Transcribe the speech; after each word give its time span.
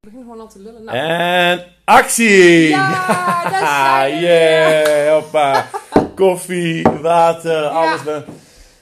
Ik 0.00 0.10
begin 0.10 0.20
gewoon 0.22 0.40
al 0.40 0.48
te 0.48 0.58
lullen. 0.58 0.84
Nou, 0.84 0.98
En 0.98 1.72
actie! 1.84 2.68
Ja, 2.68 3.48
zijn 3.50 4.10
we 4.14 4.26
yeah, 4.26 5.12
hoppa. 5.12 5.66
Koffie, 6.14 6.88
water, 6.88 7.64
alles. 7.64 8.02
Ben... 8.02 8.24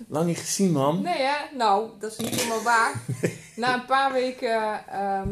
Lang 0.09 0.27
niet 0.27 0.39
gezien, 0.39 0.73
man. 0.73 1.03
Nee 1.03 1.23
hè? 1.23 1.57
Nou, 1.57 1.91
dat 2.01 2.11
is 2.13 2.17
niet 2.19 2.35
helemaal 2.35 2.63
waar. 2.63 2.93
Na 3.57 3.75
een 3.75 3.85
paar 3.85 4.13
weken 4.13 4.87
ehm, 4.89 5.29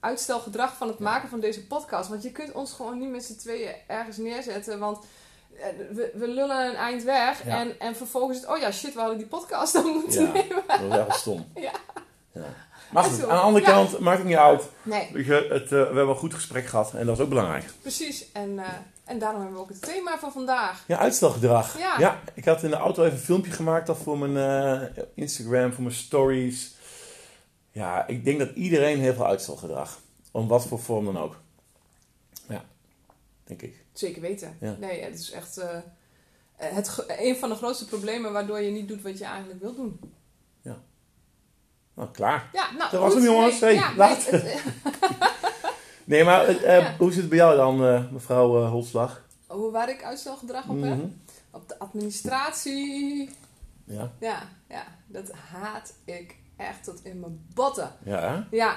uitstelgedrag 0.00 0.76
van 0.76 0.88
het 0.88 0.98
maken 0.98 1.28
van 1.28 1.40
deze 1.40 1.66
podcast. 1.66 2.08
Want 2.08 2.22
je 2.22 2.32
kunt 2.32 2.52
ons 2.52 2.72
gewoon 2.72 2.98
niet 2.98 3.10
met 3.10 3.24
z'n 3.24 3.36
tweeën 3.36 3.74
ergens 3.86 4.16
neerzetten. 4.16 4.78
Want 4.78 4.98
eh, 5.58 5.66
we, 5.90 6.10
we 6.14 6.28
lullen 6.28 6.66
een 6.66 6.76
eind 6.76 7.02
weg. 7.02 7.44
Ja. 7.44 7.58
En, 7.58 7.80
en 7.80 7.96
vervolgens 7.96 8.36
is 8.36 8.42
het, 8.44 8.52
oh 8.52 8.58
ja, 8.58 8.72
shit, 8.72 8.94
we 8.94 9.00
hadden 9.00 9.18
die 9.18 9.26
podcast 9.26 9.72
dan 9.72 9.86
moeten 9.86 10.22
Ja, 10.22 10.32
nemen. 10.32 10.62
dat 10.66 10.80
was 10.80 10.96
wel 10.96 11.12
stom. 11.12 11.46
Ja. 11.54 11.72
Ja. 12.32 12.42
Maar 12.92 13.04
goed, 13.04 13.22
aan 13.22 13.28
de 13.28 13.42
andere 13.42 13.66
Ja. 13.66 13.72
kant, 13.72 13.98
maakt 13.98 14.18
het 14.18 14.26
niet 14.26 14.36
uit. 14.36 14.62
Nee, 14.82 15.24
je, 15.24 15.32
Het, 15.50 15.62
eh, 15.62 15.68
we 15.68 15.76
hebben 15.76 16.08
een 16.08 16.14
goed 16.16 16.34
gesprek 16.34 16.66
gehad 16.66 16.94
en 16.94 17.06
dat 17.06 17.16
is 17.16 17.22
ook 17.22 17.28
belangrijk. 17.28 17.64
precies. 17.80 18.32
En, 18.32 18.58
eh, 18.58 18.68
en 19.04 19.18
daarom 19.18 19.40
hebben 19.40 19.56
we 19.58 19.62
ook 19.64 19.68
het 19.68 19.82
thema 19.82 20.18
van 20.18 20.32
vandaag. 20.32 20.84
Ja, 20.86 20.98
uitstelgedrag. 20.98 21.78
Ja. 21.78 22.20
ik 22.34 22.44
had 22.44 22.62
in 22.62 22.70
de 22.70 22.76
auto 22.76 23.02
even 23.04 23.16
een 23.18 23.24
filmpje 23.24 23.50
gemaakt 23.52 23.88
al 23.88 23.94
voor 23.94 24.18
mijn 24.18 24.36
eh, 24.36 25.02
Instagram, 25.14 25.72
voor 25.72 25.82
mijn 25.82 25.94
stories. 25.94 26.74
Ja, 27.72 28.06
ik 28.06 28.24
denk 28.24 28.38
dat 28.38 28.50
iedereen 28.54 28.98
heel 29.00 29.14
veel 29.14 29.26
uitstelgedrag. 29.26 29.98
Om 30.30 30.48
wat 30.48 30.66
voor 30.66 30.80
vorm 30.80 31.04
dan 31.04 31.18
ook. 31.18 31.36
Ja, 32.48 32.64
denk 33.44 33.62
ik. 33.62 33.84
Zeker 33.92 34.20
weten. 34.20 34.56
Ja. 34.60 34.76
Nee, 34.80 35.02
het 35.02 35.18
is 35.18 35.30
echt 35.30 35.60
het, 36.56 37.04
een 37.18 37.36
van 37.36 37.48
de 37.48 37.54
grootste 37.54 37.86
problemen 37.86 38.32
waardoor 38.32 38.60
je 38.60 38.70
niet 38.70 38.88
doet 38.88 39.02
wat 39.02 39.18
je 39.18 39.24
eigenlijk 39.24 39.60
wil 39.60 39.74
doen. 39.74 40.00
Nou, 41.98 42.10
klaar. 42.10 42.48
Ja, 42.52 42.70
nou, 42.78 42.90
Dat 42.90 43.00
was 43.00 43.14
hem, 43.14 43.22
jongens. 43.22 43.60
Nee, 43.60 43.76
Hey, 43.78 43.88
ja, 43.90 43.96
laat. 43.96 44.30
nee, 44.30 44.40
het- 44.40 44.62
Nee, 46.04 46.24
maar 46.24 46.44
eh, 46.46 46.76
eh, 46.76 46.82
Ja. 46.82 46.94
hoe 46.98 47.10
zit 47.10 47.20
het 47.20 47.28
bij 47.28 47.38
jou 47.38 47.56
dan, 47.56 47.84
eh, 47.86 48.10
mevrouw 48.12 48.66
Holslag? 48.66 49.22
Hoe 49.46 49.70
waar 49.70 49.88
ik 49.88 50.02
uitstelgedrag 50.04 50.68
op 50.68 50.82
heb? 50.82 50.96
Mhm. 50.96 51.06
Op 51.50 51.68
de 51.68 51.78
administratie. 51.78 53.30
Ja, 53.84 54.10
Ja, 54.20 54.42
ja, 54.68 54.84
dat 55.06 55.30
haat 55.32 55.92
ik 56.04 56.36
echt 56.56 56.84
tot 56.84 57.00
in 57.04 57.20
mijn 57.20 57.46
botten. 57.54 57.92
ja? 58.04 58.46
Ja, 58.50 58.76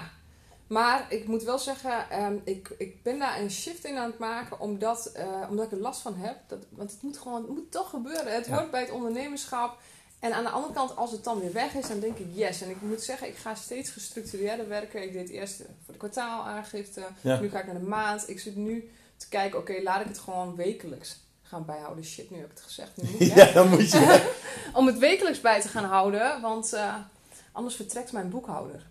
maar 0.68 1.06
ik 1.10 1.28
moet 1.28 1.44
wel 1.44 1.60
zeggen, 1.60 2.10
ehm, 2.10 2.36
ik, 2.44 2.76
ik 2.78 3.04
ben 3.04 3.20
daar 3.20 3.40
een 3.40 3.52
shift 3.52 3.86
in 3.86 3.98
aan 3.98 4.10
het 4.10 4.20
maken 4.20 4.60
omdat, 4.60 5.12
omdat 5.50 5.66
ik 5.66 5.72
er 5.72 5.78
last 5.78 6.02
van 6.02 6.16
heb. 6.16 6.36
Dat, 6.48 6.60
want 6.70 6.92
het 6.92 7.02
moet 7.02 7.18
gewoon, 7.18 7.42
het 7.42 7.50
moet 7.52 7.72
toch 7.72 7.90
gebeuren. 7.90 8.34
Het 8.34 8.48
hoort 8.48 8.72
bij 8.72 8.82
het 8.82 8.92
ondernemerschap. 8.92 9.78
En 10.22 10.34
aan 10.34 10.44
de 10.44 10.50
andere 10.50 10.74
kant, 10.74 10.96
als 10.96 11.12
het 11.12 11.24
dan 11.24 11.40
weer 11.40 11.54
weg 11.54 11.74
is, 11.74 11.88
dan 11.88 12.00
denk 12.00 12.18
ik 12.18 12.26
yes. 12.34 12.62
En 12.62 12.70
ik 12.70 12.82
moet 12.82 13.02
zeggen, 13.02 13.28
ik 13.28 13.36
ga 13.36 13.56
steeds 13.56 13.90
gestructureerder 13.90 14.68
werken. 14.68 15.04
Ik 15.04 15.14
deed 15.14 15.30
eerst 15.30 15.60
eh, 15.60 15.66
voor 15.86 15.94
de 15.94 16.00
kwartaalaangifte. 16.00 17.02
Ja. 17.22 17.40
Nu 17.40 17.50
ga 17.50 17.60
ik 17.60 17.66
naar 17.66 17.80
de 17.80 17.86
maand. 17.88 18.30
Ik 18.30 18.40
zit 18.40 18.56
nu 18.56 18.90
te 19.18 19.28
kijken, 19.30 19.60
oké, 19.60 19.74
laat 19.84 20.02
ik 20.02 20.08
het 20.08 20.20
gewoon 20.20 20.56
wekelijks 20.56 21.20
gaan 21.44 21.66
bijhouden. 21.66 22.04
Shit, 22.04 22.32
nu 22.32 22.38
heb 22.38 22.46
ik 22.46 22.52
het 22.54 22.62
gezegd. 22.64 22.90
Nu 22.96 23.10
moet 23.12 23.22
ik? 23.22 23.36
Ja, 23.36 23.52
dan 23.52 23.70
moet 23.70 23.92
je. 23.92 24.32
Om 24.74 24.86
het 24.88 24.98
wekelijks 24.98 25.42
bij 25.42 25.62
te 25.62 25.68
gaan 25.68 25.84
houden, 25.86 26.42
want 26.42 26.74
eh, 26.74 26.96
anders 27.52 27.76
vertrekt 27.76 28.12
mijn 28.12 28.30
boekhouder. 28.30 28.86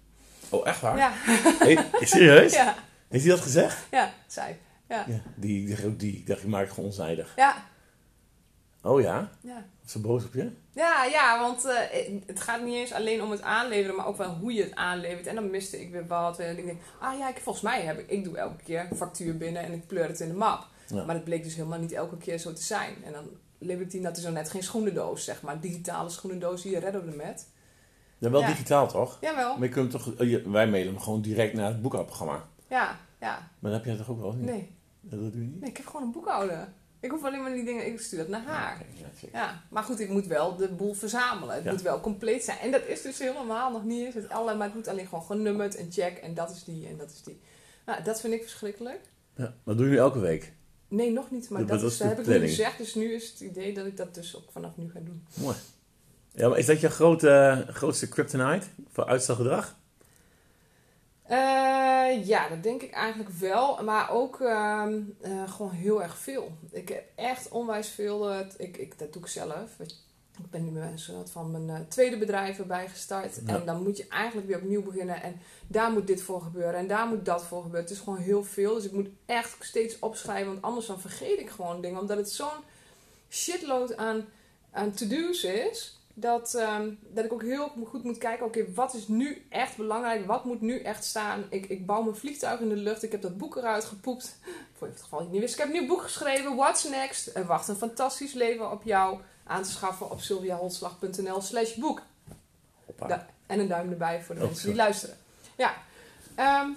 Oh, 0.49 0.67
echt 0.67 0.81
waar? 0.81 0.97
Ja, 0.97 1.13
Hey, 1.67 1.89
serieus? 2.01 2.53
ja, 2.53 2.75
Heeft 3.09 3.25
hij 3.25 3.33
dat 3.35 3.43
gezegd? 3.43 3.79
ja, 3.91 4.13
zei. 4.27 4.57
Ja, 4.89 5.05
Ja, 5.09 5.21
die, 5.35 5.67
die, 5.77 5.97
die, 5.97 6.13
ik 6.17 6.27
dacht, 6.27 6.43
ik 6.43 6.49
maak 6.49 6.65
het 6.65 6.71
gewoon 6.73 6.89
onzijdig. 6.89 7.33
ja, 7.37 7.65
Oh 8.83 9.01
ja? 9.01 9.31
ja. 9.41 9.65
Was 9.83 9.93
ze 9.93 10.01
boos 10.01 10.25
op 10.25 10.35
je? 10.35 10.51
Ja, 10.73 11.05
ja, 11.05 11.41
want 11.41 11.65
eh, 11.65 11.77
het 12.27 12.41
gaat 12.41 12.63
niet 12.65 12.75
eens 12.75 12.93
alleen 12.93 13.23
om 13.23 13.31
het 13.31 13.43
aanleveren, 13.43 13.97
maar 13.97 14.07
ook 14.07 14.17
wel 14.17 14.31
hoe 14.35 14.53
je 14.53 14.63
het 14.63 14.75
aanlevert. 14.75 15.27
En 15.27 15.35
dan 15.35 15.51
miste 15.51 15.81
ik 15.81 15.91
weer 15.91 16.07
wat. 16.07 16.39
En 16.39 16.59
ik 16.59 16.65
denk, 16.67 16.81
ah 17.01 17.19
ja, 17.19 17.29
ik, 17.29 17.37
volgens 17.39 17.65
mij 17.65 17.81
heb 17.83 17.99
ik, 17.99 18.09
ik 18.11 18.25
doe 18.25 18.37
elke 18.37 18.63
keer 18.65 18.87
een 18.91 18.97
factuur 18.97 19.37
binnen 19.37 19.63
en 19.63 19.73
ik 19.73 19.87
pleur 19.87 20.07
het 20.09 20.21
in 20.21 20.29
de 20.29 20.35
map. 20.35 20.67
Ja. 20.87 21.05
Maar 21.05 21.15
dat 21.15 21.25
bleek 21.25 21.43
dus 21.45 21.55
helemaal 21.55 21.79
niet 21.79 21.93
elke 21.93 22.17
keer 22.17 22.39
zo 22.39 22.53
te 22.53 22.63
zijn. 22.63 22.95
En 23.05 23.13
dan 23.13 23.25
levert 23.59 23.93
hij 23.93 24.01
dat 24.03 24.17
is 24.17 24.23
zo 24.23 24.31
net 24.31 24.51
geen 24.51 24.63
schoenendoos, 24.63 25.25
zeg 25.25 25.43
maar. 25.43 25.61
Digitale 25.61 26.09
schoenendoos 26.09 26.63
die 26.63 26.73
je 26.73 26.79
redden 26.79 27.05
we 27.11 27.17
met. 27.17 27.47
Ja, 28.19 28.31
wel 28.31 28.41
Ja. 28.41 28.47
digitaal 28.47 28.89
toch? 28.89 29.19
Jawel. 29.21 29.57
Maar 29.59 29.69
je 29.69 29.75
kunt 29.75 29.91
toch, 29.91 30.15
eh, 30.15 30.45
wij 30.47 30.69
mailen 30.69 30.93
hem 30.93 31.03
gewoon 31.03 31.21
direct 31.21 31.55
naar 31.55 31.67
het 31.69 31.83
boekhoudprogramma. 31.83 32.45
Ja, 32.69 32.99
ja. 33.21 33.49
Maar 33.59 33.71
dat 33.71 33.73
heb 33.73 33.85
jij 33.85 33.97
toch 33.97 34.09
ook 34.11 34.21
wel? 34.21 34.33
niet? 34.33 34.45
Nee, 34.47 34.71
Dat 35.01 35.19
doe 35.19 35.31
je 35.31 35.37
niet? 35.37 35.61
nee, 35.61 35.71
ik 35.71 35.77
heb 35.77 35.87
gewoon 35.87 36.03
een 36.03 36.13
boekhouder. 36.13 36.69
Ik 37.01 37.11
hoef 37.11 37.25
alleen 37.25 37.43
maar 37.43 37.53
die 37.53 37.65
dingen, 37.65 37.87
ik 37.87 38.01
stuur 38.01 38.19
dat 38.19 38.29
naar 38.29 38.43
haar. 38.43 38.83
Ja, 39.33 39.63
maar 39.71 39.83
goed, 39.83 40.01
ik 40.01 40.09
moet 40.09 40.27
wel 40.27 40.57
de 40.57 40.69
boel 40.69 40.95
verzamelen. 40.95 41.55
Het 41.55 41.65
Ja. 41.65 41.71
moet 41.73 41.83
wel 41.83 42.01
compleet 42.01 42.45
zijn. 42.45 42.59
En 42.59 42.71
dat 42.71 42.87
is 42.87 43.03
dus 43.03 43.19
helemaal 43.19 43.73
nog 43.73 43.85
niet 43.85 44.05
eens 44.05 44.15
het 44.15 44.29
alle, 44.29 44.55
maar 44.55 44.67
het 44.67 44.75
moet 44.77 44.89
alleen 44.89 45.07
gewoon 45.07 45.25
genummerd 45.25 45.77
en 45.77 45.93
check 45.93 46.19
en 46.19 46.35
dat 46.35 46.51
is 46.51 46.65
die 46.65 46.87
en 46.87 46.97
dat 46.97 47.11
is 47.11 47.23
die. 47.23 47.41
Nou, 47.87 48.03
dat 48.03 48.21
vind 48.21 48.33
ik 48.33 48.43
verschrikkelijk. 48.43 49.01
Ja, 49.37 49.55
dat 49.65 49.77
doe 49.77 49.87
je 49.87 49.93
nu 49.93 49.99
elke 49.99 50.19
week. 50.19 50.53
Nee, 50.89 51.11
nog 51.13 51.31
niet, 51.31 51.51
maar 51.51 51.67
dat, 51.67 51.83
is, 51.83 51.99
heb 51.99 52.19
ik 52.21 52.27
nu 52.27 52.39
gezegd. 52.39 52.79
Dus 52.79 52.95
nu 52.95 53.13
is 53.15 53.31
het 53.31 53.41
idee 53.41 53.75
dat 53.75 53.87
ik 53.87 53.97
dat 53.97 54.15
dus 54.15 54.37
ook 54.37 54.51
vanaf 54.53 54.77
nu 54.77 54.91
ga 54.91 55.01
doen. 55.01 55.27
Mooi. 55.35 55.57
Ja, 56.35 56.49
maar 56.49 56.59
is 56.59 56.67
dat 56.67 56.81
je 56.81 56.91
grote, 56.91 57.65
grootste 57.69 58.09
kryptonite 58.09 58.67
voor 58.93 59.07
uitstelgedrag? 59.07 59.79
Eh, 61.31 62.27
ja, 62.27 62.49
dat 62.49 62.63
denk 62.63 62.83
ik 62.83 62.91
eigenlijk 62.91 63.31
wel. 63.31 63.83
Maar 63.85 64.11
ook 64.11 64.41
ehm, 64.41 65.01
eh, 65.21 65.51
gewoon 65.53 65.71
heel 65.71 66.03
erg 66.03 66.17
veel. 66.17 66.53
Ik 66.71 66.89
heb 66.89 67.05
echt 67.15 67.49
onwijs 67.49 67.89
veel. 67.89 68.41
ik, 68.57 68.77
ik, 68.77 68.99
dat 68.99 69.13
doe 69.13 69.23
ik 69.23 69.29
zelf. 69.29 69.79
Ik 70.39 70.51
ben 70.51 70.65
nu 70.65 70.71
met 70.71 71.01
soort 71.01 71.31
van 71.31 71.51
mijn 71.51 71.71
eh, 71.71 71.87
tweede 71.89 72.19
bedrijf 72.19 72.59
erbij 72.59 72.89
gestart. 72.89 73.41
Ja. 73.47 73.55
En 73.55 73.65
dan 73.65 73.83
moet 73.83 73.97
je 73.97 74.09
eigenlijk 74.09 74.47
weer 74.47 74.57
opnieuw 74.57 74.83
beginnen. 74.83 75.23
En 75.23 75.41
daar 75.67 75.91
moet 75.91 76.07
dit 76.07 76.23
voor 76.23 76.43
gebeuren. 76.43 76.75
En 76.75 76.87
daar 76.87 77.07
moet 77.07 77.25
dat 77.25 77.45
voor 77.45 77.63
gebeuren. 77.63 77.89
Het 77.89 77.99
is 77.99 78.03
gewoon 78.03 78.19
heel 78.19 78.45
veel. 78.45 78.75
Dus 78.75 78.85
ik 78.85 78.93
moet 78.93 79.09
echt 79.27 79.57
steeds 79.61 79.99
opschrijven. 79.99 80.53
Want 80.53 80.63
anders 80.63 80.87
dan 80.87 81.01
vergeet 81.01 81.41
ik 81.41 81.51
gewoon 81.51 81.81
dingen. 81.81 82.01
Omdat 82.01 82.17
het 82.17 82.31
zo'n 82.31 82.65
shitload 83.29 83.97
aan, 83.97 84.25
aan 84.71 84.93
to-do's 84.93 85.45
is. 85.45 86.00
Dat, 86.15 86.55
ehm, 86.55 86.91
dat 87.09 87.25
ik 87.25 87.33
ook 87.33 87.43
heel 87.43 87.73
goed 87.87 88.05
moet 88.05 88.19
kijken, 88.19 88.47
oké, 88.47 88.73
wat 88.75 88.95
is 88.95 89.09
nu 89.09 89.47
echt 89.49 89.77
belangrijk? 89.77 90.27
Wat 90.27 90.45
moet 90.45 90.61
nu 90.61 90.81
echt 90.81 91.05
staan? 91.05 91.45
Ik, 91.51 91.67
ik 91.67 91.87
bouw 91.87 92.03
mijn 92.03 92.17
vliegtuig 92.17 92.61
in 92.61 92.69
de 92.69 92.77
lucht. 92.77 93.03
Ik 93.03 93.13
heb 93.13 93.23
dat 93.23 93.37
boek 93.39 93.57
eruit 93.57 93.85
gepoept. 93.85 94.39
Voor 94.77 94.87
het 94.87 95.03
geval 95.03 95.23
je 95.23 95.29
niet 95.29 95.41
wist. 95.41 95.53
Ik 95.53 95.59
heb 95.59 95.69
een 95.69 95.73
nieuw 95.81 95.87
boek 95.89 96.03
geschreven, 96.03 96.57
What's 96.57 96.85
Next? 96.89 97.27
En 97.27 97.47
wacht 97.47 97.69
een 97.69 97.77
fantastisch 97.77 98.33
leven 98.33 98.71
op 98.71 98.83
jou 98.83 99.19
aan 99.45 99.63
te 99.63 99.71
schaffen 99.71 100.11
op 100.11 100.21
sylviaholslag.nl 100.21 101.41
slash 101.41 101.75
boek. 101.75 102.03
Da- 103.07 103.27
en 103.47 103.59
een 103.61 103.69
duim 103.69 103.91
erbij 103.91 104.23
voor 104.23 104.35
de 104.35 104.41
Oh, 104.41 104.47
mensen 104.47 104.67
die 104.67 104.75
sorry. 104.75 104.89
luisteren. 104.89 105.17
Ja. 105.57 105.75
Ehm, 106.35 106.69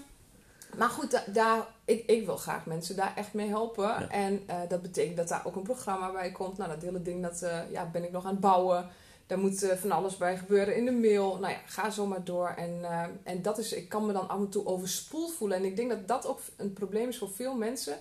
maar 0.78 0.90
goed, 0.90 1.12
da- 1.12 1.24
daar, 1.28 1.68
ik, 1.86 2.06
ik 2.10 2.26
wil 2.26 2.38
graag 2.38 2.66
mensen 2.66 2.96
daar 2.96 3.14
echt 3.16 3.34
mee 3.34 3.48
helpen. 3.48 3.84
Ja. 3.88 4.08
En 4.10 4.44
eh, 4.48 4.56
dat 4.70 4.82
betekent 4.82 5.18
dat 5.18 5.28
daar 5.28 5.46
ook 5.46 5.56
een 5.56 5.62
programma 5.64 6.12
bij 6.12 6.32
komt. 6.32 6.58
Nou, 6.58 6.70
dat 6.70 6.82
hele 6.82 7.02
ding 7.02 7.22
dat, 7.24 7.42
eh, 7.42 7.72
ja, 7.72 7.86
ben 7.86 8.04
ik 8.04 8.12
nog 8.12 8.24
aan 8.26 8.32
het 8.32 8.40
bouwen. 8.40 8.90
Daar 9.34 9.42
moet 9.42 9.64
eh, 9.64 9.78
van 9.78 9.92
alles 9.92 10.18
bij 10.18 10.38
gebeuren 10.38 10.76
in 10.76 10.86
de 10.86 10.92
mail. 10.92 11.38
Nou 11.40 11.54
ja, 11.54 11.60
ga 11.66 11.90
zo 11.90 12.06
maar 12.06 12.24
door. 12.24 12.54
En, 12.58 12.80
eh, 12.84 13.04
en 13.24 13.42
dat 13.42 13.58
is, 13.58 13.74
ik 13.74 13.90
kan 13.90 14.06
me 14.06 14.14
dan 14.14 14.30
af 14.30 14.40
en 14.40 14.50
toe 14.50 14.66
overspoeld 14.66 15.34
voelen. 15.34 15.58
En 15.58 15.66
ik 15.66 15.76
denk 15.76 15.90
dat 15.90 16.08
dat 16.08 16.28
ook 16.28 16.40
een 16.58 16.74
probleem 16.74 17.10
is 17.10 17.18
voor 17.18 17.30
veel 17.30 17.56
mensen. 17.56 17.98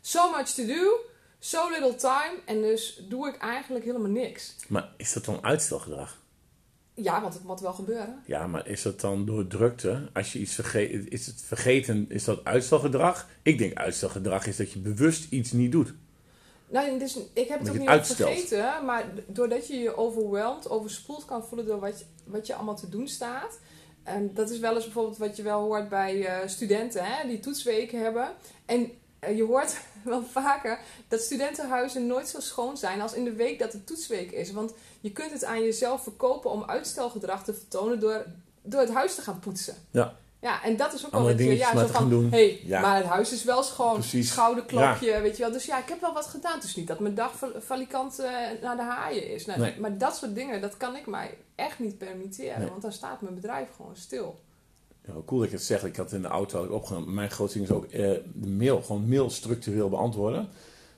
So 0.00 0.30
much 0.30 0.48
to 0.48 0.66
do, 0.66 1.00
so 1.38 1.70
little 1.70 1.94
time. 1.94 2.34
En 2.44 2.60
dus 2.60 3.04
doe 3.08 3.28
ik 3.28 3.36
eigenlijk 3.36 3.84
helemaal 3.84 4.10
niks. 4.10 4.56
Maar 4.68 4.92
is 4.96 5.12
dat 5.12 5.24
dan 5.24 5.44
uitstelgedrag? 5.44 6.22
Ja, 6.94 7.20
want 7.20 7.34
het 7.34 7.44
moet 7.44 7.60
wel 7.60 7.72
gebeuren. 7.72 8.22
Ja, 8.26 8.46
maar 8.46 8.68
is 8.68 8.82
dat 8.82 9.00
dan 9.00 9.24
door 9.24 9.46
drukte? 9.46 10.10
Als 10.12 10.32
je 10.32 10.38
iets 10.38 10.54
vergeet, 10.54 11.12
is 11.12 11.26
het 11.26 11.42
vergeten, 11.42 12.06
is 12.08 12.24
dat 12.24 12.44
uitstelgedrag? 12.44 13.28
Ik 13.42 13.58
denk 13.58 13.74
uitstelgedrag 13.74 14.46
is 14.46 14.56
dat 14.56 14.72
je 14.72 14.78
bewust 14.78 15.26
iets 15.30 15.52
niet 15.52 15.72
doet. 15.72 15.94
Nou, 16.68 16.98
dus 16.98 17.18
ik 17.32 17.48
heb 17.48 17.58
het 17.58 17.68
ook 17.68 17.78
niet 17.78 17.88
uitstelt. 17.88 18.30
vergeten, 18.30 18.84
maar 18.84 19.04
doordat 19.26 19.66
je 19.66 19.78
je 19.78 19.96
overweldigd, 19.96 20.68
overspoeld 20.68 21.24
kan 21.24 21.44
voelen 21.44 21.66
door 21.66 21.80
wat 21.80 21.98
je, 21.98 22.04
wat 22.24 22.46
je 22.46 22.54
allemaal 22.54 22.76
te 22.76 22.88
doen 22.88 23.08
staat. 23.08 23.58
En 24.02 24.34
dat 24.34 24.50
is 24.50 24.58
wel 24.58 24.74
eens 24.74 24.84
bijvoorbeeld 24.84 25.16
wat 25.16 25.36
je 25.36 25.42
wel 25.42 25.60
hoort 25.60 25.88
bij 25.88 26.26
eh, 26.26 26.48
studenten, 26.48 27.04
hè, 27.04 27.28
die 27.28 27.40
toetsweken 27.40 28.00
hebben. 28.00 28.28
En 28.64 28.90
eh, 29.18 29.36
je 29.36 29.44
hoort 29.44 29.80
wel 30.04 30.22
vaker 30.22 30.78
dat 31.08 31.20
studentenhuizen 31.20 32.06
nooit 32.06 32.28
zo 32.28 32.40
schoon 32.40 32.76
zijn 32.76 33.00
als 33.00 33.14
in 33.14 33.24
de 33.24 33.32
week 33.32 33.58
dat 33.58 33.72
het 33.72 33.86
toetsweek 33.86 34.30
is. 34.30 34.52
Want 34.52 34.72
je 35.00 35.12
kunt 35.12 35.32
het 35.32 35.44
aan 35.44 35.62
jezelf 35.62 36.02
verkopen 36.02 36.50
om 36.50 36.64
uitstelgedrag 36.64 37.44
te 37.44 37.54
vertonen 37.54 38.00
door, 38.00 38.26
door 38.62 38.80
het 38.80 38.92
huis 38.92 39.14
te 39.14 39.22
gaan 39.22 39.38
poetsen. 39.38 39.74
Ja. 39.90 40.16
Ja, 40.46 40.62
en 40.64 40.76
dat 40.76 40.92
is 40.94 41.06
ook 41.06 41.12
wel 41.12 41.28
je, 41.28 41.34
dingetjes 41.34 41.70
ja, 41.72 41.78
zo 41.78 41.86
van, 41.86 42.08
doen. 42.10 42.30
hey, 42.30 42.60
Ja. 42.64 42.80
maar 42.80 42.96
het 42.96 43.06
huis 43.06 43.32
is 43.32 43.44
wel 43.44 43.62
schoon. 43.62 43.94
Precies. 43.94 44.28
Schouderklopje, 44.28 45.20
weet 45.20 45.36
je 45.36 45.42
wel. 45.42 45.52
Dus 45.52 45.64
ja, 45.66 45.78
ik 45.78 45.88
heb 45.88 46.00
wel 46.00 46.12
wat 46.12 46.26
gedaan. 46.26 46.54
Het 46.54 46.64
is 46.64 46.76
niet 46.76 46.86
dat 46.86 47.00
mijn 47.00 47.14
dag 47.14 47.36
val- 47.36 47.52
valikant 47.58 48.18
eh, 48.18 48.30
naar 48.62 48.76
de 48.76 48.82
haaien 48.82 49.30
is. 49.30 49.46
Nou, 49.46 49.60
Nee. 49.60 49.74
Maar 49.80 49.98
dat 49.98 50.16
soort 50.16 50.34
dingen, 50.34 50.60
dat 50.60 50.76
kan 50.76 50.96
ik 50.96 51.06
mij 51.06 51.34
echt 51.54 51.78
niet 51.78 51.98
permitteren. 51.98 52.58
Nee. 52.60 52.68
Want 52.68 52.82
dan 52.82 52.92
staat 52.92 53.20
mijn 53.20 53.34
bedrijf 53.34 53.68
gewoon 53.76 53.96
stil. 53.96 54.40
Ja, 55.06 55.12
cool 55.26 55.40
dat 55.40 55.50
je 55.50 55.56
het 55.56 55.64
zegt. 55.64 55.84
Ik 55.84 55.96
had 55.96 56.12
in 56.12 56.22
de 56.22 56.28
auto 56.28 56.56
had 56.56 56.66
ik 56.66 56.72
opgenomen. 56.72 57.14
Mijn 57.14 57.30
grootste 57.30 57.58
ding 57.58 57.70
is 57.70 57.76
ook 57.76 57.84
eh, 57.84 58.10
de 58.34 58.48
mail. 58.48 58.82
Gewoon 58.82 59.08
mail 59.08 59.30
structureel 59.30 59.88
beantwoorden. 59.88 60.48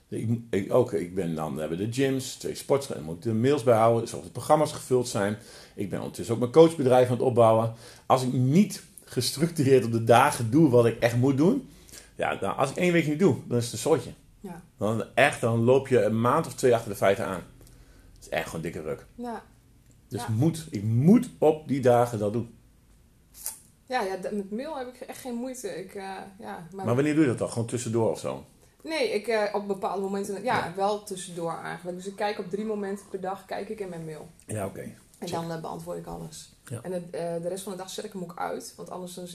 Ik, 0.09 0.41
ik, 0.51 0.75
ook, 0.75 0.93
ik 0.93 1.15
ben 1.15 1.35
dan, 1.35 1.55
we 1.55 1.61
hebben 1.61 1.79
de 1.79 1.93
gyms, 1.93 2.35
twee 2.35 2.55
sportscholen. 2.55 3.01
En 3.03 3.07
moet 3.09 3.17
ik 3.17 3.23
de 3.23 3.33
mails 3.35 3.63
bijhouden. 3.63 4.09
Zodat 4.09 4.25
de 4.25 4.31
programma's 4.31 4.73
gevuld 4.73 5.09
zijn. 5.09 5.39
Ik 5.75 5.91
ben 5.91 5.99
ondertussen 5.99 6.35
ook 6.35 6.41
mijn 6.41 6.53
coachbedrijf 6.53 7.07
aan 7.07 7.13
het 7.13 7.23
opbouwen. 7.23 7.75
Als 8.07 8.23
ik 8.23 8.33
niet 8.33 8.83
gestructureerd 9.09 9.85
op 9.85 9.93
de 9.93 10.05
dagen 10.05 10.51
doe 10.51 10.71
wat 10.71 10.87
ik 10.87 11.01
echt 11.01 11.17
moet 11.17 11.37
doen. 11.37 11.69
Ja, 12.15 12.35
dan, 12.35 12.57
als 12.57 12.71
ik 12.71 12.77
één 12.77 12.93
week 12.93 13.07
niet 13.07 13.19
doe, 13.19 13.37
dan 13.47 13.57
is 13.59 13.65
het 13.65 13.73
een 13.73 13.79
soortje. 13.79 14.11
Ja. 14.41 14.63
Dan 14.79 15.05
echt, 15.15 15.41
dan 15.41 15.59
loop 15.65 15.89
je 15.89 16.03
een 16.03 16.21
maand 16.21 16.47
of 16.47 16.55
twee 16.55 16.75
achter 16.75 16.91
de 16.91 16.97
feiten 16.97 17.25
aan. 17.27 17.43
Dat 18.15 18.21
is 18.23 18.29
echt 18.29 18.47
gewoon 18.47 18.61
dikke 18.63 18.83
ruk. 18.83 19.07
Ja. 19.15 19.43
Dus 20.09 20.21
Ja. 20.23 20.29
moet, 20.31 20.67
ik 20.71 20.83
moet 20.83 21.29
op 21.39 21.69
die 21.69 21.81
dagen 21.81 22.19
dat 22.19 22.33
doen. 22.33 22.55
Ja, 23.87 24.03
ja, 24.03 24.17
met 24.33 24.51
mail 24.51 24.79
heb 24.79 24.89
ik 24.89 25.01
echt 25.01 25.19
geen 25.21 25.35
moeite. 25.35 25.69
Ik, 25.69 25.95
eh, 25.95 26.03
ja, 26.39 26.67
maar, 26.73 26.85
Maar 26.87 26.95
wanneer 26.95 27.15
doe 27.15 27.23
je 27.23 27.29
dat 27.29 27.39
dan? 27.39 27.51
Gewoon 27.51 27.67
tussendoor 27.67 28.11
of 28.11 28.19
zo? 28.19 28.45
nee, 28.83 29.11
ik 29.15 29.27
eh, 29.27 29.55
op 29.55 29.67
bepaalde 29.67 30.03
momenten, 30.03 30.43
ja, 30.43 30.73
wel 30.77 31.03
tussendoor 31.03 31.59
eigenlijk. 31.65 31.97
Dus 31.97 32.07
ik 32.07 32.17
kijk 32.17 32.39
op 32.39 32.51
drie 32.51 32.65
momenten 32.65 33.07
per 33.11 33.21
dag, 33.21 33.45
kijk 33.45 33.69
ik 33.69 33.81
in 33.81 33.89
mijn 33.89 34.05
mail. 34.05 34.29
Ja, 34.47 34.67
oké. 34.67 34.95
En 35.19 35.27
dan 35.31 35.53
eh, 35.53 35.61
beantwoord 35.61 35.99
ik 35.99 36.07
alles. 36.07 36.53
Ja. 36.65 36.81
En 36.83 36.93
het, 36.93 37.11
eh, 37.11 37.43
de 37.43 37.49
rest 37.49 37.63
van 37.63 37.73
de 37.73 37.79
dag 37.79 37.91
zet 37.91 38.05
ik 38.05 38.13
hem 38.13 38.23
ook 38.23 38.37
uit. 38.37 38.73
Want 38.77 38.91
anders, 38.91 39.15
dan, 39.15 39.29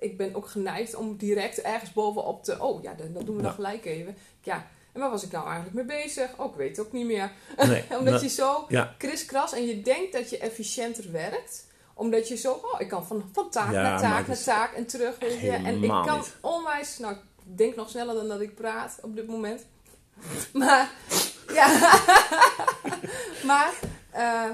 ik 0.00 0.16
ben 0.16 0.34
ook 0.34 0.48
geneigd 0.48 0.94
om 0.94 1.16
direct 1.16 1.60
ergens 1.60 1.92
bovenop 1.92 2.44
te... 2.44 2.62
Oh 2.62 2.82
ja, 2.82 2.94
dat, 2.94 3.26
doen 3.26 3.36
we 3.36 3.42
dan 3.42 3.52
gelijk 3.52 3.84
even. 3.84 4.16
Ja, 4.42 4.66
en 4.92 5.00
waar 5.00 5.10
was 5.10 5.22
ik 5.22 5.32
nou 5.32 5.46
eigenlijk 5.46 5.74
mee 5.74 6.04
bezig? 6.04 6.38
Oh, 6.38 6.50
ik 6.50 6.56
weet 6.56 6.76
het 6.76 6.86
ook 6.86 6.92
niet 6.92 7.06
meer. 7.06 7.32
Nee, 7.66 7.84
Omdat 7.98 8.20
je 8.20 8.28
zo 8.28 8.64
Ja, 8.68 8.94
kriskras 8.98 9.52
en 9.52 9.66
je 9.66 9.80
denkt 9.80 10.12
dat 10.12 10.30
je 10.30 10.38
efficiënter 10.38 11.12
werkt. 11.12 11.66
Omdat 11.94 12.28
je 12.28 12.36
zo, 12.36 12.52
oh, 12.52 12.80
ik 12.80 12.88
kan 12.88 13.06
van, 13.06 13.30
van 13.32 13.50
taak 13.50 13.72
Ja, 13.72 13.82
naar 13.82 14.00
taak 14.00 14.26
naar 14.26 14.42
taak 14.42 14.72
en 14.72 14.86
terug. 14.86 15.18
Weet 15.18 15.40
je. 15.40 15.50
En 15.50 15.82
ik 15.82 15.88
kan 15.88 16.18
niet. 16.18 16.36
onwijs, 16.40 16.98
nou, 16.98 17.14
ik 17.14 17.20
denk 17.56 17.76
nog 17.76 17.88
sneller 17.88 18.14
dan 18.14 18.28
dat 18.28 18.40
ik 18.40 18.54
praat 18.54 18.98
op 19.02 19.16
dit 19.16 19.26
moment. 19.26 19.66
Maar, 20.52 20.90
ja. 21.52 21.98
maar, 23.50 23.72
eh, 24.10 24.50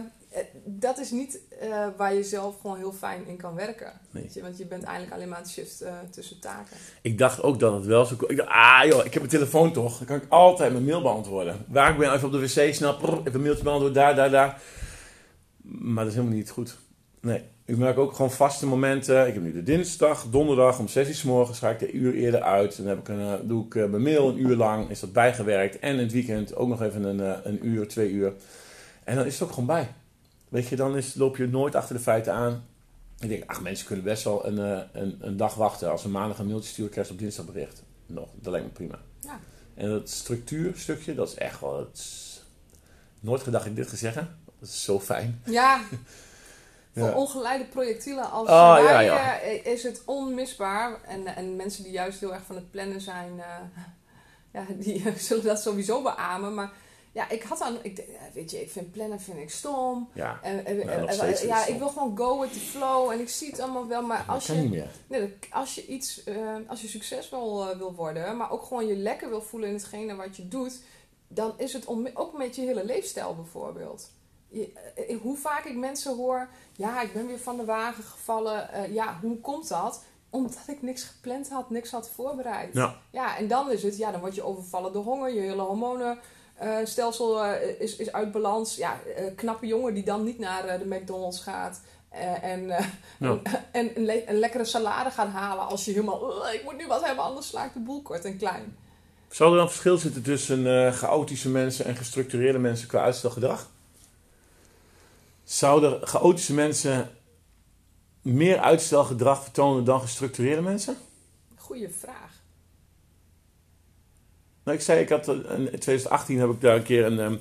dat 0.64 0.98
is 0.98 1.10
niet 1.10 1.40
eh, 1.60 1.86
waar 1.96 2.14
je 2.14 2.22
zelf 2.22 2.60
gewoon 2.60 2.76
heel 2.76 2.92
fijn 2.92 3.26
in 3.26 3.36
kan 3.36 3.54
werken. 3.54 3.92
Nee. 4.10 4.22
Weet 4.22 4.34
je? 4.34 4.42
Want 4.42 4.58
je 4.58 4.66
bent 4.66 4.82
eigenlijk 4.82 5.14
alleen 5.14 5.28
maar 5.28 5.36
aan 5.36 5.42
het 5.42 5.52
shift 5.52 5.80
eh, 5.80 5.92
tussen 6.10 6.40
taken. 6.40 6.76
ik 7.02 7.18
dacht 7.18 7.42
ook 7.42 7.58
dat 7.58 7.74
het 7.74 7.86
wel 7.86 8.04
zo... 8.04 8.14
Ik 8.26 8.36
dacht, 8.36 8.48
ah 8.48 8.84
joh, 8.84 9.04
ik 9.04 9.14
heb 9.14 9.22
een 9.22 9.28
telefoon 9.28 9.72
toch. 9.72 9.98
Dan 9.98 10.06
kan 10.06 10.16
ik 10.16 10.26
altijd 10.28 10.72
mijn 10.72 10.84
mail 10.84 11.02
beantwoorden. 11.02 11.64
Waar 11.68 11.90
ik 11.90 11.98
ben, 11.98 12.12
even 12.12 12.26
op 12.26 12.32
de 12.32 12.38
wc, 12.38 12.98
prr, 12.98 13.18
even 13.18 13.34
een 13.34 13.42
mailtje 13.42 13.64
beantwoorden, 13.64 13.92
daar, 13.92 14.14
daar, 14.14 14.30
daar. 14.30 14.62
Maar 15.62 16.04
dat 16.04 16.12
is 16.12 16.18
helemaal 16.18 16.38
niet 16.38 16.50
goed. 16.50 16.76
Nee, 17.20 17.42
ik 17.64 17.76
merk 17.76 17.98
ook 17.98 18.12
gewoon 18.12 18.30
vaste 18.30 18.66
momenten. 18.66 19.26
Ik 19.26 19.34
heb 19.34 19.42
nu 19.42 19.52
de 19.52 19.62
dinsdag, 19.62 20.26
donderdag 20.30 20.78
om 20.78 20.88
6 20.88 21.08
uur 21.08 21.14
's 21.14 21.22
morgens 21.22 21.58
ga 21.58 21.70
ik 21.70 21.80
er 21.80 21.88
een 21.88 21.96
uur 21.96 22.14
eerder 22.14 22.42
uit. 22.42 22.76
Dan 22.76 22.86
heb 22.86 22.98
ik 22.98 23.08
een, 23.08 23.20
eh, 23.20 23.34
doe 23.42 23.64
ik 23.64 23.74
eh, 23.74 23.84
mijn 23.84 24.02
mail 24.02 24.28
een 24.28 24.40
uur 24.40 24.56
lang, 24.56 24.90
is 24.90 25.00
dat 25.00 25.12
bijgewerkt. 25.12 25.78
En 25.78 25.92
in 25.92 25.98
het 25.98 26.12
weekend 26.12 26.56
ook 26.56 26.68
nog 26.68 26.82
even 26.82 27.04
een, 27.04 27.20
eh, 27.20 27.38
een 27.42 27.66
uur, 27.66 27.88
twee 27.88 28.10
uur. 28.10 28.32
En 29.04 29.16
dan 29.16 29.26
is 29.26 29.32
het 29.32 29.42
ook 29.42 29.54
gewoon 29.54 29.66
bij. 29.66 29.88
Weet 30.54 30.68
je, 30.68 30.76
dan 30.76 30.96
is, 30.96 31.14
loop 31.14 31.36
je 31.36 31.46
nooit 31.46 31.74
achter 31.74 31.94
de 31.96 32.02
feiten 32.02 32.32
aan. 32.32 32.64
Ik 33.18 33.28
denk, 33.28 33.42
ach, 33.46 33.60
mensen 33.62 33.86
kunnen 33.86 34.04
best 34.04 34.24
wel 34.24 34.46
een, 34.46 34.58
eh, 34.58 34.80
een, 34.92 35.16
een 35.20 35.36
dag 35.36 35.54
wachten. 35.54 35.90
Als 35.90 36.02
ze 36.02 36.08
maandag 36.08 36.38
een 36.38 36.46
mailtje 36.46 36.68
sturen, 36.70 37.04
je 37.06 37.12
op 37.12 37.18
dinsdag 37.18 37.46
bericht. 37.46 37.82
Nog, 38.06 38.28
dat 38.34 38.52
lijkt 38.52 38.66
me 38.66 38.72
prima. 38.72 38.98
Ja. 39.20 39.40
En 39.74 39.88
dat 39.88 40.08
structuurstukje, 40.10 41.14
dat 41.14 41.28
is 41.28 41.34
echt 41.34 41.60
wel... 41.60 41.88
Is- 41.94 42.42
nooit 43.20 43.42
gedacht 43.42 43.66
ik 43.66 43.76
dit 43.76 43.88
ga 43.88 43.96
zeggen. 43.96 44.38
Dat 44.58 44.68
is 44.68 44.84
zo 44.84 45.00
fijn. 45.00 45.42
Ja, 45.44 45.80
voor 46.96 47.06
Ja. 47.08 47.12
ongeleide 47.14 47.64
projectielen 47.64 48.30
als 48.30 48.48
Oh, 48.48 48.74
wij 48.74 48.82
ja, 48.82 49.00
ja. 49.00 49.38
is 49.64 49.82
het 49.82 50.02
onmisbaar. 50.04 51.02
En, 51.02 51.26
en 51.26 51.56
mensen 51.56 51.82
die 51.82 51.92
juist 51.92 52.20
heel 52.20 52.34
erg 52.34 52.44
van 52.44 52.56
het 52.56 52.70
plannen 52.70 53.00
zijn, 53.00 53.40
eh, 53.40 53.82
ja, 54.60 54.66
die 54.78 55.12
zullen 55.18 55.44
dat 55.44 55.62
sowieso 55.62 56.02
beamen. 56.02 56.54
Maar 56.54 56.72
ja, 57.14 57.28
ik 57.28 57.42
had 57.42 57.58
dan, 57.58 57.76
ik, 57.82 58.04
weet 58.34 58.50
je, 58.50 58.60
ik 58.62 58.70
vind 58.70 58.90
plannen 58.90 59.20
vind 59.20 59.38
ik 59.38 59.50
stom. 59.50 60.08
Ja, 60.12 60.38
En, 60.42 60.66
en- 60.66 60.76
Ja, 60.76 60.84
en- 60.84 61.08
en- 61.08 61.72
ik 61.72 61.78
wil 61.78 61.88
gewoon 61.88 62.16
go 62.16 62.40
with 62.40 62.52
the 62.52 62.58
flow 62.58 63.10
en 63.10 63.20
ik 63.20 63.28
zie 63.28 63.50
het 63.50 63.60
allemaal 63.60 63.86
wel. 63.86 64.02
Maar 64.02 64.24
dat 64.26 64.34
als 64.34 64.48
niet 64.48 64.62
je, 64.62 64.68
meer. 64.68 64.88
nee, 65.06 65.38
als 65.50 65.74
je 65.74 65.86
iets, 65.86 66.24
eh, 66.24 66.36
als 66.66 66.80
je 66.80 66.88
succesvol 66.88 67.70
eh, 67.70 67.76
wil 67.78 67.94
worden, 67.94 68.36
maar 68.36 68.50
ook 68.50 68.62
gewoon 68.62 68.86
je 68.86 68.96
lekker 68.96 69.28
wil 69.28 69.42
voelen 69.42 69.68
in 69.68 69.74
hetgene 69.74 70.14
wat 70.14 70.36
je 70.36 70.48
doet, 70.48 70.80
dan 71.28 71.52
is 71.56 71.72
het 71.72 71.86
ook 72.14 72.38
met 72.38 72.56
je 72.56 72.62
hele 72.62 72.84
leefstijl 72.84 73.34
bijvoorbeeld. 73.34 74.10
Je, 74.48 74.72
eh, 74.96 75.20
hoe 75.20 75.36
vaak 75.36 75.64
ik 75.64 75.76
mensen 75.76 76.16
hoor, 76.16 76.48
ja, 76.76 77.02
ik 77.02 77.12
ben 77.12 77.26
weer 77.26 77.38
van 77.38 77.56
de 77.56 77.64
wagen 77.64 78.04
gevallen. 78.04 78.92
Ja, 78.92 79.18
hoe 79.22 79.40
komt 79.40 79.68
dat? 79.68 80.02
Omdat 80.30 80.58
ik 80.66 80.82
niks 80.82 81.02
gepland 81.02 81.48
had, 81.48 81.70
niks 81.70 81.90
had 81.90 82.10
voorbereid. 82.10 82.74
Ja. 82.74 82.96
Ja, 83.10 83.36
en 83.36 83.48
dan 83.48 83.70
is 83.70 83.82
het, 83.82 83.96
ja, 83.96 84.10
dan 84.10 84.20
word 84.20 84.34
je 84.34 84.42
overvallen 84.42 84.92
door 84.92 85.04
honger, 85.04 85.34
je 85.34 85.40
hele 85.40 85.62
hormonenstelsel 86.58 87.44
eh, 87.44 87.80
is, 87.80 87.96
is 87.96 88.12
uit 88.12 88.32
balans. 88.32 88.76
Ja, 88.76 89.00
eh, 89.16 89.24
knappe 89.36 89.66
jongen 89.66 89.94
die 89.94 90.04
dan 90.04 90.24
niet 90.24 90.38
naar 90.38 90.64
eh, 90.64 90.78
de 90.78 90.86
McDonald's 90.86 91.40
gaat 91.40 91.80
eh, 92.08 92.42
en, 92.44 92.70
eh, 92.70 92.86
en 93.72 93.90
een, 93.96 94.04
le- 94.04 94.22
een 94.26 94.38
lekkere 94.38 94.64
salade 94.64 95.10
gaat 95.10 95.28
halen 95.28 95.66
als 95.66 95.84
je 95.84 95.90
helemaal, 95.92 96.30
"Ugh, 96.36 96.54
ik 96.54 96.64
moet 96.64 96.76
nu 96.76 96.86
wat 96.86 97.04
hebben, 97.04 97.24
anders 97.24 97.46
sla 97.48 97.64
ik 97.64 97.72
de 97.72 97.80
boel 97.80 98.02
kort 98.02 98.24
en 98.24 98.38
klein. 98.38 98.76
Zou 99.28 99.50
er 99.52 99.56
dan 99.58 99.68
verschil 99.68 99.96
zitten 99.98 100.22
tussen 100.22 100.66
eh, 100.86 100.92
chaotische 100.92 101.48
mensen 101.48 101.84
en 101.84 101.96
gestructureerde 101.96 102.58
mensen 102.58 102.88
qua 102.88 103.00
uitstelgedrag? 103.02 103.70
Zouden 105.44 106.06
chaotische 106.06 106.54
mensen 106.54 107.10
meer 108.22 108.58
uitstelgedrag 108.58 109.42
vertonen 109.42 109.84
dan 109.84 110.00
gestructureerde 110.00 110.62
mensen? 110.62 110.96
Goeie 111.56 111.88
vraag. 111.88 112.23
Nou, 114.64 114.76
ik 114.76 114.82
zei, 114.84 115.00
ik 115.00 115.08
had, 115.08 115.28
eh, 115.28 115.34
in 115.58 115.66
2018 115.66 116.38
heb 116.38 116.50
ik 116.50 116.60
daar 116.60 116.76
een 116.76 116.82
keer 116.82 117.04
een, 117.04 117.18
ehm, 117.20 117.36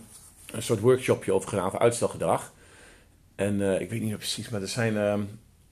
een 0.51 0.63
soort 0.63 0.79
workshopje 0.79 1.33
over 1.33 1.49
gedaan, 1.49 1.65
over 1.65 1.79
uitstelgedrag. 1.79 2.53
En 3.35 3.61
eh, 3.61 3.81
ik 3.81 3.89
weet 3.89 3.99
niet 3.99 4.09
meer 4.09 4.17
precies, 4.17 4.49
maar 4.49 4.61
er 4.61 4.67
zijn 4.67 4.97
ehm, 4.97 5.21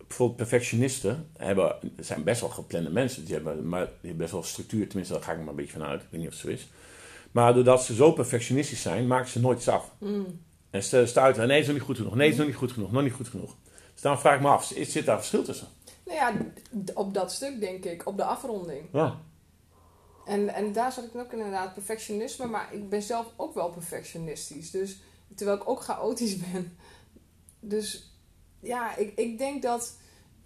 bijvoorbeeld 0.08 0.38
perfectionisten. 0.38 1.28
Hebben, 1.38 1.76
zijn 2.00 2.24
best 2.24 2.42
wel 2.42 2.50
geplande 2.50 2.90
mensen, 2.90 3.26
die 3.26 3.34
hebben, 3.34 3.68
maar 3.70 3.86
die 3.86 3.92
hebben 4.02 4.18
best 4.18 4.32
wel 4.32 4.44
structuur. 4.44 4.88
Tenminste, 4.88 5.14
daar 5.14 5.24
ga 5.24 5.32
ik 5.32 5.38
maar 5.40 5.48
een 5.48 5.56
beetje 5.56 5.72
van 5.80 5.84
uit. 5.84 6.02
Ik 6.02 6.08
weet 6.12 6.20
niet 6.20 6.30
of 6.30 6.36
het 6.36 6.44
zo 6.44 6.50
is. 6.50 6.68
Maar 7.32 7.54
doordat 7.54 7.84
ze 7.84 7.94
zo 7.96 8.12
perfectionistisch 8.12 8.82
zijn, 8.82 9.08
maken 9.08 9.30
ze 9.30 9.40
nooit 9.40 9.58
iets 9.58 9.68
af. 9.68 9.92
Mm. 9.98 10.40
En 10.70 10.84
ze 10.84 11.06
stuiten, 11.06 11.48
nee, 11.48 11.60
is 11.60 11.66
nog 11.66 11.76
niet 11.76 11.84
goed 11.86 11.98
genoeg. 11.98 12.16
Nee, 12.16 12.30
is 12.30 12.36
nog 12.38 12.48
niet 12.48 12.56
goed 12.56 12.72
genoeg. 12.72 12.92
Nog 12.92 13.04
niet 13.04 13.14
goed 13.14 13.28
genoeg. 13.28 13.56
Dus 13.94 14.02
daarom 14.02 14.22
vraag 14.22 14.36
ik 14.36 14.42
me 14.42 14.48
af, 14.48 14.72
is- 14.72 14.92
zit 14.92 15.06
daar 15.06 15.18
verschil 15.18 15.44
tussen? 15.44 15.68
Nou 16.06 16.18
ja, 16.18 16.34
op 16.94 17.14
dat 17.14 17.32
stuk 17.32 17.60
denk 17.60 17.86
ik, 17.86 18.08
op 18.08 18.18
de 18.18 18.24
afronding. 18.24 18.82
Ja. 18.94 19.20
En, 20.26 20.54
en 20.54 20.72
daar 20.72 20.92
zat 20.92 21.04
ik 21.04 21.14
dan 21.14 21.22
ook 21.22 21.32
inderdaad 21.32 21.74
perfectionisme, 21.74 22.46
maar 22.46 22.74
ik 22.74 22.90
ben 22.90 23.02
zelf 23.02 23.28
ook 23.36 23.54
wel 23.54 23.70
perfectionistisch. 23.70 24.72
Dus 24.72 25.02
terwijl 25.36 25.58
ik 25.58 25.70
ook 25.70 25.82
chaotisch 25.82 26.38
ben. 26.52 26.78
Dus 27.60 28.12
ja, 28.60 28.96
ik, 28.96 29.16
ik 29.16 29.38
denk 29.38 29.62
dat 29.62 29.98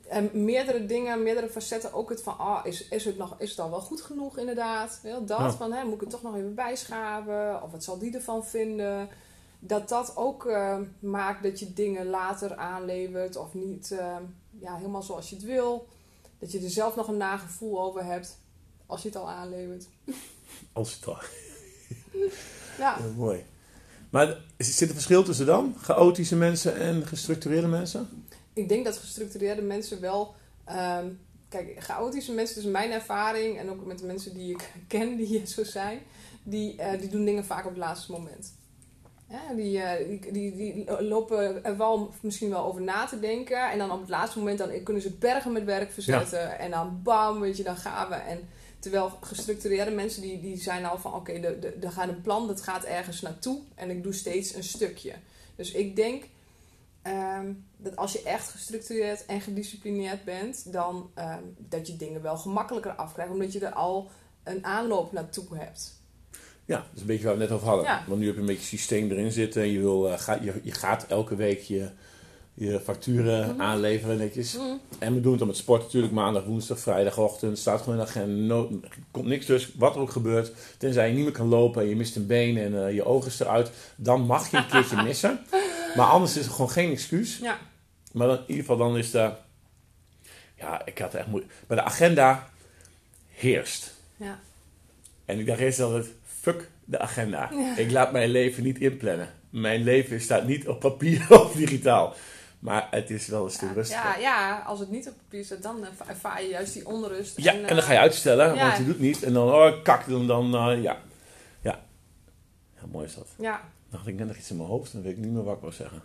eh, 0.07 0.31
meerdere 0.33 0.85
dingen, 0.85 1.23
meerdere 1.23 1.49
facetten 1.49 1.93
ook 1.93 2.09
het 2.09 2.21
van, 2.21 2.37
ah, 2.37 2.65
is, 2.65 2.87
is, 2.87 3.05
het 3.05 3.17
nog, 3.17 3.35
is 3.37 3.49
het 3.49 3.59
al 3.59 3.69
wel 3.69 3.81
goed 3.81 4.01
genoeg 4.01 4.37
inderdaad? 4.37 4.99
Wel 5.03 5.25
dat, 5.25 5.39
Ja. 5.39 5.51
van, 5.51 5.71
hè, 5.71 5.83
moet 5.83 5.93
ik 5.93 5.99
het 5.99 6.09
toch 6.09 6.21
nog 6.21 6.35
even 6.35 6.55
bijschaven? 6.55 7.63
Of 7.63 7.71
wat 7.71 7.83
zal 7.83 7.97
die 7.97 8.13
ervan 8.15 8.45
vinden? 8.45 9.09
Dat 9.59 9.89
dat 9.89 10.17
ook 10.17 10.45
eh, 10.45 10.79
maakt 10.99 11.43
dat 11.43 11.59
je 11.59 11.73
dingen 11.73 12.05
later 12.05 12.55
aanlevert 12.55 13.35
of 13.35 13.53
niet 13.53 13.91
eh, 13.91 14.17
ja, 14.59 14.75
helemaal 14.75 15.03
zoals 15.03 15.29
je 15.29 15.35
het 15.35 15.45
wil. 15.45 15.87
Dat 16.39 16.51
je 16.51 16.59
er 16.59 16.69
zelf 16.69 16.95
nog 16.95 17.07
een 17.07 17.17
nagevoel 17.17 17.81
over 17.81 18.05
hebt 18.05 18.37
als 18.85 19.01
je 19.01 19.07
het 19.07 19.17
al 19.17 19.29
aanlevert. 19.29 19.85
Als 20.73 20.95
het 20.95 21.07
al. 21.07 21.17
Ja, 22.77 22.97
Ja, 22.99 23.05
mooi. 23.15 23.43
Maar 24.09 24.37
zit 24.57 24.87
er 24.89 24.93
verschil 24.95 25.23
tussen 25.23 25.45
dan? 25.45 25.75
Chaotische 25.81 26.35
mensen 26.35 26.75
en 26.75 27.07
gestructureerde 27.07 27.67
mensen? 27.67 28.23
ik 28.53 28.69
denk 28.69 28.85
dat 28.85 28.97
gestructureerde 28.97 29.61
mensen 29.61 30.01
wel. 30.01 30.35
ehm, 30.65 31.07
kijk, 31.49 31.83
chaotische 31.83 32.31
mensen, 32.31 32.55
dus 32.55 32.71
mijn 32.71 32.91
ervaring 32.91 33.57
en 33.59 33.69
ook 33.69 33.85
met 33.85 33.99
de 33.99 34.05
mensen 34.05 34.33
die 34.33 34.51
ik 34.51 34.71
ken 34.87 35.15
die 35.15 35.45
zo 35.47 35.63
zijn, 35.63 35.99
die, 36.43 36.75
eh, 36.77 36.99
die 36.99 37.09
doen 37.09 37.25
dingen 37.25 37.45
vaak 37.45 37.63
op 37.65 37.69
het 37.69 37.79
laatste 37.79 38.11
moment. 38.11 38.53
Ja, 39.29 39.53
die, 39.55 39.79
eh, 39.81 40.07
die, 40.07 40.31
die, 40.31 40.55
die 40.55 41.01
lopen 41.01 41.63
er 41.63 41.77
wel 41.77 42.13
misschien 42.21 42.49
wel 42.49 42.65
over 42.65 42.81
na 42.81 43.05
te 43.05 43.19
denken. 43.19 43.71
En 43.71 43.77
dan 43.77 43.91
op 43.91 43.99
het 43.99 44.09
laatste 44.09 44.37
moment 44.39 44.57
dan 44.57 44.83
kunnen 44.83 45.01
ze 45.01 45.11
bergen 45.11 45.51
met 45.51 45.63
werk 45.63 45.91
verzetten. 45.91 46.59
En 46.59 46.71
dan 46.71 46.99
bam, 47.03 47.39
weet 47.39 47.57
je, 47.57 47.63
dan 47.63 47.77
gaan 47.77 48.09
we. 48.09 48.15
En 48.15 48.39
terwijl 48.85 49.17
gestructureerde 49.21 49.91
mensen 49.91 50.21
die, 50.21 50.41
die 50.41 50.57
zijn 50.57 50.85
al 50.85 50.97
van 50.97 51.13
oké, 51.13 51.39
de 51.39 51.59
de 51.59 51.67
er 51.81 51.91
gaat 51.91 52.07
een 52.07 52.21
plan, 52.21 52.47
dat 52.47 52.61
gaat 52.61 52.83
ergens 52.83 53.21
naartoe. 53.21 53.59
En 53.75 53.89
ik 53.89 54.03
doe 54.03 54.13
steeds 54.13 54.53
een 54.53 54.63
stukje. 54.63 55.13
Dus 55.55 55.71
ik 55.71 55.95
denk 55.95 56.23
ehm, 57.01 57.53
dat 57.77 57.95
als 57.95 58.13
je 58.13 58.21
echt 58.21 58.49
gestructureerd 58.49 59.25
en 59.25 59.41
gedisciplineerd 59.41 60.23
bent, 60.23 60.73
dan 60.73 61.11
ehm, 61.13 61.43
dat 61.57 61.87
je 61.87 61.95
dingen 61.95 62.21
wel 62.21 62.37
gemakkelijker 62.37 62.91
afkrijgt. 62.91 63.31
Omdat 63.31 63.53
je 63.53 63.65
er 63.65 63.73
al 63.73 64.09
een 64.43 64.65
aanloop 64.65 65.11
naartoe 65.11 65.57
hebt. 65.57 65.93
Ja, 66.65 66.77
dat 66.77 66.87
is 66.93 67.01
een 67.01 67.07
beetje 67.07 67.25
waar 67.25 67.35
we 67.35 67.41
het 67.41 67.49
net 67.49 67.57
over 67.57 67.69
hadden. 67.69 67.85
Ja. 67.85 68.03
Want 68.07 68.19
nu 68.19 68.25
heb 68.25 68.35
je 68.35 68.41
een 68.41 68.47
beetje 68.47 68.77
systeem 68.77 69.11
erin 69.11 69.31
zitten. 69.31 69.61
En 69.61 69.71
je, 69.71 69.79
wil, 69.79 70.09
eh, 70.09 70.19
ga, 70.19 70.33
je, 70.41 70.59
je 70.63 70.71
gaat 70.71 71.07
elke 71.07 71.35
week 71.35 71.61
je, 71.61 71.89
je 72.57 72.79
facturen 72.79 73.49
Mhm. 73.49 73.61
aanleveren 73.61 74.17
netjes. 74.17 74.57
Mm. 74.57 74.79
En 74.99 75.13
we 75.13 75.21
doen 75.21 75.29
het 75.29 75.39
dan 75.39 75.47
met 75.47 75.57
sport 75.57 75.81
natuurlijk. 75.81 76.13
Maandag, 76.13 76.43
woensdag, 76.43 76.79
vrijdagochtend. 76.79 77.57
Staat 77.59 77.79
gewoon 77.81 77.99
in 77.99 78.03
de 78.03 78.09
agenda. 78.09 78.53
No, 78.53 78.79
komt 79.11 79.25
niks 79.25 79.45
dus. 79.45 79.71
Wat 79.75 79.95
er 79.95 80.01
ook 80.01 80.11
gebeurt. 80.11 80.51
Tenzij 80.77 81.07
je 81.07 81.13
niet 81.13 81.23
meer 81.23 81.31
kan 81.33 81.47
lopen 81.47 81.81
en 81.81 81.89
je 81.89 81.95
mist 81.95 82.15
een 82.15 82.27
been 82.27 82.57
en 82.57 82.85
eh, 82.85 82.93
je 82.93 83.05
ogen 83.05 83.27
is 83.27 83.39
eruit. 83.39 83.71
Dan 83.95 84.21
mag 84.21 84.51
je 84.51 84.57
een 84.57 84.67
keertje 84.67 85.03
missen. 85.07 85.39
Maar 85.95 86.07
anders 86.07 86.37
is 86.37 86.45
er 86.45 86.51
gewoon 86.51 86.69
geen 86.69 86.91
excuus. 86.91 87.37
Ja. 87.37 87.57
Maar 88.11 88.27
dan, 88.27 88.35
in 88.37 88.43
ieder 88.47 88.61
geval 88.65 88.77
dan 88.77 88.97
is 88.97 89.11
daar... 89.11 89.35
Ja, 90.57 90.85
ik 90.85 90.97
had 90.97 91.13
echt 91.13 91.27
moeite. 91.27 91.47
Maar 91.67 91.77
de 91.77 91.83
agenda 91.83 92.49
heerst. 93.29 93.93
Ja. 94.17 94.39
En 95.25 95.39
ik 95.39 95.45
dacht 95.45 95.59
eerst 95.59 95.79
altijd, 95.79 96.05
fuck 96.41 96.69
de 96.85 96.99
agenda. 96.99 97.49
Ja. 97.53 97.77
Ik 97.77 97.91
laat 97.91 98.11
mijn 98.11 98.29
leven 98.29 98.63
niet 98.63 98.79
inplannen. 98.79 99.29
Mijn 99.49 99.83
leven 99.83 100.21
staat 100.21 100.47
niet 100.47 100.67
op 100.67 100.79
papier 100.79 101.25
of 101.41 101.51
digitaal. 101.53 102.15
Maar 102.59 102.87
het 102.91 103.09
is 103.09 103.27
wel 103.27 103.45
een 103.45 103.51
stuk 103.51 103.67
Ja, 103.69 103.73
rustiger. 103.73 104.03
ja, 104.03 104.17
ja, 104.19 104.59
als 104.59 104.79
het 104.79 104.89
niet 104.89 105.07
op 105.07 105.13
papier 105.17 105.45
staat, 105.45 105.61
dan 105.63 105.85
erva- 105.85 106.07
ervaar 106.07 106.41
je 106.41 106.47
juist 106.49 106.73
die 106.73 106.87
onrust. 106.87 107.37
Ja, 107.37 107.53
en 107.53 107.67
dan 107.75 107.81
ga 107.83 107.91
je 107.93 107.99
uitstellen, 107.99 108.55
ja. 108.55 108.65
want 108.67 108.77
je 108.77 108.85
doet 108.85 108.99
niet. 108.99 109.23
En 109.23 109.33
dan, 109.33 109.47
oh, 109.53 109.83
kak, 109.83 110.07
dan, 110.09 110.27
dan 110.27 110.55
eh, 110.55 110.81
ja. 110.81 111.01
ja. 111.61 111.85
Ja, 112.75 112.85
mooi 112.91 113.05
is 113.05 113.15
dat. 113.15 113.27
Ja, 113.37 113.61
Dan 113.89 113.99
had 113.99 114.07
ik 114.09 114.15
net 114.15 114.27
nog 114.27 114.37
iets 114.37 114.49
in 114.49 114.57
mijn 114.57 114.69
hoofd, 114.69 114.91
dan 114.91 115.01
weet 115.01 115.11
ik 115.17 115.23
niet 115.23 115.31
meer 115.31 115.43
wat 115.43 115.55
ik 115.55 115.61
wil 115.61 115.71
zeggen. 115.71 116.01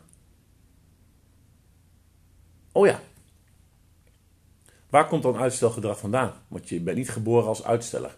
Oh 2.72 2.86
ja. 2.86 3.00
Waar 4.90 5.06
komt 5.06 5.22
dan 5.22 5.36
uitstelgedrag 5.36 5.98
vandaan? 5.98 6.32
Want 6.48 6.68
je 6.68 6.80
bent 6.80 6.96
niet 6.96 7.10
geboren 7.10 7.48
als 7.48 7.64
uitsteller. 7.64 8.16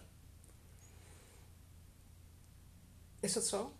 is 3.19 3.33
dat 3.33 3.47
zo? 3.47 3.73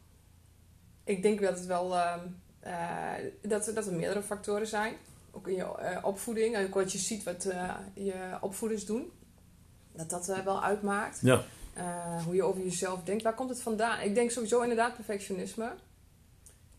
Ik 1.03 1.21
denk 1.21 1.41
dat 1.41 1.57
het 1.57 1.65
wel 1.65 1.95
ehm, 1.97 2.19
eh, 2.19 2.31
dat, 3.41 3.71
dat 3.75 3.87
er 3.87 3.93
meerdere 3.93 4.21
factoren 4.21 4.67
zijn. 4.67 4.95
Ook 5.31 5.47
in 5.47 5.55
je 5.55 5.63
eh, 5.63 5.97
opvoeding, 6.05 6.57
ook 6.57 6.73
wat 6.73 6.91
je 6.91 6.97
ziet 6.97 7.23
wat 7.23 7.45
eh, 7.45 7.75
je 7.93 8.37
opvoeders 8.41 8.85
doen. 8.85 9.11
Dat 9.91 10.09
dat 10.09 10.29
eh, 10.29 10.39
wel 10.39 10.63
uitmaakt. 10.63 11.19
Ja. 11.21 11.43
Eh, 11.73 12.23
hoe 12.25 12.35
je 12.35 12.43
over 12.43 12.63
jezelf 12.63 13.03
denkt. 13.03 13.23
Waar 13.23 13.33
komt 13.33 13.49
het 13.49 13.61
vandaan? 13.61 14.01
Ik 14.01 14.15
denk 14.15 14.31
sowieso 14.31 14.61
inderdaad 14.61 14.95
perfectionisme. 14.95 15.73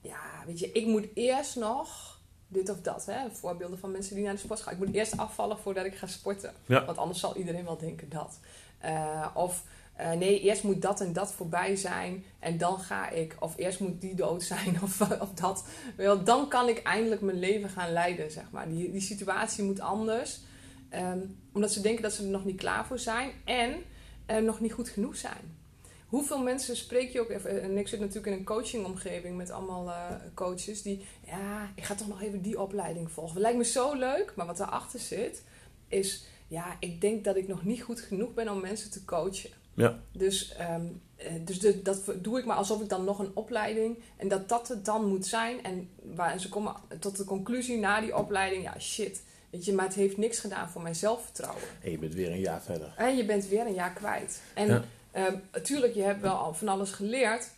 Ja, 0.00 0.20
weet 0.46 0.58
je, 0.58 0.72
ik 0.72 0.86
moet 0.86 1.06
eerst 1.14 1.56
nog 1.56 2.18
dit 2.48 2.70
of 2.70 2.80
dat. 2.80 3.06
Hè? 3.06 3.30
Voorbeelden 3.30 3.78
van 3.78 3.90
mensen 3.90 4.14
die 4.14 4.24
naar 4.24 4.34
de 4.34 4.40
sport 4.40 4.60
gaan. 4.60 4.72
Ik 4.72 4.78
moet 4.78 4.94
eerst 4.94 5.16
afvallen 5.16 5.58
voordat 5.58 5.84
ik 5.84 5.94
ga 5.94 6.06
sporten. 6.06 6.52
Ja. 6.66 6.84
Want 6.84 6.98
anders 6.98 7.20
zal 7.20 7.36
iedereen 7.36 7.64
wel 7.64 7.78
denken 7.78 8.08
dat. 8.08 8.38
Eh, 8.78 9.26
of 9.34 9.64
eh, 9.96 10.12
nee, 10.12 10.40
eerst 10.40 10.62
moet 10.62 10.82
dat 10.82 11.00
en 11.00 11.12
dat 11.12 11.32
voorbij 11.32 11.76
zijn 11.76 12.24
en 12.38 12.58
dan 12.58 12.78
ga 12.78 13.10
ik. 13.10 13.36
Of 13.38 13.56
eerst 13.56 13.80
moet 13.80 14.00
die 14.00 14.14
dood 14.14 14.42
zijn 14.52 14.82
of, 14.82 15.00
of 15.20 15.30
dat. 15.34 15.64
Wel, 15.96 16.24
dan 16.24 16.48
kan 16.48 16.68
ik 16.68 16.82
eindelijk 16.82 17.20
mijn 17.20 17.38
leven 17.38 17.68
gaan 17.68 17.92
leiden, 17.92 18.30
zeg 18.30 18.50
maar. 18.50 18.68
Die, 18.68 18.90
die 18.90 19.00
situatie 19.00 19.64
moet 19.64 19.80
anders. 19.80 20.40
Ehm, 20.88 21.18
omdat 21.52 21.72
ze 21.72 21.80
denken 21.80 22.02
dat 22.02 22.12
ze 22.12 22.22
er 22.22 22.28
nog 22.28 22.44
niet 22.44 22.56
klaar 22.56 22.86
voor 22.86 22.98
zijn 22.98 23.30
en 23.44 23.82
eh, 24.26 24.36
nog 24.36 24.60
niet 24.60 24.72
goed 24.72 24.88
genoeg 24.88 25.16
zijn. 25.16 25.62
Hoeveel 26.06 26.42
mensen 26.42 26.76
spreek 26.76 27.10
je 27.10 27.20
ook 27.20 27.30
even? 27.30 27.62
En 27.62 27.78
ik 27.78 27.88
zit 27.88 28.00
natuurlijk 28.00 28.26
in 28.26 28.32
een 28.32 28.44
coachingomgeving 28.44 29.36
met 29.36 29.50
allemaal 29.50 29.88
eh, 29.88 30.16
coaches 30.34 30.82
die, 30.82 31.06
ja, 31.26 31.72
ik 31.74 31.84
ga 31.84 31.94
toch 31.94 32.08
nog 32.08 32.22
even 32.22 32.42
die 32.42 32.60
opleiding 32.60 33.10
volgen. 33.10 33.40
Lijkt 33.40 33.58
me 33.58 33.64
zo 33.64 33.94
leuk, 33.94 34.32
maar 34.36 34.46
wat 34.46 34.56
daarachter 34.56 35.00
zit, 35.00 35.42
is, 35.88 36.26
ja, 36.48 36.76
ik 36.80 37.00
denk 37.00 37.24
dat 37.24 37.36
ik 37.36 37.48
nog 37.48 37.64
niet 37.64 37.82
goed 37.82 38.00
genoeg 38.00 38.34
ben 38.34 38.48
om 38.48 38.60
mensen 38.60 38.90
te 38.90 39.04
coachen. 39.04 39.50
Ja. 39.74 39.98
Dus, 40.12 40.52
ehm, 40.54 40.86
eh, 41.16 41.32
dus 41.40 41.60
de- 41.60 41.82
dat 41.82 42.12
doe 42.22 42.38
ik 42.38 42.44
maar 42.44 42.56
alsof 42.56 42.80
ik 42.82 42.88
dan 42.88 43.04
nog 43.04 43.18
een 43.18 43.30
opleiding 43.34 43.98
en 44.16 44.28
dat 44.28 44.48
dat 44.48 44.68
het 44.68 44.84
dan 44.84 45.06
moet 45.08 45.26
zijn. 45.26 45.62
En, 45.64 45.90
waar, 46.02 46.32
en 46.32 46.40
ze 46.40 46.48
komen 46.48 46.74
tot 47.00 47.16
de 47.16 47.24
conclusie 47.24 47.78
na 47.78 48.00
die 48.00 48.16
opleiding, 48.16 48.62
ja, 48.62 48.78
shit. 48.78 49.22
Weet 49.50 49.64
je, 49.64 49.72
maar 49.72 49.84
het 49.84 49.94
heeft 49.94 50.16
niks 50.16 50.38
gedaan 50.38 50.68
voor 50.70 50.82
mijn 50.82 50.94
zelfvertrouwen. 50.94 51.62
En 51.82 51.90
je 51.90 51.98
bent 51.98 52.14
weer 52.14 52.30
een 52.30 52.40
jaar 52.40 52.62
verder. 52.62 52.94
En 52.96 53.16
je 53.16 53.24
bent 53.24 53.46
weer 53.48 53.66
een 53.66 53.74
jaar 53.74 53.92
kwijt. 53.92 54.40
En 54.54 54.66
Ja. 54.68 54.82
ehm, 55.10 55.36
natuurlijk, 55.52 55.94
je 55.94 56.02
hebt 56.02 56.20
wel 56.20 56.34
al 56.36 56.54
van 56.54 56.68
alles 56.68 56.90
geleerd. 56.90 57.50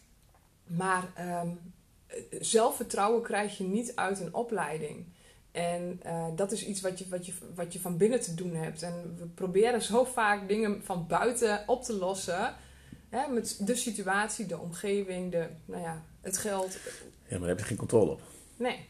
Maar 0.66 1.04
ehm, 1.14 1.48
eh, 2.06 2.16
zelfvertrouwen 2.40 3.22
krijg 3.22 3.58
je 3.58 3.64
niet 3.64 3.92
uit 3.94 4.20
een 4.20 4.34
opleiding. 4.34 5.04
En 5.56 6.00
eh, 6.02 6.26
dat 6.34 6.52
is 6.52 6.66
iets 6.66 6.80
wat 6.80 6.98
je, 6.98 7.08
wat, 7.08 7.26
je, 7.26 7.32
wat 7.54 7.72
je 7.72 7.80
van 7.80 7.96
binnen 7.96 8.20
te 8.20 8.34
doen 8.34 8.54
hebt. 8.54 8.82
En 8.82 9.16
we 9.18 9.26
proberen 9.26 9.82
zo 9.82 10.04
vaak 10.04 10.48
dingen 10.48 10.84
van 10.84 11.06
buiten 11.06 11.64
op 11.66 11.82
te 11.82 11.92
lossen. 11.92 12.54
Hè, 13.08 13.28
met 13.28 13.60
de 13.66 13.74
situatie, 13.74 14.46
de 14.46 14.58
omgeving, 14.58 15.32
de, 15.32 15.48
nou 15.64 15.82
ja, 15.82 16.02
het 16.20 16.38
geld. 16.38 16.72
Ja, 16.72 17.30
maar 17.30 17.38
daar 17.38 17.48
heb 17.48 17.58
je 17.58 17.64
geen 17.64 17.76
controle 17.76 18.10
op. 18.10 18.22
Nee. 18.56 18.88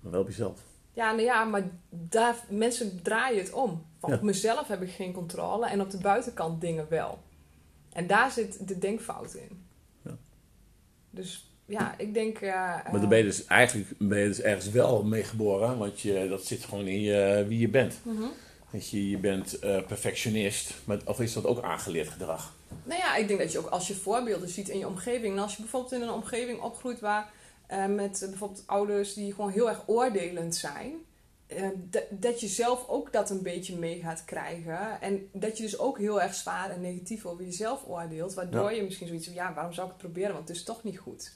Maar 0.00 0.12
wel 0.12 0.20
op 0.20 0.26
jezelf. 0.26 0.60
Ja, 0.92 1.10
nou 1.10 1.22
ja, 1.22 1.44
maar 1.44 1.70
daar, 1.88 2.36
mensen 2.48 3.02
draaien 3.02 3.42
het 3.42 3.52
om. 3.52 3.86
Van 3.98 4.10
Ja. 4.10 4.16
Op 4.16 4.22
mezelf 4.22 4.68
heb 4.68 4.82
ik 4.82 4.90
geen 4.90 5.12
controle 5.12 5.68
en 5.68 5.80
op 5.80 5.90
de 5.90 5.98
buitenkant 5.98 6.60
dingen 6.60 6.88
wel. 6.88 7.18
En 7.92 8.06
daar 8.06 8.30
zit 8.30 8.68
de 8.68 8.78
denkfout 8.78 9.34
in. 9.34 9.66
Ja. 10.02 10.16
Dus 11.10 11.49
ja, 11.70 11.94
ik 11.98 12.14
denk... 12.14 12.38
eh, 12.40 12.52
Maar 12.52 13.00
dan 13.00 13.08
ben 13.08 13.18
je 13.18 13.24
dus 13.24 13.44
eigenlijk 13.44 13.88
ben 13.98 14.18
je 14.18 14.26
dus 14.26 14.40
ergens 14.40 14.70
wel 14.70 15.02
mee 15.04 15.22
geboren. 15.24 15.78
Want 15.78 16.00
je, 16.00 16.26
dat 16.28 16.44
zit 16.46 16.64
gewoon 16.64 16.86
in 16.86 17.00
je, 17.00 17.44
wie 17.48 17.58
je 17.58 17.68
bent. 17.68 17.98
mhm. 18.02 18.22
Weet 18.70 18.90
je, 18.90 19.10
je 19.10 19.18
bent 19.18 19.58
eh, 19.58 19.82
perfectionist. 19.86 20.74
Maar, 20.84 20.98
of 21.04 21.20
is 21.20 21.32
dat 21.32 21.46
ook 21.46 21.62
aangeleerd 21.62 22.08
gedrag? 22.08 22.54
Nou 22.84 23.00
ja, 23.00 23.16
ik 23.16 23.28
denk 23.28 23.40
dat 23.40 23.52
je 23.52 23.58
ook 23.58 23.66
als 23.68 23.88
je 23.88 23.94
voorbeelden 23.94 24.48
ziet 24.48 24.68
in 24.68 24.78
je 24.78 24.86
omgeving. 24.86 25.36
En 25.36 25.42
als 25.42 25.56
je 25.56 25.62
bijvoorbeeld 25.62 25.92
in 25.92 26.02
een 26.02 26.10
omgeving 26.10 26.60
opgroeit 26.60 27.00
waar 27.00 27.30
eh, 27.66 27.86
met 27.86 28.22
eh, 28.22 28.28
bijvoorbeeld 28.28 28.62
ouders 28.66 29.14
die 29.14 29.34
gewoon 29.34 29.50
heel 29.50 29.68
erg 29.68 29.82
oordelend 29.86 30.54
zijn. 30.56 30.92
eh, 31.46 31.68
dat- 31.90 32.04
dat 32.10 32.40
je 32.40 32.46
zelf 32.46 32.88
ook 32.88 33.12
dat 33.12 33.30
een 33.30 33.42
beetje 33.42 33.76
mee 33.76 34.00
gaat 34.00 34.24
krijgen. 34.24 35.00
En 35.00 35.28
dat 35.32 35.56
je 35.56 35.62
dus 35.62 35.78
ook 35.78 35.98
heel 35.98 36.22
erg 36.22 36.34
zwaar 36.34 36.70
en 36.70 36.80
negatief 36.80 37.26
over 37.26 37.44
jezelf 37.44 37.84
oordeelt. 37.86 38.34
Waardoor 38.34 38.72
je 38.72 38.82
misschien 38.82 39.06
zoiets 39.06 39.26
van, 39.26 39.34
ja, 39.34 39.54
waarom 39.54 39.72
zou 39.72 39.86
ik 39.86 39.92
het 39.92 40.02
proberen? 40.02 40.32
Want 40.34 40.48
het 40.48 40.56
is 40.56 40.62
toch 40.64 40.82
niet 40.84 40.98
goed. 40.98 41.32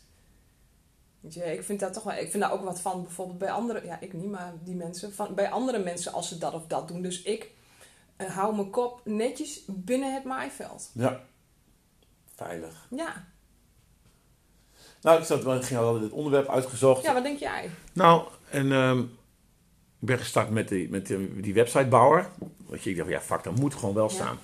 Weet 1.24 1.34
je, 1.34 1.44
ik 1.44 1.62
vind 1.62 1.80
daar 1.80 1.92
toch 1.92 2.02
wel, 2.02 2.14
ik 2.14 2.30
vind 2.30 2.42
daar 2.42 2.52
ook 2.52 2.64
wat 2.64 2.80
van 2.80 3.02
bijvoorbeeld 3.02 3.38
bij 3.38 3.50
andere, 3.50 3.84
ja, 3.84 4.00
ik 4.00 4.12
niet, 4.12 4.30
maar 4.30 4.52
die 4.64 4.74
mensen, 4.74 5.14
van, 5.14 5.34
bij 5.34 5.50
andere 5.50 5.78
mensen 5.78 6.12
als 6.12 6.28
ze 6.28 6.38
dat 6.38 6.52
of 6.52 6.66
dat 6.66 6.88
doen. 6.88 7.02
Dus 7.02 7.22
ik 7.22 7.50
eh, 8.16 8.26
hou 8.26 8.54
mijn 8.54 8.70
kop 8.70 9.00
netjes 9.04 9.62
binnen 9.66 10.14
het 10.14 10.24
maaiveld. 10.24 10.90
Ja. 10.94 11.20
Veilig. 12.34 12.86
Ja. 12.90 13.26
Nou, 15.00 15.18
ik, 15.20 15.24
zat, 15.24 15.46
ik 15.46 15.64
ging 15.64 15.80
al 15.80 16.00
dit 16.00 16.10
onderwerp 16.10 16.48
uitgezocht. 16.48 17.02
Ja, 17.02 17.14
wat 17.14 17.22
denk 17.22 17.38
jij? 17.38 17.70
Nou, 17.92 18.28
en 18.50 18.72
ehm, 18.72 18.98
ik 18.98 19.06
ben 19.98 20.18
gestart 20.18 20.50
met 20.50 20.68
die, 20.68 20.88
met 20.88 21.06
die, 21.06 21.40
die 21.40 21.54
websitebouwer. 21.54 22.30
Want 22.66 22.82
je, 22.82 22.90
ik 22.90 22.96
dacht, 22.96 23.08
ja, 23.08 23.20
fuck, 23.20 23.42
dat 23.42 23.58
moet 23.58 23.74
gewoon 23.74 23.94
wel 23.94 24.08
Ja. 24.08 24.14
staan. 24.14 24.38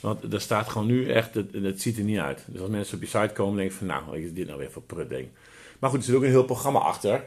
Want 0.00 0.32
er 0.32 0.40
staat 0.40 0.68
gewoon 0.68 0.86
nu 0.86 1.10
echt, 1.12 1.34
het, 1.34 1.52
het 1.52 1.80
ziet 1.80 1.98
er 1.98 2.04
niet 2.04 2.18
uit. 2.18 2.44
Dus 2.46 2.60
als 2.60 2.70
mensen 2.70 2.96
op 2.96 3.02
je 3.02 3.08
site 3.08 3.32
komen, 3.32 3.56
denk 3.56 3.70
ik 3.70 3.76
van, 3.76 3.86
nou, 3.86 4.04
wat 4.04 4.14
is 4.14 4.32
dit 4.32 4.46
nou 4.46 4.58
weer 4.58 4.70
voor 4.70 4.82
prut 4.82 5.08
ding? 5.08 5.28
Maar 5.80 5.90
goed, 5.90 5.98
er 5.98 6.04
zit 6.04 6.14
ook 6.14 6.22
een 6.22 6.28
heel 6.28 6.44
programma 6.44 6.78
achter 6.78 7.24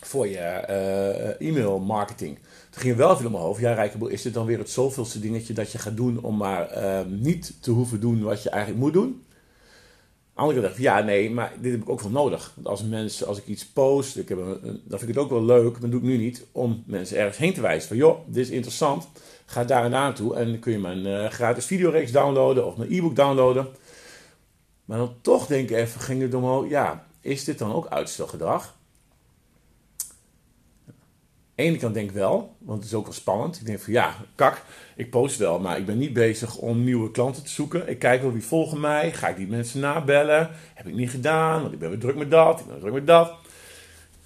voor 0.00 0.28
je 0.28 0.38
eh, 0.38 1.48
e-mail 1.48 1.78
marketing. 1.78 2.38
Toen 2.70 2.82
ging 2.82 2.96
wel 2.96 3.20
mijn 3.20 3.34
hoofd, 3.34 3.60
ja, 3.60 3.72
Rijkenboel, 3.72 4.08
is 4.08 4.22
dit 4.22 4.34
dan 4.34 4.46
weer 4.46 4.58
het 4.58 4.70
zoveelste 4.70 5.20
dingetje 5.20 5.52
dat 5.52 5.72
je 5.72 5.78
gaat 5.78 5.96
doen 5.96 6.22
om 6.22 6.36
maar 6.36 6.68
ehm, 6.68 7.20
niet 7.20 7.62
te 7.62 7.70
hoeven 7.70 8.00
doen 8.00 8.22
wat 8.22 8.42
je 8.42 8.50
eigenlijk 8.50 8.82
moet 8.82 8.92
doen? 8.92 9.22
Andere 10.34 10.60
dacht 10.60 10.76
ja, 10.76 11.00
nee, 11.00 11.30
maar 11.30 11.52
dit 11.60 11.72
heb 11.72 11.80
ik 11.80 11.88
ook 11.88 12.00
wel 12.00 12.10
nodig. 12.10 12.52
Want 12.54 12.66
als 12.66 12.84
mensen, 12.84 13.26
als 13.26 13.38
ik 13.38 13.46
iets 13.46 13.66
post, 13.66 14.16
ik 14.16 14.28
heb 14.28 14.38
dan 14.38 14.98
vind 14.98 15.02
ik 15.02 15.08
het 15.08 15.18
ook 15.18 15.30
wel 15.30 15.44
leuk, 15.44 15.72
maar 15.72 15.80
dat 15.80 15.90
doe 15.90 16.00
ik 16.00 16.06
nu 16.06 16.16
niet, 16.16 16.46
om 16.52 16.82
mensen 16.86 17.18
ergens 17.18 17.36
heen 17.36 17.54
te 17.54 17.60
wijzen. 17.60 17.88
Van, 17.88 17.96
joh, 17.96 18.18
dit 18.26 18.44
is 18.44 18.50
interessant, 18.50 19.08
ga 19.46 19.64
daar 19.64 19.84
en 19.84 19.94
en 19.94 20.50
dan 20.50 20.58
kun 20.58 20.72
je 20.72 20.78
mijn 20.78 21.06
eh, 21.06 21.30
gratis 21.30 21.64
videoreeks 21.64 22.12
downloaden 22.12 22.66
of 22.66 22.76
mijn 22.76 22.92
e-book 22.92 23.16
downloaden. 23.16 23.66
Maar 24.84 24.98
dan 24.98 25.14
toch 25.20 25.46
denk 25.46 25.70
ik 25.70 25.76
even, 25.76 26.00
ging 26.00 26.22
het 26.22 26.34
omhoog, 26.34 26.68
ja, 26.68 27.06
is 27.28 27.44
dit 27.44 27.58
dan 27.58 27.72
ook 27.72 27.86
uitstelgedrag? 27.86 28.76
Ene 31.54 31.76
kant 31.76 31.94
denk 31.94 32.08
ik 32.08 32.14
wel, 32.14 32.56
want 32.58 32.78
het 32.78 32.88
is 32.88 32.94
ook 32.94 33.04
wel 33.04 33.12
spannend. 33.12 33.60
Ik 33.60 33.66
denk 33.66 33.80
van 33.80 33.92
ja, 33.92 34.14
kak, 34.34 34.62
ik 34.96 35.10
post 35.10 35.38
wel, 35.38 35.58
maar 35.58 35.78
ik 35.78 35.86
ben 35.86 35.98
niet 35.98 36.12
bezig 36.12 36.56
om 36.56 36.84
nieuwe 36.84 37.10
klanten 37.10 37.42
te 37.42 37.50
zoeken. 37.50 37.88
Ik 37.88 37.98
kijk 37.98 38.22
wel 38.22 38.32
wie 38.32 38.44
volgen 38.44 38.80
mij, 38.80 39.12
ga 39.12 39.28
ik 39.28 39.36
die 39.36 39.46
mensen 39.46 39.80
nabellen? 39.80 40.50
Heb 40.74 40.86
ik 40.86 40.94
niet 40.94 41.10
gedaan, 41.10 41.60
want 41.60 41.72
ik 41.72 41.78
ben 41.78 41.88
weer 41.88 41.98
druk 41.98 42.16
met 42.16 42.30
dat, 42.30 42.60
ik 42.60 42.64
ben 42.66 42.74
weer 42.74 42.82
druk 42.82 42.94
met 42.94 43.06
dat. 43.06 43.34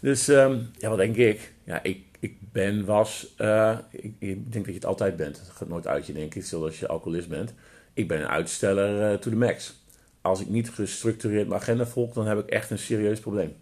Dus 0.00 0.28
ehm, 0.28 0.58
ja, 0.78 0.88
wat 0.88 0.98
denk 0.98 1.16
ik? 1.16 1.52
Ja, 1.64 1.82
ik, 1.82 2.04
ik 2.18 2.36
ben, 2.52 2.84
was, 2.84 3.34
eh, 3.36 3.78
ik, 3.90 4.20
denk 4.52 4.52
dat 4.52 4.66
je 4.66 4.72
het 4.72 4.86
altijd 4.86 5.16
bent. 5.16 5.38
Het 5.38 5.48
gaat 5.48 5.68
nooit 5.68 5.86
uit 5.86 6.06
je, 6.06 6.12
denk 6.12 6.34
ik, 6.34 6.44
zoals 6.44 6.78
je 6.78 6.88
alcoholist 6.88 7.28
bent. 7.28 7.54
Ik 7.92 8.08
ben 8.08 8.20
een 8.20 8.28
uitsteller 8.28 9.12
eh, 9.12 9.18
to 9.18 9.30
the 9.30 9.36
max. 9.36 9.81
Als 10.22 10.40
ik 10.40 10.48
niet 10.48 10.70
gestructureerd 10.70 11.48
mijn 11.48 11.60
agenda 11.60 11.86
volg, 11.86 12.12
dan 12.12 12.26
heb 12.26 12.38
ik 12.38 12.48
echt 12.48 12.70
een 12.70 12.78
serieus 12.78 13.20
probleem. 13.20 13.56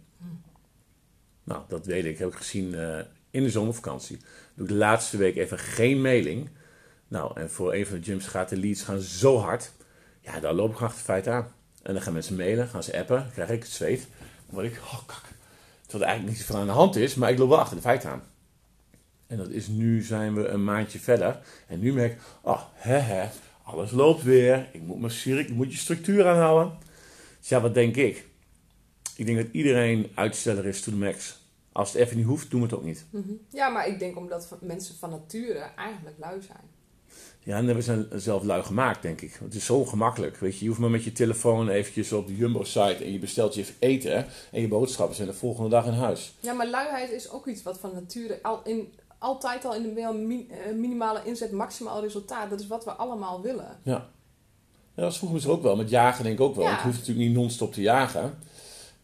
Nou, 1.45 1.63
dat 1.69 1.87
weet 1.87 2.05
ik. 2.05 2.19
Heb 2.19 2.29
ik 2.29 2.35
gezien 2.35 2.75
eh, 2.75 2.99
in 3.31 3.43
de 3.43 3.51
zomervakantie. 3.51 4.19
Doe 4.55 4.65
ik 4.65 4.73
de 4.73 4.79
laatste 4.79 5.17
week 5.17 5.37
even 5.37 5.59
geen 5.59 6.01
mailing. 6.01 6.49
Nou, 7.09 7.41
en 7.41 7.51
voor 7.51 7.75
een 7.75 7.87
van 7.87 7.97
de 7.97 8.05
gyms 8.05 8.27
gaat 8.27 8.49
de 8.49 8.57
leads 8.57 8.83
gaan 8.83 9.01
zo 9.01 9.39
hard. 9.39 9.73
Ja, 10.21 10.41
daar 10.41 10.53
loop 10.53 10.71
ik 10.71 10.81
achter 10.81 10.99
de 10.99 11.05
feiten 11.05 11.33
aan. 11.33 11.53
En 11.83 11.93
dan 11.93 12.03
gaan 12.03 12.13
mensen 12.13 12.37
mailen, 12.37 12.69
gaan 12.69 12.83
ze 12.83 12.99
appen, 12.99 13.31
krijg 13.33 13.51
ik 13.51 13.63
het 13.63 13.73
zweet. 13.73 14.09
Dan 14.19 14.55
word 14.55 14.67
ik, 14.67 14.81
oh 14.83 15.07
kak. 15.07 15.23
Terwijl 15.81 16.03
er 16.03 16.09
eigenlijk 16.09 16.39
niets 16.39 16.45
van 16.45 16.61
aan 16.61 16.67
de 16.67 16.73
hand 16.73 16.97
is, 16.97 17.15
maar 17.15 17.31
ik 17.31 17.39
loop 17.39 17.49
wel 17.49 17.59
achter 17.59 17.77
de 17.77 17.83
feiten 17.83 18.11
aan. 18.11 18.23
En 19.27 19.37
dat 19.37 19.49
is 19.49 19.69
nu 19.69 20.03
zijn 20.03 20.35
we 20.35 20.47
een 20.47 20.65
maandje 20.65 20.99
verder. 20.99 21.41
En 21.67 21.81
nu 21.81 21.93
merk 21.93 22.13
ik, 22.13 22.19
oh, 22.41 22.63
hè 22.75 22.97
hè, 22.99 23.29
alles 23.73 23.91
loopt 23.91 24.23
weer. 24.23 24.69
Ik 24.73 24.83
moet, 24.83 25.01
mijn 25.01 25.13
cirk, 25.13 25.49
ik 25.49 25.55
moet 25.55 25.73
je 25.73 25.79
structuur 25.79 26.27
aanhouden. 26.29 26.79
Dus 27.39 27.49
ja, 27.49 27.61
wat 27.61 27.75
denk 27.75 27.97
ik? 27.97 28.27
Ik 29.17 29.27
denk 29.27 29.39
dat 29.39 29.47
iedereen 29.53 30.11
uitsteller 30.15 30.67
is 30.67 30.81
to 30.81 30.93
the 30.93 30.99
max. 30.99 31.39
Als 31.73 31.93
het 31.93 32.03
even 32.03 32.17
niet 32.17 32.27
hoeft, 32.27 32.51
doen 32.51 32.61
we 32.61 32.67
het 32.67 32.77
ook 32.77 32.85
niet. 32.85 33.05
Mhm. 33.11 33.33
Ja, 33.51 33.69
maar 33.69 33.89
ik 33.89 33.99
denk 33.99 34.17
omdat 34.17 34.57
mensen 34.61 34.95
van 34.97 35.11
nature 35.11 35.59
eigenlijk 35.77 36.17
lui 36.19 36.43
zijn. 36.43 36.79
Ja, 37.43 37.57
en 37.57 37.75
we 37.75 37.83
zijn 37.83 38.07
zelf 38.15 38.45
lui 38.45 38.63
gemaakt, 38.63 39.03
denk 39.03 39.21
ik. 39.21 39.39
Het 39.45 39.55
is 39.55 39.65
zo 39.65 39.85
gemakkelijk. 39.85 40.37
Weet 40.37 40.55
je, 40.55 40.61
je 40.61 40.69
hoeft 40.69 40.81
maar 40.81 40.91
met 40.91 41.05
je 41.05 41.13
telefoon 41.13 41.69
eventjes 41.69 42.13
op 42.13 42.27
de 42.27 42.37
Jumbo-site 42.37 43.05
en 43.05 43.13
je 43.13 43.19
bestelt 43.19 43.55
je 43.55 43.61
even 43.61 43.75
eten 43.79 44.27
en 44.53 44.61
je 44.61 44.69
boodschappen 44.69 45.17
zijn 45.17 45.29
de 45.29 45.35
volgende 45.35 45.71
dag 45.71 45.87
in 45.87 45.93
huis. 45.93 46.35
Ja, 46.41 46.53
maar 46.53 46.69
luiheid 46.69 47.11
is 47.11 47.31
ook 47.31 47.47
iets 47.47 47.63
wat 47.63 47.79
van 47.79 47.93
nature 47.95 48.39
al 48.43 48.63
in, 48.65 48.93
altijd 49.21 49.65
al 49.65 49.75
in 49.75 49.83
de 49.95 50.01
eh, 50.01 50.75
minimale 50.75 51.21
inzet 51.25 51.53
maximaal 51.53 52.01
resultaat. 52.01 52.51
Dat 52.51 52.61
is 52.61 52.67
wat 52.67 52.85
we 52.85 52.91
allemaal 52.91 53.41
willen. 53.43 53.79
Ja. 53.83 54.09
ja, 54.95 55.03
dat 55.03 55.17
vroeger 55.17 55.39
dus 55.39 55.49
ook 55.49 55.63
wel. 55.63 55.77
Met 55.77 55.91
jagen 55.91 56.25
denk 56.25 56.39
ik 56.39 56.45
ook 56.45 56.55
wel. 56.55 56.65
Ja. 56.65 56.71
Het 56.75 56.83
hoeft 56.83 56.99
natuurlijk 56.99 57.27
niet 57.29 57.37
non-stop 57.37 57.73
te 57.73 57.81
jagen. 57.83 58.39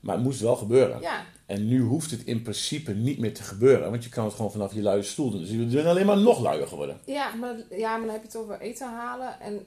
Maar 0.00 0.14
het 0.14 0.24
moest 0.24 0.40
wel 0.40 0.56
gebeuren. 0.56 1.00
Ja, 1.00 1.24
En 1.46 1.66
nu 1.68 1.80
hoeft 1.82 2.10
het 2.10 2.24
in 2.24 2.42
principe 2.42 2.92
niet 2.92 3.18
meer 3.18 3.34
te 3.34 3.42
gebeuren. 3.42 3.90
Want 3.90 4.04
je 4.04 4.10
kan 4.10 4.24
het 4.24 4.34
gewoon 4.34 4.50
vanaf 4.52 4.74
je 4.74 4.82
luie 4.82 5.02
stoel 5.02 5.30
doen. 5.30 5.40
Dus 5.40 5.50
je 5.50 5.66
bent 5.66 5.86
alleen 5.86 6.06
maar 6.06 6.18
nog 6.18 6.40
luier 6.40 6.66
geworden. 6.68 7.00
ja, 7.06 7.34
maar, 7.34 7.54
ja, 7.70 7.90
maar 7.96 8.06
dan 8.06 8.14
heb 8.14 8.20
je 8.22 8.26
het 8.28 8.36
over 8.36 8.60
eten 8.60 8.88
halen. 8.88 9.40
En 9.40 9.66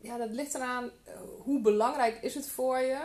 ja, 0.00 0.18
dat 0.18 0.30
ligt 0.30 0.54
eraan 0.54 0.84
eh, 1.04 1.12
hoe 1.38 1.60
belangrijk 1.60 2.18
is 2.22 2.34
het 2.34 2.46
voor 2.48 2.78
je, 2.78 2.98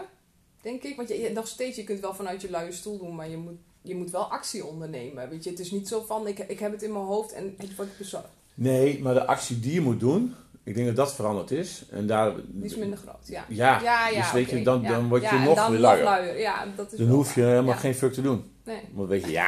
denk 0.62 0.84
ik. 0.84 0.96
Want 0.96 1.08
je, 1.10 1.20
je- 1.20 1.30
nog 1.34 1.48
steeds, 1.48 1.76
je 1.78 1.84
kunt 1.84 2.00
wel 2.00 2.14
vanuit 2.14 2.42
je 2.42 2.50
luie 2.50 2.72
stoel 2.72 2.98
doen, 2.98 3.16
maar 3.16 3.30
je 3.30 3.38
moet, 3.38 3.58
je 3.88 3.96
moet 3.96 4.12
wel 4.12 4.24
actie 4.32 4.66
ondernemen. 4.66 5.30
Weet 5.30 5.44
je, 5.44 5.50
het 5.50 5.60
is 5.60 5.72
niet 5.72 5.88
zo 5.88 6.04
van, 6.08 6.28
ik, 6.28 6.40
ik 6.40 6.60
heb 6.60 6.72
het 6.72 6.84
in 6.84 6.92
mijn 6.92 7.06
hoofd 7.06 7.34
en 7.34 7.56
het 7.58 7.76
wordt 7.76 7.98
bezorgd. 7.98 8.28
Nee, 8.54 9.02
maar 9.02 9.14
de 9.14 9.26
actie 9.26 9.60
die 9.60 9.74
je 9.74 9.82
moet 9.82 10.00
doen, 10.00 10.34
ik 10.64 10.76
denk 10.76 10.88
dat 10.88 10.96
dat 10.96 11.16
veranderd 11.16 11.52
is. 11.52 11.84
En 11.90 12.08
daar, 12.08 12.34
Die 12.48 12.66
is 12.66 12.76
minder 12.76 12.98
groot, 12.98 13.28
ja. 13.28 13.46
Ja, 13.50 13.82
ja, 13.82 14.08
ja 14.10 14.22
dus 14.22 14.32
weet 14.32 14.50
je, 14.50 14.62
dan, 14.64 14.82
ja. 14.82 14.90
dan 14.90 15.08
word 15.10 15.22
je 15.22 15.28
Ja, 15.36 15.44
nog 15.44 15.56
dan 15.56 15.72
weer 15.72 15.80
luier. 15.80 16.04
luier. 16.04 16.40
Ja, 16.40 16.66
dat 16.76 16.92
is 16.94 17.00
Dan 17.00 17.08
hoef 17.08 17.36
je 17.36 17.42
helemaal 17.42 17.76
geen 17.76 17.96
fuck 17.96 18.14
te 18.14 18.22
doen. 18.22 18.44
Nee, 18.64 18.82
Want 18.94 19.10
weet 19.10 19.26
je, 19.26 19.32
ja, 19.32 19.48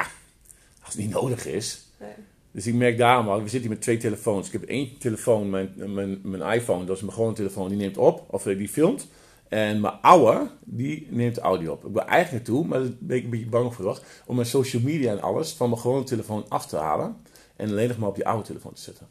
als 0.84 0.94
het 0.94 0.98
niet 1.04 1.10
nodig 1.10 1.46
is. 1.46 1.86
nee. 2.00 2.10
Dus 2.52 2.68
ik 2.68 2.74
merk 2.74 2.98
daarom 2.98 3.28
al, 3.30 3.36
we 3.36 3.42
zitten 3.42 3.60
hier 3.62 3.70
met 3.70 3.82
twee 3.82 3.98
telefoons. 3.98 4.48
Ik 4.48 4.54
heb 4.54 4.64
één 4.64 4.98
telefoon, 5.00 5.50
mijn, 5.50 5.74
mijn, 5.76 6.20
mijn 6.24 6.54
iPhone, 6.54 6.86
dat 6.86 6.96
is 6.96 7.02
mijn 7.02 7.14
gewone 7.14 7.34
telefoon, 7.34 7.70
die 7.70 7.78
neemt 7.78 7.98
op, 7.98 8.26
of 8.30 8.46
eh, 8.46 8.58
die 8.58 8.70
filmt. 8.70 9.08
En 9.50 9.82
mijn 9.82 9.94
oude, 10.02 10.50
die 10.66 11.08
neemt 11.10 11.38
audio 11.38 11.72
op. 11.72 11.86
Ik 11.86 11.94
ben 11.94 12.08
eigenlijk 12.08 12.46
naartoe, 12.48 12.68
maar 12.68 12.80
daar 12.80 12.90
ben 13.00 13.18
ik 13.18 13.24
een 13.24 13.30
beetje 13.30 13.50
bang 13.50 13.74
voor, 13.74 13.86
toch? 13.86 14.02
om 14.26 14.36
mijn 14.36 14.48
social 14.48 14.82
media 14.82 15.12
en 15.12 15.22
alles 15.22 15.54
van 15.54 15.70
mijn 15.70 15.82
gewone 15.82 16.04
telefoon 16.04 16.46
af 16.48 16.66
te 16.68 16.78
halen. 16.78 17.18
En 17.56 17.70
alleen 17.70 17.88
nog 17.88 17.98
maar 17.98 18.10
op 18.10 18.16
die 18.16 18.28
oude 18.28 18.44
telefoon 18.44 18.74
te 18.74 18.82
zetten. 18.82 19.08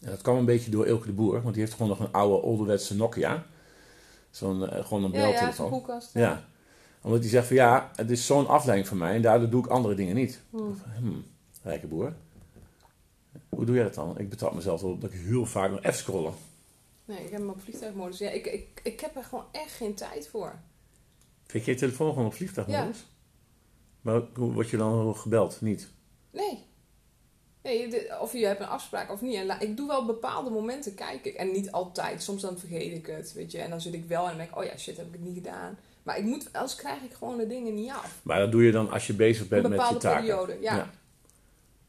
En 0.00 0.10
dat 0.10 0.22
kwam 0.22 0.36
een 0.36 0.44
beetje 0.44 0.70
door 0.70 0.86
Ilke 0.86 1.06
de 1.06 1.12
Boer, 1.12 1.42
want 1.42 1.54
die 1.54 1.62
heeft 1.62 1.76
gewoon 1.76 1.88
nog 1.88 2.00
een 2.00 2.12
oude, 2.12 2.46
ouderwetse 2.46 2.96
Nokia. 2.96 3.46
Zo'n, 4.30 4.68
eh, 4.68 4.84
gewoon 4.84 5.04
een 5.04 5.12
Ja, 5.12 5.18
ja, 5.18 5.24
beltelefoon. 5.24 5.54
zo'n 5.54 5.70
koelkast. 5.70 6.10
Ja. 6.14 6.44
Omdat 7.02 7.20
hij 7.20 7.28
zegt 7.28 7.46
van 7.46 7.56
ja, 7.56 7.90
het 7.96 8.10
is 8.10 8.26
zo'n 8.26 8.46
afleiding 8.46 8.88
van 8.88 8.98
mij 8.98 9.14
en 9.14 9.22
daardoor 9.22 9.48
doe 9.50 9.64
ik 9.64 9.70
andere 9.70 9.94
dingen 9.94 10.14
niet. 10.14 10.40
Hmm. 10.50 10.76
Hmm, 10.98 11.24
rijke 11.62 11.86
boer. 11.86 12.12
Hoe 13.48 13.64
doe 13.64 13.74
jij 13.74 13.84
dat 13.84 13.94
dan? 13.94 14.18
Ik 14.18 14.28
betrap 14.28 14.54
mezelf 14.54 14.80
wel 14.80 14.98
dat 14.98 15.12
ik 15.12 15.20
heel 15.20 15.46
vaak 15.46 15.70
nog 15.70 15.82
even 15.82 15.94
scrollen. 15.94 16.32
Nee, 17.06 17.24
ik 17.24 17.30
heb 17.30 17.40
hem 17.40 17.50
op 17.50 17.60
vliegtuigmodus. 17.60 18.18
Ja, 18.18 18.30
ik, 18.30 18.46
ik, 18.46 18.80
ik 18.82 19.00
heb 19.00 19.16
er 19.16 19.24
gewoon 19.24 19.44
echt 19.52 19.72
geen 19.72 19.94
tijd 19.94 20.28
voor. 20.28 20.58
Vind 21.46 21.64
je 21.64 21.70
je 21.70 21.76
telefoon 21.76 22.08
gewoon 22.08 22.26
op 22.26 22.34
vliegtuigmodus? 22.34 23.06
Maar 24.00 24.22
hoe 24.34 24.52
word 24.52 24.70
je 24.70 24.76
dan 24.76 25.16
gebeld? 25.16 25.60
Niet? 25.60 25.88
Nee. 26.30 26.64
nee 27.62 28.20
of 28.20 28.32
je 28.32 28.46
hebt 28.46 28.60
een 28.60 28.66
afspraak 28.66 29.10
of 29.10 29.20
niet. 29.20 29.34
En 29.34 29.60
ik 29.60 29.76
doe 29.76 29.86
wel 29.86 30.06
bepaalde 30.06 30.50
momenten 30.50 30.94
kijken. 30.94 31.36
En 31.36 31.52
niet 31.52 31.72
altijd. 31.72 32.22
Soms 32.22 32.42
dan 32.42 32.58
vergeet 32.58 32.92
ik 32.92 33.06
het, 33.06 33.32
weet 33.32 33.52
je. 33.52 33.58
En 33.58 33.70
dan 33.70 33.80
zit 33.80 33.94
ik 33.94 34.04
wel 34.04 34.22
en 34.22 34.28
dan 34.28 34.36
denk 34.36 34.50
ik, 34.50 34.56
oh 34.56 34.64
ja, 34.64 34.76
shit, 34.76 34.96
heb 34.96 35.06
ik 35.06 35.12
het 35.12 35.22
niet 35.22 35.34
gedaan. 35.34 35.78
Maar 36.02 36.18
ik 36.18 36.24
moet, 36.24 36.48
anders 36.52 36.74
krijg 36.74 37.02
ik 37.02 37.12
gewoon 37.12 37.36
de 37.36 37.46
dingen 37.46 37.74
niet 37.74 37.90
af. 37.90 38.20
Maar 38.22 38.38
dat 38.38 38.52
doe 38.52 38.62
je 38.62 38.72
dan 38.72 38.90
als 38.90 39.06
je 39.06 39.14
bezig 39.14 39.48
bent 39.48 39.64
een 39.64 39.70
met 39.70 39.78
je 39.78 39.84
bepaalde 39.86 40.06
taken. 40.06 40.24
periode, 40.24 40.58
ja. 40.60 40.90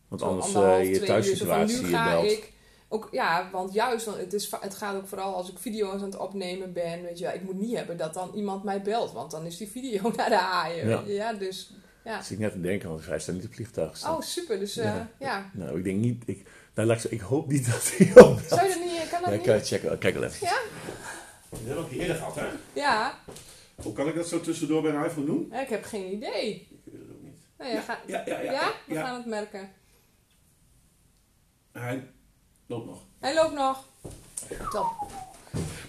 Want 0.07 0.21
Zo 0.21 0.27
anders 0.27 0.53
eh, 0.53 0.93
je 0.93 0.99
thuissituatie, 0.99 1.85
je 1.85 2.03
belt. 2.03 2.31
ik 2.31 2.51
ook, 2.89 3.07
ja, 3.11 3.49
want 3.51 3.73
juist, 3.73 4.05
want 4.05 4.17
het, 4.17 4.33
is, 4.33 4.51
het 4.59 4.75
gaat 4.75 4.95
ook 4.95 5.07
vooral 5.07 5.35
als 5.35 5.51
ik 5.51 5.57
video's 5.59 5.93
aan 5.93 6.01
het 6.09 6.17
opnemen 6.17 6.73
ben, 6.73 7.01
weet 7.01 7.17
je, 7.17 7.25
wel, 7.25 7.33
ik 7.33 7.43
moet 7.43 7.59
niet 7.59 7.75
hebben 7.75 7.97
dat 7.97 8.13
dan 8.13 8.31
iemand 8.35 8.63
mij 8.63 8.81
belt, 8.81 9.11
want 9.11 9.31
dan 9.31 9.45
is 9.45 9.57
die 9.57 9.67
video 9.71 10.11
naar 10.15 10.29
de 10.29 10.35
haaien, 10.35 10.89
Ja. 10.89 11.01
je, 11.05 11.13
ja, 11.13 11.33
dus, 11.33 11.71
ja. 12.03 12.21
Zit 12.21 12.31
ik 12.31 12.39
net 12.39 12.51
te 12.51 12.61
denken, 12.61 12.89
want 12.89 13.05
hij 13.05 13.19
staat 13.19 13.35
niet 13.35 13.45
op 13.45 13.53
vliegtuig. 13.53 14.07
Oh, 14.09 14.21
super, 14.21 14.59
dus, 14.59 14.77
eh, 14.77 14.85
Ja. 14.85 15.09
ja. 15.19 15.49
Nou, 15.53 15.77
ik 15.77 15.83
denk 15.83 15.99
niet... 15.99 16.23
Ik, 16.25 16.47
nou, 16.73 16.91
ik, 16.91 17.03
ik 17.03 17.19
hoop 17.21 17.47
niet 17.47 17.65
dat 17.71 17.91
hij 17.97 18.23
op. 18.23 18.39
Zou 18.47 18.61
je 18.67 18.73
dat 18.73 18.79
niet, 18.83 19.09
kan 19.09 19.19
dat 19.21 19.29
Ja, 19.29 19.35
niet? 19.35 19.41
kijk, 19.41 19.65
check, 19.67 19.99
kijk 19.99 20.13
wel 20.13 20.23
even. 20.23 20.47
Ja? 20.47 20.59
Dat 21.49 21.59
hebben 21.59 21.75
we 21.75 21.81
ook 21.89 21.91
eerder 21.91 22.15
gehad, 22.15 22.35
hè? 22.35 22.45
Ja, 22.73 23.19
Hoe 23.75 23.93
kan 23.93 24.07
ik 24.07 24.15
dat 24.15 24.27
zo 24.27 24.39
tussendoor 24.41 24.81
bij 24.81 24.91
een 24.91 25.05
iPhone 25.05 25.25
doen? 25.25 25.47
Ja, 25.51 25.61
ik 25.61 25.69
heb 25.69 25.83
geen 25.83 26.11
idee. 26.13 26.53
Ik 26.55 26.67
weet 26.83 26.99
het 27.01 27.11
ook 27.15 27.21
niet. 27.23 27.37
Nee, 27.57 27.71
ja, 27.73 27.81
ga- 27.81 27.99
Ja, 28.07 28.23
ja, 28.25 28.39
ja. 28.39 28.51
ja? 28.51 28.71
We 28.87 28.93
ja. 28.93 29.05
gaan 29.05 29.15
het 29.15 29.25
merken. 29.25 29.71
Hij 31.71 32.07
loopt 32.67 32.85
nog. 32.85 32.99
Hij 33.19 33.33
loopt 33.33 33.53
nog. 33.53 33.83
Top. 34.71 34.85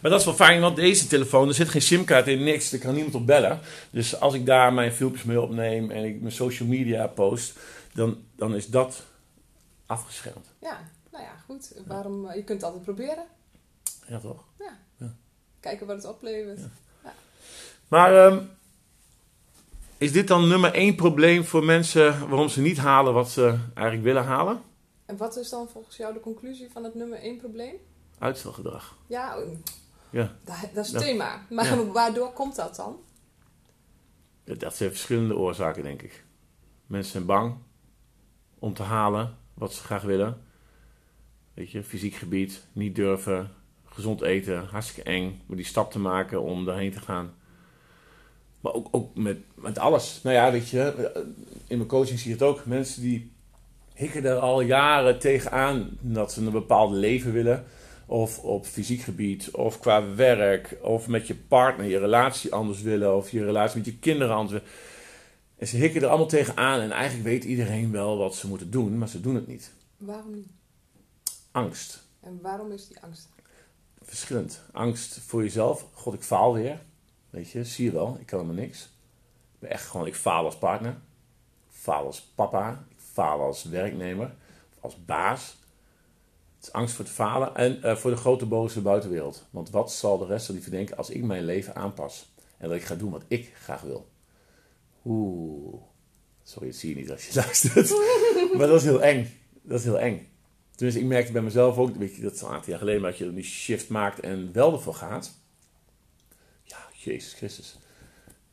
Maar 0.01 0.11
dat 0.11 0.21
is 0.21 0.27
wel 0.27 0.35
fijn, 0.35 0.61
want 0.61 0.77
deze 0.77 1.07
telefoon, 1.07 1.49
er 1.49 1.55
zit 1.55 1.69
geen 1.69 1.83
simkaart 1.83 2.27
in, 2.27 2.45
niks. 2.45 2.73
Er 2.73 2.79
kan 2.79 2.95
niemand 2.95 3.15
op 3.15 3.27
bellen. 3.27 3.61
Dus 3.91 4.21
als 4.21 4.35
ik 4.35 4.47
daar 4.47 4.73
mijn 4.73 4.93
filmpjes 4.93 5.25
mee 5.25 5.41
opneem 5.41 5.91
en 5.91 6.05
ik 6.05 6.21
mijn 6.21 6.33
social 6.33 6.69
media 6.69 7.07
post, 7.07 7.59
dan, 7.93 8.19
dan 8.37 8.55
is 8.55 8.67
dat 8.67 9.03
afgeschermd. 9.87 10.47
Ja, 10.61 10.79
nou 11.13 11.25
ja, 11.25 11.33
goed. 11.47 11.73
Waarom, 11.87 12.27
eh, 12.27 12.37
je 12.37 12.45
kunt 12.45 12.61
het 12.61 12.71
altijd 12.71 12.85
proberen. 12.85 13.25
Ja, 14.07 14.19
toch? 14.19 14.45
Kijken 15.61 15.87
wat 15.87 15.97
het 15.97 16.07
oplevert. 16.07 16.61
Maar 17.89 18.27
ehm, 18.27 18.39
is 19.99 20.13
dit 20.13 20.29
dan 20.29 20.49
nummer 20.49 20.75
één 20.75 20.95
probleem 20.95 21.45
voor 21.45 21.65
mensen 21.65 22.29
waarom 22.29 22.49
ze 22.49 22.61
niet 22.61 22.79
halen 22.79 23.13
wat 23.15 23.31
ze 23.31 23.59
eigenlijk 23.75 24.03
willen 24.07 24.25
halen? 24.25 24.63
En 25.09 25.17
wat 25.17 25.37
is 25.37 25.49
dan 25.49 25.69
volgens 25.69 25.97
jou 25.97 26.13
de 26.15 26.21
conclusie 26.21 26.71
van 26.71 26.85
het 26.85 26.95
nummer 26.95 27.19
1 27.23 27.37
probleem? 27.37 27.75
Uitstelgedrag. 28.19 28.97
Ja, 29.07 29.37
eh, 29.37 29.49
Ja. 30.11 30.37
dat, 30.45 30.57
dat 30.75 30.85
is 30.85 30.93
het 30.93 31.03
thema. 31.03 31.47
Maar 31.51 31.65
Ja. 31.65 31.85
waardoor 31.85 32.33
komt 32.33 32.57
dat 32.57 32.77
dan? 32.77 32.97
Dat 34.45 34.77
zijn 34.77 34.91
verschillende 34.91 35.37
oorzaken, 35.37 35.83
denk 35.83 36.03
ik. 36.03 36.25
Mensen 36.87 37.13
zijn 37.13 37.25
bang 37.27 37.55
om 38.59 38.75
te 38.75 38.83
halen 38.83 39.37
wat 39.55 39.73
ze 39.73 39.83
graag 39.83 40.03
willen. 40.03 40.43
Weet 41.55 41.71
je, 41.71 41.83
fysiek 41.83 42.15
gebied, 42.15 42.65
niet 42.73 42.95
durven, 42.95 43.51
gezond 43.85 44.21
eten, 44.23 44.65
hartstikke 44.65 45.11
eng. 45.11 45.43
Maar 45.47 45.57
die 45.57 45.67
stap 45.67 45.91
te 45.93 45.99
maken 45.99 46.43
om 46.43 46.65
daarheen 46.65 46.93
te 46.93 47.01
gaan. 47.01 47.35
Maar 48.61 48.73
ook, 48.73 48.89
ook 48.91 49.15
met, 49.17 49.39
met 49.55 49.79
alles. 49.79 50.21
Nou 50.23 50.37
ja, 50.37 50.53
weet 50.53 50.69
je, 50.69 51.13
in 51.67 51.77
mijn 51.77 51.89
coaching 51.89 52.19
zie 52.19 52.29
je 52.29 52.35
het 52.35 52.45
ook. 52.45 52.67
Mensen 52.67 53.03
die 53.03 53.33
hikken 53.99 54.25
er 54.25 54.39
al 54.39 54.61
jaren 54.61 55.19
tegenaan 55.19 55.99
dat 56.01 56.33
ze 56.33 56.41
een 56.41 56.51
bepaald 56.51 56.93
leven 56.93 57.33
willen. 57.33 57.65
Of 58.07 58.39
op 58.39 58.67
fysiek 58.67 59.01
gebied, 59.01 59.51
of 59.51 59.81
qua 59.81 60.15
werk, 60.15 60.77
of 60.83 61.09
met 61.09 61.27
je 61.27 61.35
partner 61.35 61.87
je 61.87 61.99
relatie 61.99 62.53
anders 62.53 62.83
willen, 62.83 63.17
of 63.17 63.31
je 63.31 63.45
relatie 63.45 63.77
met 63.77 63.87
je 63.87 63.99
kinderen 63.99 64.35
anders 64.35 64.53
willen. 64.53 64.69
En 65.57 65.67
ze 65.67 65.77
hikken 65.77 66.03
er 66.03 66.09
allemaal 66.09 66.27
tegenaan 66.27 66.81
en 66.81 66.91
eigenlijk 66.91 67.29
weet 67.29 67.45
iedereen 67.45 67.93
wel 67.93 68.19
wat 68.19 68.35
ze 68.35 68.49
moeten 68.49 68.71
doen, 68.71 68.99
maar 68.99 69.09
ze 69.09 69.21
doen 69.21 69.35
het 69.35 69.47
niet. 69.47 69.73
Waarom 69.97 70.35
niet? 70.35 70.49
Angst. 71.51 72.03
En 72.21 72.39
waarom 72.43 72.73
is 72.73 72.89
die 72.89 73.01
angst? 73.01 73.29
Verschillend. 74.03 74.61
Angst 74.73 75.19
voor 75.21 75.43
jezelf. 75.43 75.87
God, 75.93 76.15
ik 76.15 76.23
faal 76.23 76.53
weer. 76.53 76.81
Weet 77.31 77.51
je, 77.51 77.65
zie 77.65 77.85
je 77.85 77.93
wel, 77.93 78.17
ik 78.21 78.27
kan 78.27 78.41
helemaal 78.41 78.63
niks. 78.63 78.83
Ik 79.55 79.59
ben 79.59 79.71
echt 79.71 79.87
gewoon, 79.87 80.07
ik 80.07 80.15
faal 80.15 80.45
als 80.45 80.57
partner. 80.57 80.91
Ik 80.91 81.77
faal 81.77 82.07
als 82.07 82.21
papa. 82.35 82.87
Als 83.23 83.65
werknemer. 83.65 84.35
Als 84.81 85.05
baas. 85.05 85.57
Het 86.57 86.67
is 86.67 86.73
angst 86.73 86.95
voor 86.95 87.05
het 87.05 87.15
falen 87.15 87.55
en 87.55 87.83
eh, 87.83 87.97
voor 87.97 88.11
de 88.11 88.17
grote 88.17 88.47
boze 88.47 88.81
buitenwereld. 88.81 89.47
Want 89.51 89.71
wat 89.71 89.93
zal 89.93 90.19
de 90.19 90.27
rest 90.27 90.47
van 90.47 90.55
die 90.55 90.65
verdenken 90.65 90.97
als 90.97 91.11
ik 91.11 91.23
mijn 91.23 91.45
leven 91.45 91.75
aanpas? 91.75 92.29
En 92.57 92.69
dat 92.69 92.77
ik 92.77 92.85
ga 92.85 92.95
doen 92.95 93.11
wat 93.11 93.25
ik 93.29 93.53
graag 93.55 93.81
wil. 93.81 94.09
Oeh. 95.05 95.81
Sorry, 96.43 96.69
dat 96.69 96.77
zie 96.77 96.89
je 96.89 96.97
niet 96.97 97.11
als 97.11 97.27
je 97.27 97.35
luistert. 97.41 97.91
maar 98.57 98.67
dat 98.67 98.81
is 98.81 98.85
heel 98.85 99.03
eng. 99.03 99.31
Dat 99.63 99.79
is 99.79 99.85
heel 99.85 99.99
eng. 99.99 100.29
Dus 100.77 100.95
ik 100.95 101.05
merkte 101.05 101.33
bij 101.33 101.43
mezelf 101.43 101.79
ook, 101.79 102.01
dat 102.01 102.33
is 102.33 102.41
een 102.41 102.49
aantal 102.49 102.71
jaar 102.71 102.79
geleden, 102.79 103.01
maar 103.01 103.11
als 103.11 103.19
je 103.19 103.25
dan 103.25 103.35
die 103.35 103.45
shift 103.45 103.89
maakt 103.89 104.21
en 104.21 104.53
wel 104.53 104.73
ervoor 104.73 104.95
gaat. 104.95 105.33
Ja, 106.65 106.79
Jezus 106.93 107.33
Christus. 107.33 107.79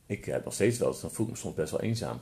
Ik 0.06 0.24
heb 0.24 0.44
nog 0.44 0.54
steeds 0.54 0.78
wel, 0.78 1.00
dan 1.00 1.10
voel 1.10 1.26
ik 1.26 1.32
me 1.32 1.38
soms 1.38 1.54
best 1.54 1.70
wel 1.70 1.80
eenzaam. 1.80 2.20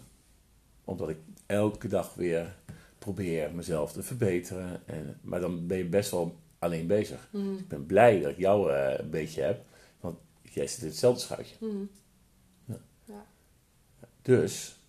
Omdat 0.84 1.08
ik 1.08 1.18
elke 1.46 1.88
dag 1.88 2.14
weer 2.14 2.56
probeer 2.98 3.54
mezelf 3.54 3.92
te 3.92 4.02
verbeteren. 4.02 4.86
En, 4.86 5.18
maar 5.22 5.40
dan 5.40 5.66
ben 5.66 5.78
je 5.78 5.88
best 5.88 6.10
wel 6.10 6.36
alleen 6.58 6.86
bezig. 6.86 7.28
Hmm. 7.30 7.56
Ik 7.58 7.68
ben 7.68 7.86
blij 7.86 8.20
dat 8.20 8.30
ik 8.30 8.38
jou 8.38 8.72
eh, 8.72 8.98
een 8.98 9.10
beetje 9.10 9.42
heb, 9.42 9.64
want 10.00 10.18
jij 10.42 10.66
zit 10.66 10.80
in 10.80 10.86
hetzelfde 10.86 11.20
schuitje. 11.20 11.56
Hmm. 11.58 11.90
Dus, 14.24 14.80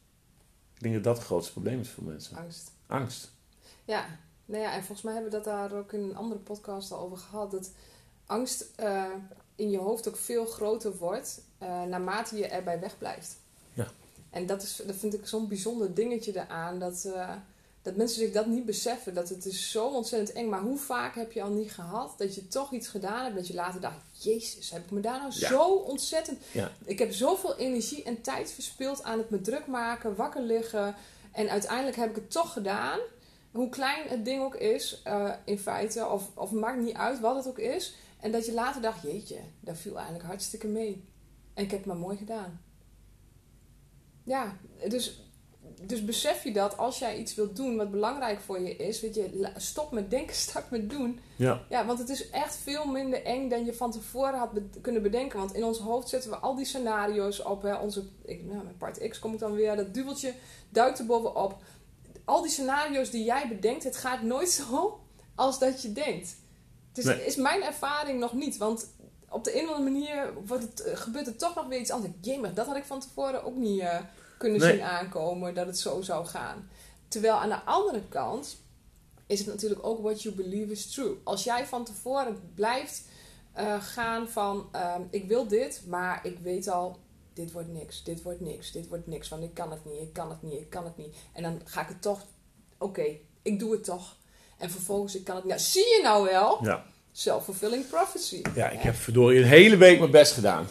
ik 0.74 0.82
denk 0.82 0.94
dat 0.94 1.04
dat 1.04 1.18
het 1.18 1.26
grootste 1.26 1.52
probleem 1.52 1.80
is 1.80 1.90
voor 1.90 2.04
mensen. 2.04 2.38
Angst. 2.38 2.72
Angst. 2.88 3.32
Ja, 3.86 4.06
nou 4.46 4.64
ja, 4.64 4.74
en 4.74 4.84
volgens 4.84 5.02
mij 5.02 5.14
hebben 5.14 5.32
we 5.32 5.38
dat 5.38 5.46
daar 5.46 5.74
ook 5.74 5.94
in 5.94 6.02
een 6.04 6.16
andere 6.16 6.40
podcast 6.40 6.92
al 6.92 7.00
over 7.00 7.18
gehad. 7.18 7.52
Dat 7.52 7.72
angst 8.26 8.72
eh, 8.76 9.12
in 9.56 9.70
je 9.70 9.78
hoofd 9.78 10.08
ook 10.08 10.18
veel 10.18 10.46
groter 10.46 10.98
wordt 10.98 11.42
eh, 11.58 11.84
naarmate 11.84 12.38
je 12.38 12.48
erbij 12.48 12.80
wegblijft. 12.80 13.38
En 14.36 14.46
dat, 14.46 14.62
is, 14.64 14.82
dat 14.86 14.96
vind 14.96 15.14
ik 15.14 15.28
zo'n 15.28 15.48
bijzonder 15.48 15.94
dingetje 15.94 16.32
eraan. 16.36 16.80
Dat, 16.80 17.06
eh, 17.06 17.36
dat 17.82 17.96
mensen 17.96 18.20
zich 18.20 18.32
dat 18.32 18.46
niet 18.46 18.66
beseffen. 18.66 19.14
Dat 19.14 19.30
het 19.30 19.46
is 19.46 19.72
zo 19.72 19.88
ontzettend 19.88 20.38
eng. 20.38 20.50
Maar 20.50 20.62
hoe 20.62 20.78
vaak 20.78 21.16
heb 21.16 21.32
je 21.32 21.42
al 21.42 21.50
niet 21.50 21.72
gehad 21.72 22.14
dat 22.18 22.36
je 22.36 22.48
toch 22.48 22.72
iets 22.72 22.88
gedaan 22.88 23.24
hebt. 23.24 23.36
Dat 23.36 23.48
je 23.48 23.54
later 23.54 23.82
dacht, 23.82 23.96
jezus, 24.12 24.70
heb 24.70 24.84
ik 24.84 24.92
me 24.92 25.00
daar 25.00 25.20
nou 25.20 25.32
Ja. 25.36 25.48
zo 25.48 25.72
ontzettend... 25.72 26.40
Ja. 26.52 26.72
Ik 26.86 27.00
heb 27.00 27.14
zoveel 27.14 27.58
energie 27.58 28.04
en 28.04 28.22
tijd 28.22 28.52
verspild 28.52 29.04
aan 29.04 29.18
het 29.18 29.30
me 29.30 29.42
druk 29.42 29.68
maken, 29.68 30.16
wakker 30.16 30.42
liggen. 30.42 30.96
En 31.32 31.50
uiteindelijk 31.50 31.96
heb 31.96 32.10
ik 32.10 32.16
het 32.16 32.32
toch 32.32 32.54
gedaan. 32.54 33.00
Hoe 33.52 33.70
klein 33.70 34.08
het 34.08 34.26
ding 34.26 34.42
ook 34.44 34.56
is, 34.56 35.02
eh, 35.04 35.32
in 35.46 35.60
feite. 35.60 36.08
Of, 36.08 36.30
of 36.34 36.52
maakt 36.52 36.82
niet 36.82 36.96
uit 36.96 37.20
wat 37.20 37.36
het 37.36 37.48
ook 37.48 37.60
is. 37.60 37.96
En 38.20 38.32
dat 38.32 38.46
je 38.46 38.54
later 38.54 38.82
dacht, 38.82 39.02
jeetje, 39.02 39.40
dat 39.60 39.78
viel 39.78 39.96
eigenlijk 39.96 40.26
hartstikke 40.26 40.68
mee. 40.68 41.04
En 41.54 41.64
ik 41.64 41.70
heb 41.72 41.80
het 41.80 41.88
maar 41.88 41.98
mooi 41.98 42.18
gedaan. 42.18 42.64
Ja, 44.26 44.58
dus, 44.88 45.22
dus 45.82 46.06
besef 46.06 46.44
je 46.44 46.52
dat 46.54 46.78
als 46.78 47.00
jij 47.00 47.18
iets 47.18 47.36
wilt 47.36 47.56
doen 47.56 47.76
wat 47.76 47.92
belangrijk 47.92 48.40
voor 48.40 48.60
je 48.60 48.76
is. 48.76 49.02
Weet 49.02 49.16
je, 49.16 49.50
stop 49.58 49.92
met 49.92 50.10
denken, 50.10 50.36
start 50.46 50.70
met 50.72 50.90
doen. 50.90 51.20
Ja. 51.36 51.62
Ja, 51.70 51.86
want 51.86 52.00
het 52.00 52.10
is 52.10 52.30
echt 52.30 52.56
veel 52.56 52.86
minder 52.86 53.24
eng 53.24 53.50
dan 53.50 53.66
je 53.66 53.74
van 53.74 53.92
tevoren 53.92 54.40
had 54.40 54.52
be- 54.52 54.80
kunnen 54.82 55.02
bedenken. 55.02 55.40
Want 55.40 55.54
in 55.54 55.64
ons 55.64 55.78
hoofd 55.80 56.10
zetten 56.10 56.30
we 56.30 56.36
al 56.38 56.56
die 56.56 56.66
scenario's 56.66 57.44
op. 57.44 57.62
Hè. 57.62 57.76
Onze, 57.76 58.04
ik, 58.26 58.44
nou, 58.46 58.64
met 58.64 58.78
part 58.78 59.08
X 59.10 59.20
kom 59.20 59.34
ik 59.34 59.40
dan 59.40 59.54
weer. 59.54 59.76
Dat 59.76 59.94
duveltje 59.94 60.34
duikt 60.70 61.00
er 61.00 61.06
bovenop. 61.06 61.58
Al 62.26 62.42
die 62.42 62.52
scenario's 62.52 63.10
die 63.10 63.24
jij 63.24 63.48
bedenkt, 63.48 63.84
het 63.84 63.98
gaat 63.98 64.22
nooit 64.22 64.50
zo 64.50 65.00
als 65.36 65.60
dat 65.60 65.82
je 65.82 65.92
denkt. 65.92 66.36
Dus 66.92 67.06
Nee. 67.06 67.26
is 67.26 67.36
mijn 67.36 67.64
ervaring 67.64 68.20
nog 68.20 68.34
niet. 68.34 68.58
Want 68.58 68.88
op 69.30 69.44
de 69.44 69.58
een 69.62 69.70
of 69.70 69.76
andere 69.76 69.92
manier 69.92 70.34
wordt 70.46 70.64
het, 70.64 70.82
eh, 70.82 70.98
gebeurt 70.98 71.28
er 71.28 71.36
toch 71.36 71.56
nog 71.56 71.68
weer 71.68 71.80
iets 71.80 71.92
anders. 71.92 72.14
Jemig, 72.22 72.54
dat 72.54 72.66
had 72.66 72.76
ik 72.76 72.86
van 72.86 73.00
tevoren 73.00 73.44
ook 73.44 73.56
niet 73.56 73.80
eh, 73.82 74.00
kunnen 74.38 74.60
Nee. 74.60 74.72
zien 74.72 74.82
aankomen. 74.82 75.54
Dat 75.54 75.66
het 75.66 75.80
zo 75.80 76.02
zou 76.02 76.26
gaan. 76.26 76.70
Terwijl 77.08 77.34
aan 77.34 77.50
de 77.50 77.62
andere 77.64 78.02
kant 78.10 78.58
is 79.28 79.40
het 79.40 79.48
natuurlijk 79.48 79.86
ook 79.86 80.02
what 80.02 80.22
you 80.22 80.36
believe 80.36 80.72
is 80.72 80.92
true. 80.92 81.16
Als 81.24 81.44
jij 81.44 81.66
van 81.66 81.86
tevoren 81.86 82.52
blijft 82.56 83.04
eh, 83.54 83.84
gaan 83.84 84.30
van 84.30 84.68
ehm, 84.72 85.02
ik 85.10 85.28
wil 85.28 85.48
dit, 85.48 85.82
maar 85.88 86.26
ik 86.26 86.40
weet 86.40 86.68
al, 86.68 86.98
dit 87.34 87.52
wordt 87.52 87.68
niks, 87.74 88.04
dit 88.04 88.22
wordt 88.22 88.40
niks, 88.40 88.72
dit 88.72 88.88
wordt 88.88 89.08
niks. 89.08 89.30
Want 89.30 89.44
ik 89.44 89.54
kan 89.54 89.72
het 89.72 89.86
niet, 89.86 90.02
ik 90.02 90.14
kan 90.14 90.30
het 90.30 90.42
niet, 90.42 90.60
ik 90.62 90.70
kan 90.70 90.84
het 90.86 90.98
niet. 90.98 91.16
En 91.34 91.44
dan 91.44 91.62
ga 91.66 91.82
ik 91.82 91.88
het 91.88 92.02
toch, 92.02 92.26
oké, 92.78 93.06
ik 93.42 93.60
doe 93.60 93.72
het 93.72 93.84
toch. 93.84 94.16
En 94.58 94.70
vervolgens, 94.70 95.16
ik 95.16 95.24
kan 95.24 95.36
het 95.36 95.44
niet. 95.44 95.54
Nou, 95.54 95.66
zie 95.66 95.84
je 95.86 96.00
nou 96.04 96.24
wel? 96.26 96.64
Ja. 96.64 96.86
Self-fulfilling 97.18 97.88
prophecy. 97.90 98.42
ja, 98.56 98.70
ik 98.70 98.80
heb 98.80 98.96
verdorie 98.96 99.40
een 99.40 99.48
hele 99.48 99.78
week 99.78 100.00
mijn 100.00 100.12
best 100.12 100.34
gedaan. 100.34 100.68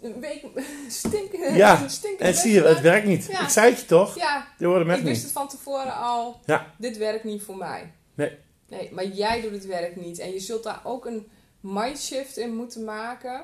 Een 0.00 0.20
week 0.20 0.44
stinken. 0.88 1.54
Ja, 1.54 1.88
stinken 1.88 2.26
En 2.26 2.34
zie 2.34 2.52
je, 2.52 2.62
het 2.62 2.80
werkt 2.80 3.06
niet. 3.06 3.26
Ja. 3.30 3.42
Ik 3.42 3.48
zei 3.48 3.70
het 3.70 3.80
je 3.80 3.86
toch? 3.86 4.16
Ja, 4.16 4.48
Je 4.58 4.66
hoorde 4.66 4.84
hem 4.84 4.98
ik 4.98 5.02
wist 5.04 5.14
niet. 5.14 5.22
het 5.22 5.32
van 5.32 5.48
tevoren 5.48 5.94
al. 5.96 6.40
Ja. 6.44 6.74
Dit 6.78 6.96
werkt 6.96 7.24
niet 7.24 7.42
voor 7.42 7.56
mij. 7.56 7.92
Nee. 8.14 8.36
Nee, 8.68 8.90
maar 8.92 9.06
jij 9.06 9.40
doet 9.40 9.50
het 9.52 9.66
werk 9.66 9.96
niet. 9.96 10.18
En 10.18 10.32
je 10.32 10.40
zult 10.40 10.62
daar 10.62 10.80
ook 10.84 11.06
een 11.06 11.28
mindshift 11.60 12.36
in 12.36 12.56
moeten 12.56 12.84
maken. 12.84 13.42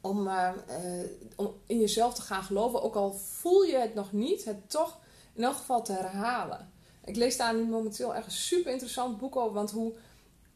Om, 0.00 0.28
eh, 0.28 0.48
eh, 0.48 1.06
om 1.36 1.54
in 1.66 1.80
jezelf 1.80 2.14
te 2.14 2.22
gaan 2.22 2.42
geloven. 2.42 2.82
Ook 2.82 2.94
al 2.94 3.12
voel 3.38 3.62
je 3.62 3.76
het 3.76 3.94
nog 3.94 4.12
niet, 4.12 4.44
het 4.44 4.70
toch 4.70 4.98
in 5.34 5.44
elk 5.44 5.56
geval 5.56 5.82
te 5.84 5.92
herhalen. 5.92 6.70
Ik 7.04 7.16
lees 7.16 7.36
daar 7.36 7.54
nu 7.54 7.64
momenteel 7.64 8.14
echt 8.14 8.26
een 8.26 8.32
super 8.32 8.72
interessant 8.72 9.18
boek 9.18 9.36
over. 9.36 9.54
Want 9.54 9.70
hoe 9.70 9.92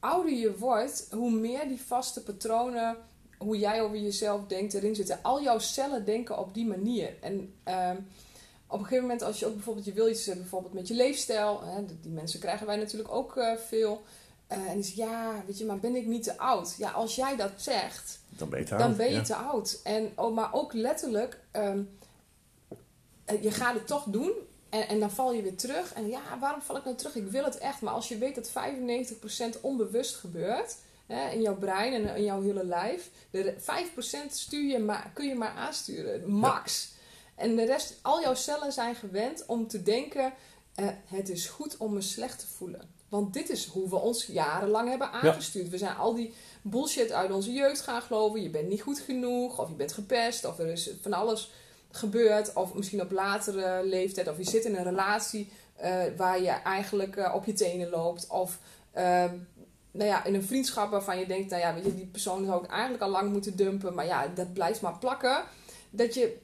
ouder 0.05 0.33
je 0.33 0.57
wordt, 0.59 1.07
hoe 1.11 1.31
meer 1.31 1.69
die 1.69 1.83
vaste 1.83 2.23
patronen, 2.23 2.97
hoe 3.39 3.59
jij 3.59 3.83
over 3.83 3.97
jezelf 3.97 4.47
denkt, 4.47 4.75
erin 4.75 4.95
zitten. 4.95 5.19
Al 5.23 5.43
jouw 5.43 5.59
cellen 5.59 6.05
denken 6.05 6.39
op 6.39 6.55
die 6.55 6.67
manier. 6.67 7.15
En 7.21 7.55
ehm, 7.63 7.97
op 8.67 8.79
een 8.79 8.85
gegeven 8.85 9.03
moment, 9.03 9.23
als 9.23 9.39
je 9.39 9.47
ook 9.47 9.55
bijvoorbeeld, 9.55 9.85
je 9.87 9.93
wil 9.93 10.09
iets 10.09 10.27
eh, 10.27 10.37
bijvoorbeeld 10.37 10.73
met 10.75 10.89
je 10.89 10.95
leefstijl. 10.95 11.63
Hè, 11.65 11.85
die- 11.87 12.11
mensen 12.11 12.41
krijgen 12.41 12.67
wij 12.67 12.77
natuurlijk 12.77 13.13
ook 13.15 13.37
eh, 13.37 13.57
veel. 13.57 14.03
Eh, 14.47 14.59
en 14.69 14.75
die 14.75 14.85
zeggen, 14.85 15.05
ja, 15.05 15.43
weet 15.47 15.59
je, 15.59 15.65
maar 15.65 15.79
ben 15.79 15.97
ik 15.97 16.07
niet 16.07 16.23
te 16.23 16.39
oud? 16.39 16.75
Ja, 16.79 16.91
als 16.91 17.15
jij 17.15 17.37
dat 17.37 17.51
zegt, 17.57 18.19
Dan 18.29 18.49
ben 18.49 18.59
je 18.59 18.65
te 18.65 18.77
dan 18.77 18.87
oud, 18.87 18.97
ben 18.97 19.07
je 19.09 19.13
ja. 19.13 19.23
te 19.23 19.35
oud. 19.35 19.81
En, 19.85 20.13
oh, 20.17 20.35
maar 20.35 20.53
ook 20.53 20.73
letterlijk, 20.73 21.41
ehm, 21.51 21.83
eh, 23.25 23.43
je 23.43 23.51
gaat 23.51 23.75
het 23.75 23.87
toch 23.87 24.05
doen 24.05 24.33
en, 24.75 24.89
en 24.89 25.01
dan 25.01 25.11
val 25.11 25.33
je 25.33 25.43
weer 25.43 25.57
terug. 25.57 25.93
En 25.93 26.09
ja, 26.09 26.39
waarom 26.41 26.63
val 26.63 26.77
ik 26.77 26.85
nou 26.85 26.97
terug? 26.97 27.17
Ik 27.17 27.27
wil 27.27 27.45
het 27.45 27.59
echt. 27.59 27.81
Maar 27.81 27.95
als 27.95 28.09
je 28.09 28.19
weet 28.19 28.35
dat 28.35 28.51
95% 29.57 29.61
onbewust 29.61 30.17
gebeurt 30.17 30.77
hè, 31.07 31.31
in 31.31 31.43
jouw 31.43 31.57
brein 31.57 31.93
en 31.93 32.17
in 32.17 32.25
jouw 32.25 32.43
hele 32.43 32.65
lijf, 32.65 33.11
de 33.31 33.55
5% 34.29 34.31
stuur 34.31 34.71
je 34.71 34.79
maar, 34.79 35.11
kun 35.15 35.27
je 35.27 35.35
maar 35.35 35.55
aansturen, 35.55 36.31
max. 36.31 36.93
En 37.35 37.57
de 37.57 37.65
rest, 37.65 37.99
al 38.03 38.21
jouw 38.21 38.35
cellen 38.35 38.73
zijn 38.73 38.95
gewend 38.95 39.47
om 39.47 39.69
te 39.69 39.83
denken: 39.83 40.33
eh, 40.75 40.87
het 41.07 41.29
is 41.29 41.47
goed 41.47 41.77
om 41.77 41.93
me 41.93 42.01
slecht 42.01 42.39
te 42.39 42.47
voelen. 42.47 42.93
Want 43.09 43.33
dit 43.33 43.51
is 43.51 43.67
hoe 43.67 43.89
we 43.89 43.97
ons 43.97 44.27
jarenlang 44.27 44.89
hebben 44.89 45.11
aangestuurd. 45.11 45.69
We 45.69 45.79
zijn 45.79 45.97
al 45.97 46.15
die 46.15 46.35
bullshit 46.63 47.13
uit 47.13 47.33
onze 47.33 47.53
jeugd 47.53 47.81
gaan 47.81 48.03
geloven. 48.03 48.43
Je 48.43 48.51
bent 48.51 48.69
niet 48.69 48.83
goed 48.83 48.99
genoeg, 48.99 49.59
of 49.59 49.69
je 49.69 49.75
bent 49.75 49.93
gepest, 49.93 50.45
of 50.45 50.59
er 50.59 50.67
is 50.67 50.91
van 51.03 51.13
alles 51.13 51.51
gebeurd. 51.97 52.53
Of 52.53 52.75
misschien 52.75 53.01
op 53.01 53.11
latere 53.11 53.81
leeftijd, 53.85 54.29
of 54.29 54.37
je 54.37 54.45
zit 54.45 54.65
in 54.65 54.77
een 54.77 54.85
relatie 54.85 55.49
eh, 55.77 56.03
waar 56.17 56.43
je 56.43 56.49
eigenlijk 56.51 57.17
eh, 57.17 57.35
op 57.35 57.45
je 57.45 57.53
tenen 57.53 57.91
loopt. 57.91 58.27
Of 58.29 58.59
eh, 58.93 59.25
nou 59.91 60.09
ja, 60.09 60.25
in 60.25 60.35
een 60.35 60.45
vriendschap 60.45 60.91
waarvan 60.91 61.19
je 61.19 61.27
denkt, 61.27 61.51
nou 61.51 61.63
ja, 61.63 61.75
weet 61.75 61.85
je, 61.85 61.95
die 61.95 62.07
persoon 62.07 62.45
zou 62.47 62.65
ik 62.65 62.71
eigenlijk 62.71 63.03
al 63.03 63.11
lang 63.11 63.33
moeten 63.33 63.57
dumpen. 63.57 63.95
Maar 63.95 64.07
ja, 64.07 64.27
dat 64.35 64.53
blijft 64.53 64.81
maar 64.81 64.99
plakken. 64.99 65.43
Dat 65.91 66.15
je, 66.15 66.37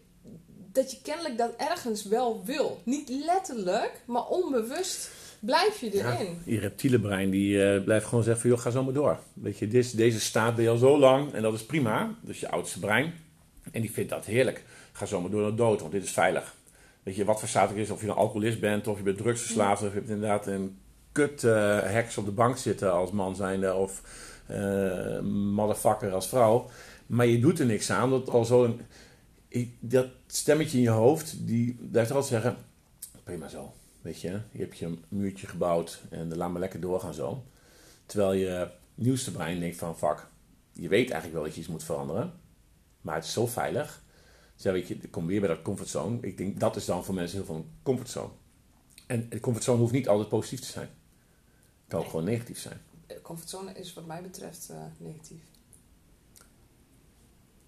dat 0.73 0.91
je 0.91 0.99
kennelijk 1.03 1.39
dat 1.39 1.55
ergens 1.57 2.05
wel 2.05 2.43
wil. 2.45 2.81
Niet 2.85 3.09
letterlijk, 3.09 4.03
maar 4.07 4.27
onbewust 4.27 5.11
blijf 5.41 5.81
je 5.81 5.97
Ja, 5.97 6.13
erin. 6.19 6.39
je 6.45 6.59
reptiele 6.59 7.01
brein 7.01 7.31
die 7.31 7.65
eh, 7.65 7.85
blijft 7.85 8.07
gewoon 8.07 8.25
zeggen 8.25 8.43
van 8.43 8.51
joh, 8.51 8.61
ga 8.61 8.71
zo 8.71 8.85
maar 8.85 8.93
door. 8.93 9.19
Weet 9.33 9.59
je, 9.59 9.69
deze, 9.69 9.97
deze 9.97 10.21
staat 10.21 10.55
ben 10.55 10.65
je 10.65 10.71
al 10.71 10.77
zo 10.77 10.99
lang 10.99 11.33
en 11.33 11.43
dat 11.43 11.55
is 11.55 11.65
prima. 11.65 12.15
Dus 12.21 12.41
je 12.41 12.51
oudste 12.51 12.79
brein. 12.79 13.15
En 13.73 13.81
die 13.81 13.93
vindt 13.93 14.11
dat 14.11 14.25
heerlijk. 14.25 14.65
Ga 15.01 15.07
zo 15.07 15.21
maar 15.21 15.31
door 15.31 15.43
naar 15.43 15.55
dood, 15.55 15.81
want 15.81 15.93
dit 15.93 16.03
is 16.05 16.11
veilig. 16.11 16.55
Weet 17.03 17.17
je, 17.17 17.25
wat 17.25 17.39
voor 17.39 17.49
staat 17.49 17.71
is, 17.73 17.91
of 17.91 18.01
je 18.01 18.07
een 18.09 18.15
alcoholist 18.15 18.61
bent, 18.61 18.87
of 18.87 18.97
je 18.97 19.03
bent 19.03 19.17
drugsverslaafd, 19.19 19.83
of 19.83 19.89
je 19.89 19.95
hebt 19.95 20.09
inderdaad 20.09 20.47
een 20.47 20.79
kut 21.13 21.45
eh, 21.45 21.79
heks 21.83 22.17
op 22.19 22.25
de 22.25 22.31
bank 22.31 22.57
zitten 22.57 22.93
als 22.93 23.11
man 23.11 23.37
zijnde, 23.37 23.75
of 23.75 24.03
eh 24.47 25.21
motherfucker 25.31 26.13
als 26.13 26.29
vrouw. 26.29 26.71
Maar 27.07 27.27
je 27.27 27.39
doet 27.41 27.59
er 27.59 27.67
niks 27.67 27.91
aan, 27.91 28.11
dat 28.11 28.29
al 28.31 28.45
zo 28.45 28.65
een, 28.65 28.81
ik- 29.49 29.75
dat 29.81 30.07
stemmetje 30.27 30.77
in 30.77 30.83
je 30.83 30.91
hoofd, 30.91 31.47
die 31.47 31.79
blijft 31.91 32.11
altijd 32.11 32.31
zeggen, 32.43 32.57
prima 33.25 33.49
zo. 33.49 33.73
Weet 34.03 34.21
je, 34.21 34.41
je 34.51 34.59
hebt 34.59 34.79
je 34.79 34.87
een 34.87 35.05
muurtje 35.09 35.47
gebouwd 35.47 36.01
en 36.11 36.37
laat 36.37 36.51
maar 36.51 36.61
lekker 36.61 36.81
doorgaan 36.81 37.15
zo. 37.15 37.43
Terwijl 38.07 38.33
je 38.33 38.69
nieuwste 38.95 39.33
brein 39.33 39.61
denkt 39.61 39.77
van, 39.77 39.99
fuck, 39.99 40.27
je 40.73 40.89
weet 40.89 41.11
eigenlijk 41.11 41.33
wel 41.35 41.43
dat 41.43 41.55
je 41.55 41.61
iets 41.61 41.69
moet 41.71 41.85
veranderen. 41.85 42.33
Maar 43.01 43.15
het 43.15 43.25
is 43.25 43.33
zo 43.33 43.47
veilig. 43.47 44.03
Ja, 44.63 44.73
weet 44.73 44.89
je, 44.89 44.97
ik 45.01 45.11
kom 45.11 45.27
weer 45.27 45.41
bij 45.41 45.49
dat 45.49 45.63
comfortzone. 45.63 46.19
Ik 46.21 46.37
denk, 46.37 46.61
dat 46.61 46.77
is 46.77 46.85
dan 46.85 47.05
voor 47.05 47.15
mensen 47.15 47.37
heel 47.37 47.47
veel 47.47 47.55
een 47.55 47.71
comfortzone. 47.83 48.29
En 49.07 49.27
de 49.29 49.41
comfortzone 49.41 49.79
hoeft 49.79 49.93
niet 49.93 50.09
altijd 50.09 50.29
positief 50.29 50.61
te 50.61 50.67
zijn. 50.73 50.87
Het 50.87 51.89
kan 51.89 52.01
ook 52.01 52.07
gewoon 52.11 52.25
negatief 52.25 52.59
zijn. 52.59 52.81
Comfortzone 53.23 53.73
is 53.73 53.95
wat 53.95 54.07
mij 54.07 54.23
betreft 54.23 54.69
eh, 54.71 54.77
negatief. 54.97 55.39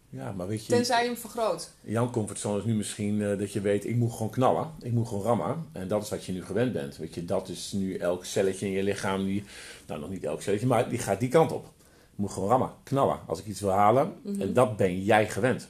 Ja, 0.08 0.32
maar 0.32 0.46
weet 0.46 0.66
je, 0.66 0.72
Tenzij 0.72 1.02
je 1.02 1.08
hem 1.08 1.16
vergroot. 1.18 1.70
jouw 1.80 2.10
comfortzone 2.10 2.58
is 2.58 2.64
nu 2.64 2.74
misschien 2.74 3.22
eh, 3.22 3.38
dat 3.38 3.52
je 3.52 3.60
weet, 3.60 3.86
ik 3.86 3.96
moet 3.96 4.12
gewoon 4.12 4.30
knallen. 4.30 4.70
Ik 4.80 4.92
moet 4.92 5.08
gewoon 5.08 5.22
rammen. 5.22 5.66
En 5.72 5.88
dat 5.88 6.02
is 6.02 6.10
wat 6.10 6.24
je 6.24 6.32
nu 6.32 6.44
gewend 6.44 6.72
bent. 6.72 6.96
Weet 6.96 7.14
je, 7.14 7.24
dat 7.24 7.48
is 7.48 7.72
nu 7.72 7.96
elk 7.96 8.24
celletje 8.24 8.66
in 8.66 8.72
je 8.72 8.82
lichaam 8.82 9.24
die, 9.24 9.44
nou 9.86 10.00
nog 10.00 10.10
niet 10.10 10.24
elk 10.24 10.42
celletje, 10.42 10.66
maar 10.66 10.88
die 10.88 10.98
gaat 10.98 11.20
die 11.20 11.28
kant 11.28 11.52
op. 11.52 11.64
Ik 12.12 12.18
moet 12.18 12.30
gewoon 12.30 12.48
rammen, 12.48 12.70
knallen. 12.82 13.18
Als 13.26 13.38
ik 13.38 13.46
iets 13.46 13.60
wil 13.60 13.70
halen, 13.70 14.12
Mhm. 14.22 14.40
en 14.40 14.52
dat 14.52 14.76
ben 14.76 15.02
jij 15.02 15.28
gewend. 15.28 15.68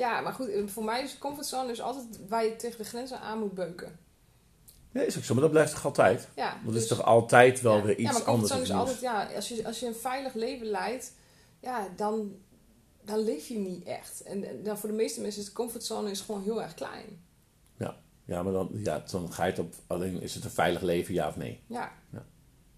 Ja, 0.00 0.20
maar 0.20 0.32
goed, 0.32 0.48
eh, 0.48 0.66
voor 0.66 0.84
mij 0.84 1.02
is 1.02 1.18
comfortzone 1.18 1.66
dus 1.66 1.80
altijd 1.80 2.06
waar 2.28 2.44
je 2.44 2.56
tegen 2.56 2.78
de 2.78 2.84
grenzen 2.84 3.20
aan 3.20 3.38
moet 3.38 3.54
beuken. 3.54 3.98
Ja, 4.92 5.00
is 5.00 5.16
ook 5.16 5.24
zo, 5.24 5.32
maar 5.34 5.42
dat 5.42 5.52
blijft 5.52 5.72
toch 5.72 5.84
altijd? 5.84 6.28
Ja, 6.36 6.50
Want 6.50 6.64
het 6.64 6.72
dus- 6.72 6.82
is 6.82 6.88
toch 6.88 7.02
altijd 7.02 7.60
wel 7.60 7.76
ja. 7.76 7.82
weer 7.82 7.98
iets 7.98 8.10
ja, 8.10 8.18
maar 8.18 8.26
anders 8.26 8.50
comfortzone 8.50 8.82
is 8.82 8.88
altijd, 8.90 9.00
ja, 9.30 9.34
als 9.36 9.48
je, 9.48 9.66
als 9.66 9.80
je 9.80 9.86
een 9.86 9.94
veilig 9.94 10.34
leven 10.34 10.66
leidt, 10.66 11.12
ja, 11.60 11.88
dan, 11.96 12.36
dan 13.04 13.18
leef 13.18 13.48
je 13.48 13.58
niet 13.58 13.84
echt. 13.84 14.22
En, 14.22 14.44
en 14.44 14.62
dan 14.62 14.78
voor 14.78 14.88
de 14.88 14.94
meeste 14.94 15.20
mensen 15.20 15.40
is 15.40 15.46
de 15.46 15.54
comfortzone 15.54 16.10
is 16.10 16.20
gewoon 16.20 16.42
heel 16.42 16.62
erg 16.62 16.74
klein. 16.74 17.28
Ja, 18.24 18.42
maar 18.42 18.52
dan, 18.52 18.70
ja, 18.72 19.04
dan 19.10 19.32
ga 19.32 19.44
je 19.44 19.50
het 19.50 19.60
op, 19.60 19.74
alleen 19.86 20.22
is 20.22 20.34
het 20.34 20.44
een 20.44 20.50
veilig 20.50 20.82
leven, 20.82 21.14
ja 21.14 21.28
of 21.28 21.36
nee? 21.36 21.60
Ja. 21.66 21.92
Ja. 22.12 22.26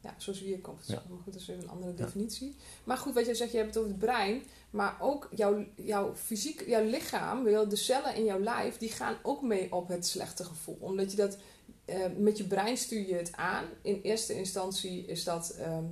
Ja, 0.02 0.14
zo 0.18 0.32
zie 0.32 0.48
je 0.48 0.60
comfortzone. 0.60 1.00
Ja. 1.02 1.08
Maar 1.08 1.18
goed, 1.22 1.32
dat 1.32 1.42
is 1.42 1.48
even 1.48 1.62
een 1.62 1.68
andere 1.68 1.90
Ja. 1.96 2.04
definitie. 2.04 2.56
Maar 2.84 2.96
goed, 2.96 3.14
wat 3.14 3.26
jij 3.26 3.34
zegt, 3.34 3.50
je 3.50 3.56
hebt 3.56 3.68
het 3.68 3.78
over 3.78 3.90
het 3.90 4.00
brein. 4.00 4.42
Maar 4.72 4.96
ook 5.00 5.28
jouw, 5.34 5.64
jouw 5.74 6.14
fysiek, 6.16 6.66
jouw 6.66 6.84
lichaam, 6.84 7.44
de 7.44 7.76
cellen 7.76 8.14
in 8.14 8.24
jouw 8.24 8.40
lijf, 8.40 8.78
die 8.78 8.90
gaan 8.90 9.16
ook 9.22 9.42
mee 9.42 9.72
op 9.72 9.88
het 9.88 10.06
slechte 10.06 10.44
gevoel. 10.44 10.76
Omdat 10.80 11.10
je 11.10 11.16
dat, 11.16 11.38
eh, 11.84 11.98
met 12.16 12.38
je 12.38 12.44
brein 12.44 12.76
stuur 12.76 13.06
je 13.08 13.14
het 13.14 13.32
aan. 13.32 13.64
In 13.82 14.00
eerste 14.02 14.34
instantie 14.34 15.06
is 15.06 15.24
dat, 15.24 15.50
ehm, 15.50 15.84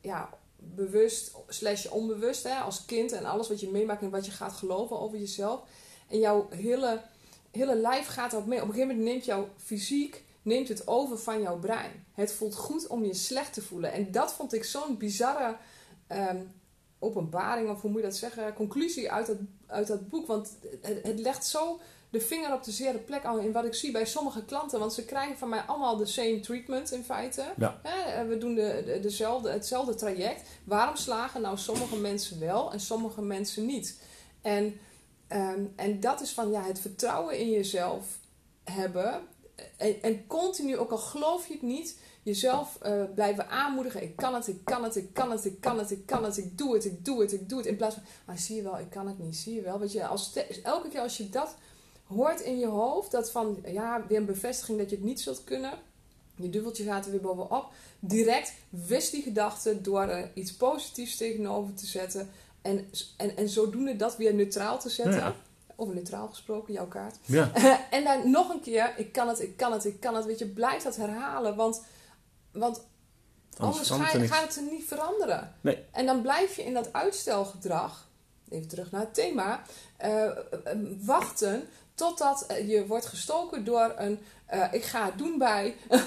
ja, 0.00 0.30
bewust 0.56 1.34
slash 1.48 1.86
onbewust, 1.86 2.42
hè, 2.42 2.54
als 2.54 2.84
kind. 2.84 3.12
En 3.12 3.24
alles 3.24 3.48
wat 3.48 3.60
je 3.60 3.70
meemaakt 3.70 4.02
en 4.02 4.10
wat 4.10 4.26
je 4.26 4.32
gaat 4.32 4.52
geloven 4.52 5.00
over 5.00 5.18
jezelf. 5.18 5.60
En 6.08 6.18
jouw 6.18 6.46
hele 6.50 7.00
hele 7.56 7.76
lijf 7.76 8.06
gaat 8.06 8.32
erop 8.32 8.46
mee. 8.46 8.62
Op 8.62 8.68
een 8.68 8.74
gegeven 8.74 8.94
moment 8.96 9.12
neemt 9.12 9.24
jouw 9.24 9.48
fysiek 9.56 10.24
neemt 10.42 10.68
het 10.68 10.86
over 10.86 11.18
van 11.18 11.42
jouw 11.42 11.58
brein. 11.58 12.04
Het 12.12 12.32
voelt 12.32 12.54
goed 12.54 12.86
om 12.86 13.04
je 13.04 13.14
slecht 13.14 13.52
te 13.52 13.62
voelen. 13.62 13.92
En 13.92 14.12
dat 14.12 14.32
vond 14.32 14.52
ik 14.52 14.64
zo'n 14.64 14.96
bizarre 14.96 15.56
ehm, 16.06 16.40
openbaring, 17.04 17.70
of 17.70 17.80
hoe 17.80 17.90
moet 17.90 18.00
je 18.00 18.06
dat 18.06 18.16
zeggen, 18.16 18.54
conclusie 18.54 19.12
uit 19.12 19.26
dat, 19.26 19.36
uit 19.66 19.86
dat 19.86 20.08
boek. 20.08 20.26
Want 20.26 20.56
het, 20.80 21.02
het 21.02 21.20
legt 21.20 21.46
zo 21.46 21.80
de 22.14 22.20
vinger 22.20 22.52
op 22.52 22.64
de 22.64 22.70
zere 22.70 22.98
plek 22.98 23.24
al 23.24 23.38
in 23.38 23.52
wat 23.52 23.64
ik 23.64 23.74
zie 23.74 23.90
bij 23.90 24.06
sommige 24.06 24.44
klanten. 24.44 24.78
Want 24.78 24.92
ze 24.92 25.04
krijgen 25.04 25.38
van 25.38 25.48
mij 25.48 25.60
allemaal 25.60 25.96
de 25.96 26.06
same 26.06 26.40
treatment 26.40 26.92
in 26.92 27.04
feite. 27.04 27.44
Ja. 27.56 27.80
we 28.28 28.38
doen 28.38 28.54
de, 28.54 28.82
de, 28.86 29.00
dezelfde, 29.00 29.50
hetzelfde 29.50 29.94
traject. 29.94 30.42
Waarom 30.64 30.96
slagen 30.96 31.40
nou 31.40 31.58
sommige 31.58 31.96
mensen 31.96 32.40
wel 32.40 32.72
en 32.72 32.80
sommige 32.80 33.22
mensen 33.22 33.66
niet? 33.66 34.00
En, 34.42 34.80
ehm, 35.28 35.64
en 35.76 36.00
dat 36.00 36.20
is 36.20 36.30
van 36.30 36.50
ja, 36.50 36.62
het 36.62 36.80
vertrouwen 36.80 37.38
in 37.38 37.50
jezelf 37.50 38.18
hebben. 38.64 39.20
En, 39.76 40.02
en 40.02 40.26
continu, 40.26 40.76
ook 40.76 40.90
al 40.90 40.98
geloof 40.98 41.46
je 41.46 41.52
het 41.52 41.62
niet, 41.62 41.98
jezelf 42.24 42.78
uh, 42.86 43.02
blijven 43.14 43.48
aanmoedigen. 43.48 44.02
Ik 44.02 44.16
kan 44.16 44.34
het, 44.34 44.48
ik 44.48 44.60
kan 44.64 44.84
het, 44.84 44.96
ik 44.96 45.08
kan 45.12 45.30
het, 45.30 45.44
ik 45.44 45.60
kan 45.60 45.78
het, 45.78 45.90
ik 45.90 46.06
kan 46.06 46.24
het, 46.24 46.36
ik 46.36 46.58
doe 46.58 46.74
het, 46.74 46.84
ik 46.84 47.04
doe 47.04 47.20
het, 47.20 47.32
ik 47.32 47.48
doe 47.48 47.58
het. 47.58 47.66
In 47.66 47.76
plaats 47.76 47.94
van, 47.94 48.04
maar 48.24 48.38
zie 48.38 48.56
je 48.56 48.62
wel, 48.62 48.78
ik 48.78 48.90
kan 48.90 49.06
het 49.06 49.18
niet, 49.18 49.36
zie 49.36 49.54
je 49.54 49.62
wel. 49.62 49.78
Weet 49.78 49.92
je, 49.92 50.06
als 50.06 50.32
elke 50.62 50.88
keer 50.88 51.00
als 51.00 51.16
je 51.16 51.28
dat 51.28 51.56
hoort 52.06 52.40
in 52.40 52.58
je 52.58 52.66
hoofd, 52.66 53.10
dat 53.10 53.30
van, 53.30 53.58
ja, 53.64 54.04
weer 54.08 54.18
een 54.18 54.24
bevestiging 54.24 54.78
dat 54.78 54.90
je 54.90 54.96
het 54.96 55.04
niet 55.04 55.20
zult 55.20 55.44
kunnen. 55.44 55.72
Je 56.36 56.50
dubbeltje 56.50 56.84
gaat 56.84 57.04
er 57.04 57.10
weer 57.10 57.20
bovenop. 57.20 57.72
Direct 58.00 58.52
wist 58.68 59.10
die 59.10 59.22
gedachte 59.22 59.80
door 59.80 60.02
er 60.02 60.30
iets 60.34 60.54
positiefs 60.54 61.16
tegenover 61.16 61.74
te 61.74 61.86
zetten. 61.86 62.30
En, 62.62 62.90
en, 63.16 63.36
en 63.36 63.48
zodoende 63.48 63.96
dat 63.96 64.16
weer 64.16 64.34
neutraal 64.34 64.78
te 64.78 64.88
zetten. 64.88 65.16
Ja. 65.16 65.36
Over 65.76 65.94
neutraal 65.94 66.28
gesproken, 66.28 66.72
jouw 66.72 66.88
kaart. 66.88 67.16
Ja. 67.24 67.50
en 67.90 68.04
dan 68.04 68.30
nog 68.30 68.48
een 68.48 68.60
keer, 68.60 68.94
ik 68.96 69.12
kan 69.12 69.28
het, 69.28 69.40
ik 69.40 69.56
kan 69.56 69.72
het, 69.72 69.84
ik 69.84 70.00
kan 70.00 70.14
het. 70.14 70.24
Weet 70.24 70.38
je, 70.38 70.46
blijf 70.46 70.82
dat 70.82 70.96
herhalen. 70.96 71.56
Want, 71.56 71.82
want 72.54 72.80
anders, 73.56 73.90
ga 73.90 74.18
je, 74.18 74.28
gaat 74.28 74.42
het 74.42 74.56
er 74.56 74.62
niet 74.62 74.84
veranderen. 74.84 75.54
Nee. 75.60 75.84
En 75.90 76.06
dan 76.06 76.22
blijf 76.22 76.56
je 76.56 76.64
in 76.64 76.74
dat 76.74 76.92
uitstelgedrag. 76.92 78.08
Even 78.48 78.68
terug 78.68 78.90
naar 78.90 79.00
het 79.00 79.14
thema. 79.14 79.62
Uh, 80.04 80.30
wachten 81.00 81.68
Totdat 81.94 82.46
eh, 82.46 82.68
je 82.68 82.86
wordt 82.86 83.06
gestoken 83.06 83.64
door 83.64 83.94
een 83.96 84.18
uh, 84.54 84.64
ik 84.72 84.84
ga 84.84 85.04
het 85.04 85.18
doen 85.18 85.38
bij. 85.38 85.76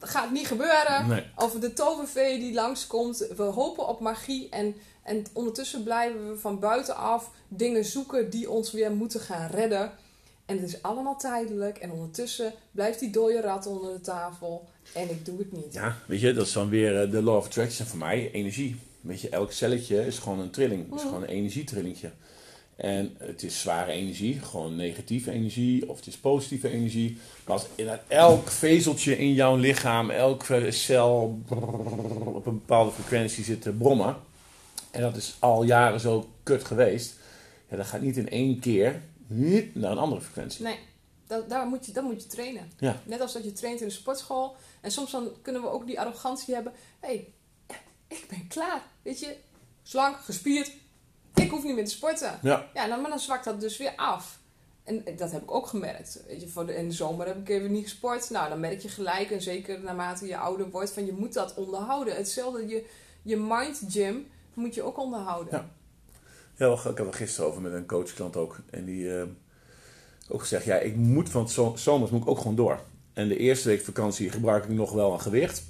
gaat 0.00 0.30
niet 0.30 0.46
gebeuren. 0.46 1.08
Nee. 1.08 1.24
Of 1.36 1.52
de 1.52 1.72
tovervee 1.72 2.38
die 2.38 2.54
langskomt. 2.54 3.26
We 3.36 3.42
hopen 3.42 3.88
op 3.88 4.00
magie. 4.00 4.48
En, 4.48 4.74
en 5.02 5.24
ondertussen 5.32 5.82
blijven 5.82 6.28
we 6.28 6.38
van 6.38 6.58
buitenaf 6.58 7.30
dingen 7.48 7.84
zoeken 7.84 8.30
die 8.30 8.50
ons 8.50 8.72
weer 8.72 8.92
moeten 8.92 9.20
gaan 9.20 9.50
redden. 9.50 9.92
En 10.48 10.56
het 10.56 10.68
is 10.68 10.82
allemaal 10.82 11.16
tijdelijk. 11.16 11.78
En 11.78 11.90
ondertussen 11.90 12.52
blijft 12.70 13.00
die 13.00 13.10
dode 13.10 13.40
rat 13.40 13.66
onder 13.66 13.92
de 13.92 14.00
tafel. 14.00 14.68
En 14.94 15.10
ik 15.10 15.24
doe 15.24 15.38
het 15.38 15.52
niet. 15.52 15.74
Ja, 15.74 15.96
weet 16.06 16.20
je, 16.20 16.32
dat 16.32 16.46
is 16.46 16.52
dan 16.52 16.68
weer 16.68 17.02
eh, 17.02 17.10
de 17.10 17.22
law 17.22 17.36
of 17.36 17.46
attraction 17.46 17.86
voor 17.86 17.98
mij. 17.98 18.30
Energie. 18.32 18.76
Weet 19.00 19.20
je, 19.20 19.28
elk 19.28 19.52
celletje 19.52 20.06
is 20.06 20.18
gewoon 20.18 20.38
een 20.38 20.50
trilling. 20.50 20.84
Het 20.84 20.94
is 20.94 21.02
mm. 21.02 21.08
gewoon 21.08 21.22
een 21.22 21.28
energietrillingje. 21.28 22.10
En 22.76 23.14
het 23.18 23.42
is 23.42 23.60
zware 23.60 23.92
energie, 23.92 24.40
gewoon 24.40 24.76
negatieve 24.76 25.30
energie 25.30 25.88
of 25.88 25.96
het 25.96 26.06
is 26.06 26.16
positieve 26.16 26.68
energie. 26.68 27.18
Maar 27.46 27.56
als 27.56 27.66
in 27.74 27.88
elk 28.08 28.48
vezeltje 28.48 29.18
in 29.18 29.32
jouw 29.32 29.56
lichaam, 29.56 30.10
elke 30.10 30.70
cel 30.70 31.40
op 32.24 32.46
een 32.46 32.58
bepaalde 32.58 32.90
frequentie 32.90 33.44
zit 33.44 33.62
te 33.62 33.72
brommen. 33.72 34.16
En 34.90 35.00
dat 35.00 35.16
is 35.16 35.36
al 35.38 35.62
jaren 35.62 36.00
zo 36.00 36.28
kut 36.42 36.64
geweest. 36.64 37.14
Ja, 37.68 37.76
dat 37.76 37.86
gaat 37.86 38.00
niet 38.00 38.16
in 38.16 38.30
één 38.30 38.58
keer 38.58 39.00
naar 39.72 39.90
een 39.90 39.98
andere 39.98 40.20
frequentie. 40.20 40.64
Nee, 40.64 40.78
dat, 41.26 41.48
daar 41.48 41.66
moet 41.66 41.86
je, 41.86 41.92
dat 41.92 42.04
moet 42.04 42.22
je 42.22 42.28
trainen. 42.28 42.70
Ja. 42.78 43.00
Net 43.04 43.20
als 43.20 43.32
dat 43.32 43.44
je 43.44 43.52
traint 43.52 43.80
in 43.80 43.86
de 43.86 43.92
sportschool. 43.92 44.56
En 44.80 44.90
soms 44.90 45.10
dan 45.10 45.32
kunnen 45.42 45.62
we 45.62 45.68
ook 45.68 45.86
die 45.86 46.00
arrogantie 46.00 46.54
hebben. 46.54 46.72
Hé, 47.00 47.08
hey, 47.08 47.32
ik 48.08 48.26
ben 48.28 48.48
klaar. 48.48 48.82
Weet 49.02 49.20
je, 49.20 49.36
slank, 49.82 50.16
gespierd, 50.16 50.72
ik 51.34 51.50
hoef 51.50 51.64
niet 51.64 51.74
meer 51.74 51.84
te 51.84 51.90
sporten. 51.90 52.38
Ja. 52.42 52.70
Ja, 52.74 52.86
dan, 52.86 53.00
maar 53.00 53.10
dan 53.10 53.18
zwakt 53.18 53.44
dat 53.44 53.60
dus 53.60 53.76
weer 53.76 53.92
af. 53.96 54.38
En 54.84 55.04
dat 55.16 55.32
heb 55.32 55.42
ik 55.42 55.50
ook 55.50 55.66
gemerkt. 55.66 56.22
Weet 56.26 56.40
je, 56.40 56.48
voor 56.48 56.66
de, 56.66 56.74
in 56.74 56.88
de 56.88 56.94
zomer 56.94 57.26
heb 57.26 57.36
ik 57.36 57.48
even 57.48 57.72
niet 57.72 57.82
gesport. 57.82 58.30
Nou, 58.30 58.48
dan 58.48 58.60
merk 58.60 58.80
je 58.80 58.88
gelijk, 58.88 59.30
en 59.30 59.42
zeker 59.42 59.80
naarmate 59.80 60.26
je 60.26 60.36
ouder 60.36 60.70
wordt, 60.70 60.90
van 60.90 61.06
je 61.06 61.12
moet 61.12 61.32
dat 61.32 61.54
onderhouden. 61.54 62.16
Hetzelfde, 62.16 62.66
je, 62.66 62.86
je 63.22 63.36
mind 63.36 63.80
gym 63.88 64.30
moet 64.54 64.74
je 64.74 64.82
ook 64.82 64.98
onderhouden. 64.98 65.52
Ja, 65.52 65.70
ja 66.58 66.72
ik 66.72 66.98
had 66.98 66.98
er 66.98 67.12
gisteren 67.12 67.50
over 67.50 67.62
met 67.62 67.72
een 67.72 67.86
coachklant 67.86 68.36
ook. 68.36 68.58
En 68.70 68.84
die 68.84 69.04
uh, 69.04 69.22
ook 70.28 70.40
gezegd, 70.40 70.64
ja, 70.64 70.76
ik 70.76 70.96
moet 70.96 71.28
van 71.28 71.42
het 71.42 71.80
zomers 71.80 72.10
moet 72.10 72.22
ik 72.22 72.28
ook 72.28 72.38
gewoon 72.38 72.56
door. 72.56 72.80
En 73.12 73.28
de 73.28 73.36
eerste 73.36 73.68
week 73.68 73.80
vakantie 73.80 74.30
gebruik 74.30 74.64
ik 74.64 74.70
nog 74.70 74.92
wel 74.92 75.12
een 75.12 75.20
gewicht. 75.20 75.62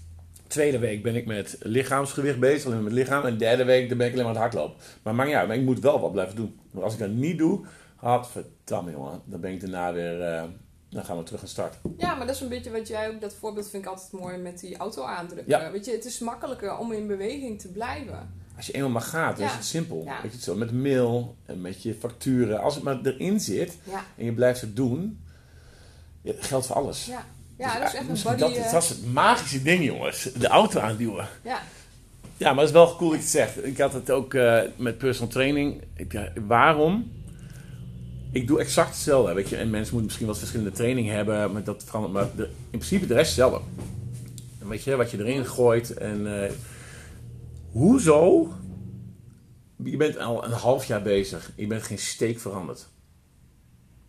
Tweede 0.46 0.78
week 0.78 1.02
ben 1.02 1.16
ik 1.16 1.26
met 1.26 1.56
lichaamsgewicht 1.60 2.38
bezig, 2.38 2.66
alleen 2.66 2.82
met 2.82 2.92
lichaam. 2.92 3.24
En 3.24 3.38
derde 3.38 3.64
week 3.64 3.88
dan 3.88 3.98
ben 3.98 4.06
ik 4.06 4.12
alleen 4.12 4.24
maar 4.24 4.36
aan 4.36 4.42
het 4.42 4.52
hardlopen. 4.52 4.82
Maar 5.02 5.14
maakt 5.14 5.28
niet 5.28 5.38
uit, 5.38 5.48
maar 5.48 5.56
ik 5.56 5.62
moet 5.62 5.80
wel 5.80 6.00
wat 6.00 6.12
blijven 6.12 6.36
doen. 6.36 6.58
Maar 6.70 6.82
als 6.82 6.92
ik 6.92 6.98
dat 6.98 7.10
niet 7.10 7.38
doe, 7.38 7.64
verdamme 8.22 8.90
jongen, 8.90 9.20
dan 9.24 9.40
ben 9.40 9.52
ik 9.52 9.60
daarna 9.60 9.92
weer... 9.92 10.20
Uh, 10.20 10.42
dan 10.90 11.04
gaan 11.04 11.16
we 11.16 11.22
terug 11.22 11.40
aan 11.40 11.48
start. 11.48 11.78
Ja, 11.96 12.14
maar 12.14 12.26
dat 12.26 12.34
is 12.34 12.40
een 12.40 12.48
beetje 12.48 12.70
wat 12.70 12.88
jij 12.88 13.08
ook, 13.08 13.20
dat 13.20 13.34
voorbeeld 13.34 13.70
vind 13.70 13.84
ik 13.84 13.88
altijd 13.88 14.12
mooi 14.12 14.36
met 14.36 14.60
die 14.60 14.76
auto 14.76 15.02
aandrukken. 15.02 15.60
Ja. 15.60 15.70
Weet 15.70 15.84
je, 15.84 15.92
het 15.92 16.04
is 16.04 16.18
makkelijker 16.18 16.78
om 16.78 16.92
in 16.92 17.06
beweging 17.06 17.60
te 17.60 17.68
blijven. 17.68 18.34
Als 18.58 18.66
je 18.66 18.72
eenmaal 18.72 18.90
maar 18.90 19.02
gaat, 19.02 19.36
dan 19.36 19.46
is 19.46 19.52
het 19.52 19.64
simpel. 19.64 20.02
Ja. 20.04 20.22
Weet 20.22 20.32
je, 20.32 20.40
zo, 20.40 20.54
met 20.54 20.72
mail 20.72 21.36
en 21.46 21.60
met 21.60 21.82
je 21.82 21.94
facturen. 21.94 22.60
Als 22.60 22.74
het 22.74 22.84
maar 22.84 22.98
erin 23.02 23.40
zit 23.40 23.78
en 24.16 24.24
je 24.24 24.32
blijft 24.32 24.60
het 24.60 24.76
doen, 24.76 25.20
geldt 26.24 26.66
voor 26.66 26.76
alles. 26.76 27.06
Ja. 27.06 27.24
Ja, 27.58 27.78
dat 27.78 27.88
is 27.88 27.94
echt 27.94 28.08
een 28.08 28.22
body... 28.22 28.54
Dat, 28.54 28.54
dat 28.54 28.72
was 28.72 28.88
het 28.88 29.12
magische 29.12 29.62
ding, 29.62 29.84
jongens. 29.84 30.22
De 30.38 30.48
auto 30.48 30.80
aanduwen. 30.80 31.28
Ja. 31.42 31.62
Ja, 32.36 32.48
maar 32.48 32.58
het 32.58 32.66
is 32.66 32.72
wel 32.72 32.96
cool 32.96 33.10
dat 33.10 33.18
je 33.18 33.24
het 33.24 33.32
zegt. 33.32 33.66
Ik 33.66 33.78
had 33.78 33.92
het 33.92 34.10
ook 34.10 34.34
uh, 34.34 34.60
met 34.76 34.98
personal 34.98 35.30
training. 35.30 35.82
Ik, 35.96 36.30
waarom? 36.46 37.12
Ik 38.32 38.46
doe 38.46 38.60
exact 38.60 38.88
hetzelfde. 38.88 39.32
Weet 39.32 39.48
je? 39.48 39.56
En 39.56 39.70
mensen 39.70 39.90
moeten 39.92 40.04
misschien 40.04 40.26
wel 40.26 40.34
verschillende 40.34 40.72
training 40.72 41.08
hebben. 41.08 41.52
Maar, 41.52 41.64
dat 41.64 41.84
verandert, 41.86 42.14
maar 42.14 42.28
de, 42.36 42.42
in 42.44 42.78
principe 42.78 43.06
de 43.06 43.14
rest 43.14 43.26
hetzelfde. 43.26 43.60
Weet 44.58 44.84
je, 44.84 44.96
wat 44.96 45.10
je 45.10 45.18
erin 45.18 45.46
gooit. 45.46 45.90
En 45.90 46.20
uh, 46.20 46.42
hoezo? 47.78 48.48
Je 49.84 49.96
bent 49.96 50.18
al 50.18 50.44
een 50.44 50.52
half 50.52 50.84
jaar 50.84 51.02
bezig. 51.02 51.52
Je 51.56 51.66
bent 51.66 51.82
geen 51.82 51.98
steek 51.98 52.38
veranderd. 52.38 52.88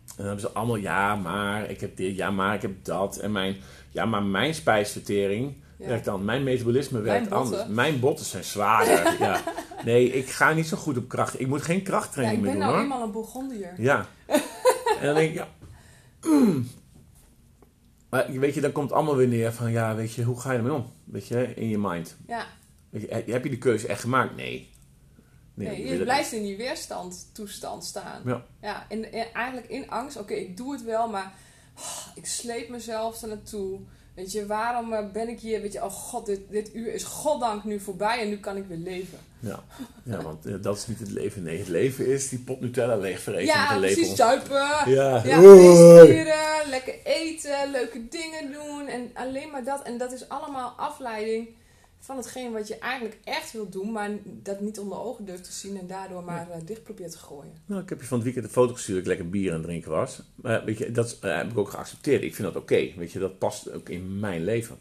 En 0.08 0.16
dan 0.16 0.26
hebben 0.26 0.42
ze 0.42 0.52
allemaal, 0.52 0.76
ja, 0.76 1.16
maar 1.16 1.70
ik 1.70 1.82
heb 1.82 1.98
dit, 1.98 2.16
ja, 2.16 2.32
maar 2.32 2.56
ik 2.56 2.62
heb 2.62 2.84
dat. 2.84 3.18
En 3.18 3.32
mijn, 3.32 3.56
ja, 3.90 4.06
maar 4.06 4.24
mijn 4.24 4.54
spijsvertering 4.54 5.56
werkt 5.78 6.06
dan. 6.06 6.26
Mijn 6.26 6.44
metabolisme 6.44 7.02
werkt 7.02 7.32
anders. 7.32 7.68
Mijn 7.68 8.00
botten 8.00 8.26
zijn 8.26 8.44
zwaarder. 8.44 9.16
ja. 9.26 9.42
Nee, 9.86 10.12
ik 10.12 10.30
ga 10.30 10.54
niet 10.54 10.68
zo 10.68 10.78
goed 10.78 10.98
op 10.98 11.08
kracht. 11.08 11.40
Ik 11.40 11.48
moet 11.48 11.62
geen 11.62 11.84
krachttraining 11.84 12.42
meer 12.42 12.54
doen, 12.54 12.62
hoor. 12.62 12.72
Ik 12.72 12.78
ben 12.78 12.88
nou 12.88 12.94
eenmaal 12.94 13.08
een 13.08 13.12
Bourgondier. 13.12 13.74
Ja. 13.78 14.08
en 15.00 15.06
dan 15.06 15.16
denk 15.16 15.30
ik, 15.30 15.36
ja... 15.36 15.48
Mm. 16.22 16.68
Maar 18.10 18.26
weet 18.32 18.54
je, 18.54 18.62
dan 18.62 18.72
komt 18.72 18.92
allemaal 18.92 19.16
weer 19.16 19.28
neer 19.28 19.54
van, 19.54 19.72
ja, 19.72 19.96
weet 19.96 20.14
je, 20.14 20.24
hoe 20.24 20.40
ga 20.40 20.52
je 20.52 20.58
ermee 20.58 20.74
om? 20.74 20.86
Weet 21.04 21.28
je, 21.28 21.54
in 21.56 21.70
je 21.70 21.78
mind. 21.78 22.18
Ja. 22.28 22.46
Heb 23.10 23.44
je 23.44 23.50
de 23.50 23.58
keuze 23.58 23.88
echt 23.88 24.02
gemaakt? 24.02 24.36
Nee. 24.36 24.70
Nee, 25.54 25.88
je 25.88 26.04
blijft 26.04 26.32
in 26.32 26.44
die 26.44 26.58
weerstandtoestand 26.58 27.84
staan. 27.86 28.22
Ja. 28.26 28.46
ja 28.62 28.86
en, 28.90 29.12
eigenlijk 29.34 29.68
in 29.68 29.90
angst. 29.90 30.18
Oké, 30.18 30.34
ik 30.34 30.58
doe 30.58 30.72
het 30.72 30.84
wel, 30.84 31.10
maar 31.10 31.34
oh, 31.78 32.08
ik 32.16 32.26
sleep 32.26 32.70
mezelf 32.70 33.22
er 33.22 33.28
naartoe. 33.28 33.80
Weet 34.16 34.32
je, 34.32 34.46
waarom 34.46 34.94
eh, 34.94 35.12
ben 35.14 35.30
ik 35.30 35.40
hier? 35.40 35.62
Weet 35.62 35.74
je, 35.74 35.84
oh 35.84 35.92
god, 35.92 36.26
dit, 36.26 36.40
dit 36.50 36.76
uur 36.76 36.94
is 36.94 37.04
goddank 37.04 37.64
nu 37.64 37.80
voorbij 37.80 38.22
en 38.22 38.30
nu 38.30 38.38
kan 38.38 38.58
ik 38.58 38.66
weer 38.68 38.78
leven. 38.78 39.18
Ja, 39.40 39.64
ja 40.04 40.22
want 40.22 40.46
uh, 40.46 40.56
dat 40.62 40.78
is 40.78 40.88
niet 40.88 41.00
het 41.00 41.12
leven. 41.12 41.44
Nee, 41.44 41.58
het 41.58 41.68
leven 41.68 42.08
is 42.08 42.30
die 42.30 42.40
pot 42.40 42.62
Nutella 42.62 42.96
leegvreten 42.96 43.46
ja, 43.46 43.62
met 43.62 43.72
een 43.72 43.80
lepel. 43.80 43.96
precies, 43.96 44.16
zuipen. 44.16 44.92
Ja, 44.92 45.22
ja 45.26 46.64
lekker 46.70 46.96
eten, 47.04 47.72
leuke 47.72 48.08
dingen 48.08 48.52
doen 48.52 48.88
en 48.88 49.12
alleen 49.14 49.50
maar 49.52 49.64
dat. 49.64 49.82
En 49.82 49.98
dat 49.98 50.12
is 50.12 50.30
allemaal 50.30 50.70
afleiding 50.70 51.48
van 52.00 52.18
hetgeen 52.18 52.52
wat 52.52 52.68
je 52.68 52.78
eigenlijk 52.78 53.18
echt 53.24 53.52
wilt 53.52 53.72
doen, 53.72 53.92
maar 53.92 54.10
dat 54.24 54.60
niet 54.60 54.80
onder 54.80 55.00
ogen 55.00 55.26
durft 55.26 55.44
te 55.44 55.52
zien 55.52 55.78
en 55.78 55.88
daardoor 55.88 56.24
maar 56.24 56.48
uh, 56.50 56.56
dicht 56.66 56.84
probeert 56.84 57.12
te 57.12 57.18
gooien. 57.18 57.54
Nou, 57.66 57.82
ik 57.82 57.90
heb 57.90 58.02
je 58.02 58.08
van 58.08 58.18
het 58.18 58.26
weekend 58.26 58.46
een 58.46 58.52
foto 58.52 58.74
gestuurd 58.74 58.98
dat 58.98 59.04
ik 59.04 59.10
lekker 59.10 59.30
bier 59.30 59.50
aan 59.50 59.58
het 59.58 59.66
drinken 59.66 59.92
was. 59.92 60.22
Maar 60.36 60.66
weet 60.66 60.78
je, 60.78 60.92
dat 60.92 61.20
uh, 61.24 61.38
heb 61.38 61.52
ik 61.52 61.58
ook 61.58 61.70
geaccepteerd. 61.70 62.24
Ik 62.24 62.36
vind 62.36 62.54
dat 62.54 62.62
oké. 62.62 62.94
Weet 62.98 63.12
je, 63.12 63.20
dat 63.20 63.38
past 63.38 63.72
ook 63.72 63.90
in 63.90 64.20
mijn 64.20 64.44
leven. 64.44 64.78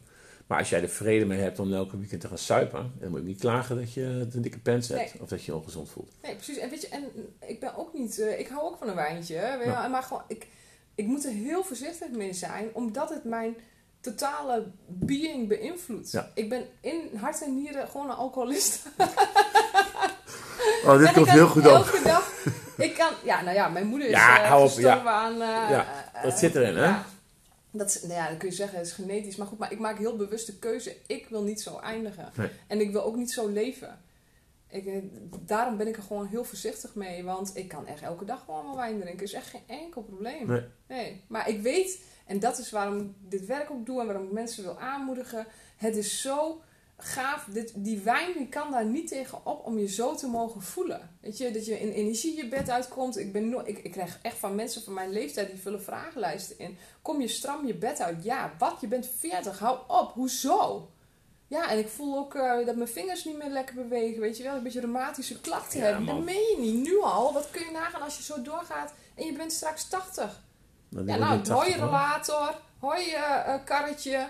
Maar 0.46 0.58
als 0.58 0.68
jij 0.68 0.82
er 0.82 0.88
vrede 0.88 1.24
mee 1.24 1.40
hebt 1.40 1.58
om 1.58 1.72
elke 1.72 1.98
weekend 1.98 2.20
te 2.20 2.28
gaan 2.28 2.38
suipen, 2.38 2.92
dan 2.98 3.10
moet 3.10 3.20
je 3.20 3.26
niet 3.26 3.40
klagen 3.40 3.76
dat 3.76 3.92
je 3.92 4.26
een 4.32 4.42
dikke 4.42 4.58
pens 4.58 4.88
hebt 4.88 5.20
of 5.20 5.28
dat 5.28 5.44
je 5.44 5.52
je 5.52 5.58
ongezond 5.58 5.88
voelt. 5.88 6.12
Nee, 6.22 6.34
precies. 6.34 6.56
En 6.56 6.70
weet 6.70 6.80
je, 6.80 6.88
en 6.88 7.04
ik 7.46 7.60
ben 7.60 7.76
ook 7.76 7.94
niet, 7.94 8.18
uh, 8.18 8.38
ik 8.38 8.48
hou 8.48 8.62
ook 8.62 8.78
van 8.78 8.88
een 8.88 8.94
wijntje, 8.94 9.58
maar 9.90 10.02
gewoon, 10.02 10.22
ik, 10.28 10.46
ik 10.94 11.06
moet 11.06 11.24
er 11.24 11.30
heel 11.30 11.64
voorzichtig 11.64 12.10
mee 12.10 12.32
zijn, 12.32 12.68
omdat 12.72 13.08
het 13.08 13.24
mijn 13.24 13.56
totale 14.00 14.66
being 14.86 15.48
beïnvloedt. 15.48 16.22
Ik 16.34 16.48
ben 16.48 16.66
in 16.80 17.10
hart 17.16 17.42
en 17.42 17.54
nieren 17.54 17.88
gewoon 17.88 18.10
een 18.10 18.16
alcoholist. 18.16 18.82
Oh, 20.84 20.98
dit 20.98 21.12
komt 21.12 21.30
heel 21.30 21.48
goed 21.48 21.66
op. 21.66 21.72
Elke 21.72 22.00
dag 22.04 22.32
ik 22.76 22.94
kan, 22.94 23.12
ja, 23.24 23.42
nou 23.42 23.54
ja, 23.56 23.68
mijn 23.68 23.86
moeder 23.86 24.08
is 24.08 24.14
Ja, 24.14 24.42
eh, 24.42 24.48
hou 24.48 24.70
op, 24.70 24.78
ja. 24.78 25.02
aan... 25.04 25.32
eh, 25.32 25.38
Ja, 25.70 25.86
eh, 26.14 26.22
dat 26.22 26.38
zit 26.38 26.54
erin, 26.54 26.76
hè? 26.76 26.84
Ja. 26.84 27.04
Dat, 27.70 27.88
is- 27.88 28.02
nou 28.02 28.14
ja, 28.14 28.28
dan 28.28 28.36
kun 28.36 28.48
je 28.48 28.54
zeggen, 28.54 28.78
het 28.78 28.86
is 28.86 28.92
genetisch. 28.92 29.36
Maar 29.36 29.46
goed, 29.46 29.58
maar 29.58 29.72
ik 29.72 29.78
maak 29.78 29.98
heel 29.98 30.16
bewust 30.16 30.46
de 30.46 30.58
keuze. 30.58 30.96
Ik 31.06 31.26
wil 31.28 31.42
niet 31.42 31.60
zo 31.60 31.78
eindigen. 31.78 32.32
Nee. 32.34 32.48
En 32.66 32.80
ik 32.80 32.92
wil 32.92 33.02
ook 33.02 33.16
niet 33.16 33.30
zo 33.32 33.48
leven. 33.48 33.98
Ik, 34.70 35.02
daarom 35.46 35.76
ben 35.76 35.86
ik 35.88 35.96
er 35.96 36.02
gewoon 36.02 36.26
heel 36.26 36.44
voorzichtig 36.44 36.94
mee. 36.94 37.24
Want 37.24 37.50
ik 37.56 37.68
kan 37.68 37.86
echt 37.86 38.02
elke 38.02 38.24
dag 38.24 38.42
gewoon 38.44 38.64
wel 38.64 38.76
wijn 38.76 39.00
drinken. 39.00 39.24
is 39.24 39.32
echt 39.32 39.46
geen 39.50 39.62
enkel 39.66 40.02
probleem. 40.02 40.46
Nee. 40.46 40.62
Nee. 40.88 41.24
Maar 41.28 41.48
ik 41.48 41.60
weet, 41.62 42.00
en 42.28 42.38
dat 42.38 42.58
is 42.58 42.70
waarom 42.70 42.98
ik 42.98 43.06
dit 43.30 43.46
werk 43.46 43.70
ook 43.70 43.86
doe... 43.86 44.00
en 44.00 44.06
waarom 44.06 44.24
ik 44.24 44.32
mensen 44.32 44.62
wil 44.62 44.78
aanmoedigen. 44.80 45.46
Het 45.76 45.96
is 45.96 46.20
zo 46.20 46.60
gaaf. 46.96 47.44
Dit, 47.52 47.72
die 47.76 47.98
wijn 47.98 48.32
die 48.36 48.48
kan 48.48 48.70
daar 48.70 48.84
niet 48.84 49.08
tegen 49.08 49.46
op 49.46 49.66
om 49.66 49.78
je 49.78 49.88
zo 49.88 50.14
te 50.14 50.26
mogen 50.26 50.62
voelen. 50.62 51.10
Weet 51.20 51.38
je, 51.38 51.50
dat 51.50 51.66
je 51.66 51.80
in 51.80 51.90
energie 51.90 52.36
je 52.36 52.48
bed 52.48 52.70
uitkomt. 52.70 53.18
Ik, 53.18 53.32
ben 53.32 53.48
no 53.48 53.62
ik, 53.64 53.78
ik 53.78 53.92
krijg 53.92 54.18
echt 54.22 54.36
van 54.38 54.54
mensen 54.54 54.82
van 54.82 54.92
mijn 54.92 55.10
leeftijd 55.10 55.50
die 55.50 55.60
vullen 55.60 55.82
vragenlijsten 55.82 56.58
in. 56.58 56.76
Kom 57.02 57.20
je 57.20 57.28
stram 57.28 57.66
je 57.66 57.74
bed 57.74 58.00
uit? 58.00 58.24
Ja, 58.24 58.52
wat? 58.58 58.76
Je 58.80 58.86
bent 58.86 59.08
40, 59.18 59.58
hou 59.58 59.78
op. 59.88 60.12
Hoezo? 60.12 60.88
Ja, 61.46 61.70
en 61.70 61.78
ik 61.78 61.88
voel 61.88 62.18
ook 62.18 62.34
eh, 62.34 62.66
dat 62.66 62.76
mijn 62.76 62.88
vingers 62.88 63.24
niet 63.24 63.38
meer 63.38 63.50
lekker 63.50 63.74
bewegen. 63.74 64.20
Weet 64.20 64.36
je 64.36 64.42
wel, 64.42 64.54
een 64.56 64.62
beetje 64.62 64.80
reumatische 64.80 65.40
klachten 65.40 65.78
Ja, 65.78 65.84
hebben. 65.84 66.04
man. 66.04 66.14
Dat 66.16 66.24
meen 66.24 66.48
je 66.50 66.56
niet. 66.58 66.82
Nu 66.82 67.00
al. 67.00 67.32
Wat 67.32 67.50
kun 67.50 67.64
je 67.64 67.70
nagaan 67.70 68.02
als 68.02 68.16
je 68.16 68.22
zo 68.22 68.42
doorgaat 68.42 68.92
en 69.14 69.26
je 69.26 69.32
bent 69.32 69.52
straks 69.52 69.88
80? 69.88 70.46
Dan 70.90 71.06
Ja, 71.06 71.16
nou, 71.16 71.36
80, 71.42 71.54
hoi 71.54 71.72
relator. 71.72 72.54
Hoi 72.78 73.00
je 73.04 73.16
eh, 73.46 73.64
karretje. 73.64 74.28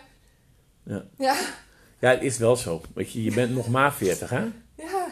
Ja. 0.83 1.05
Ja, 1.19 1.37
Ja, 1.99 2.11
het 2.11 2.23
is 2.23 2.39
wel 2.39 2.57
zo. 2.57 2.81
Weet 2.95 3.13
je, 3.13 3.23
je 3.23 3.33
bent 3.35 3.55
nog 3.55 3.69
maar 3.69 3.93
40, 3.95 4.31
hè? 4.31 4.45
ja, 4.75 5.07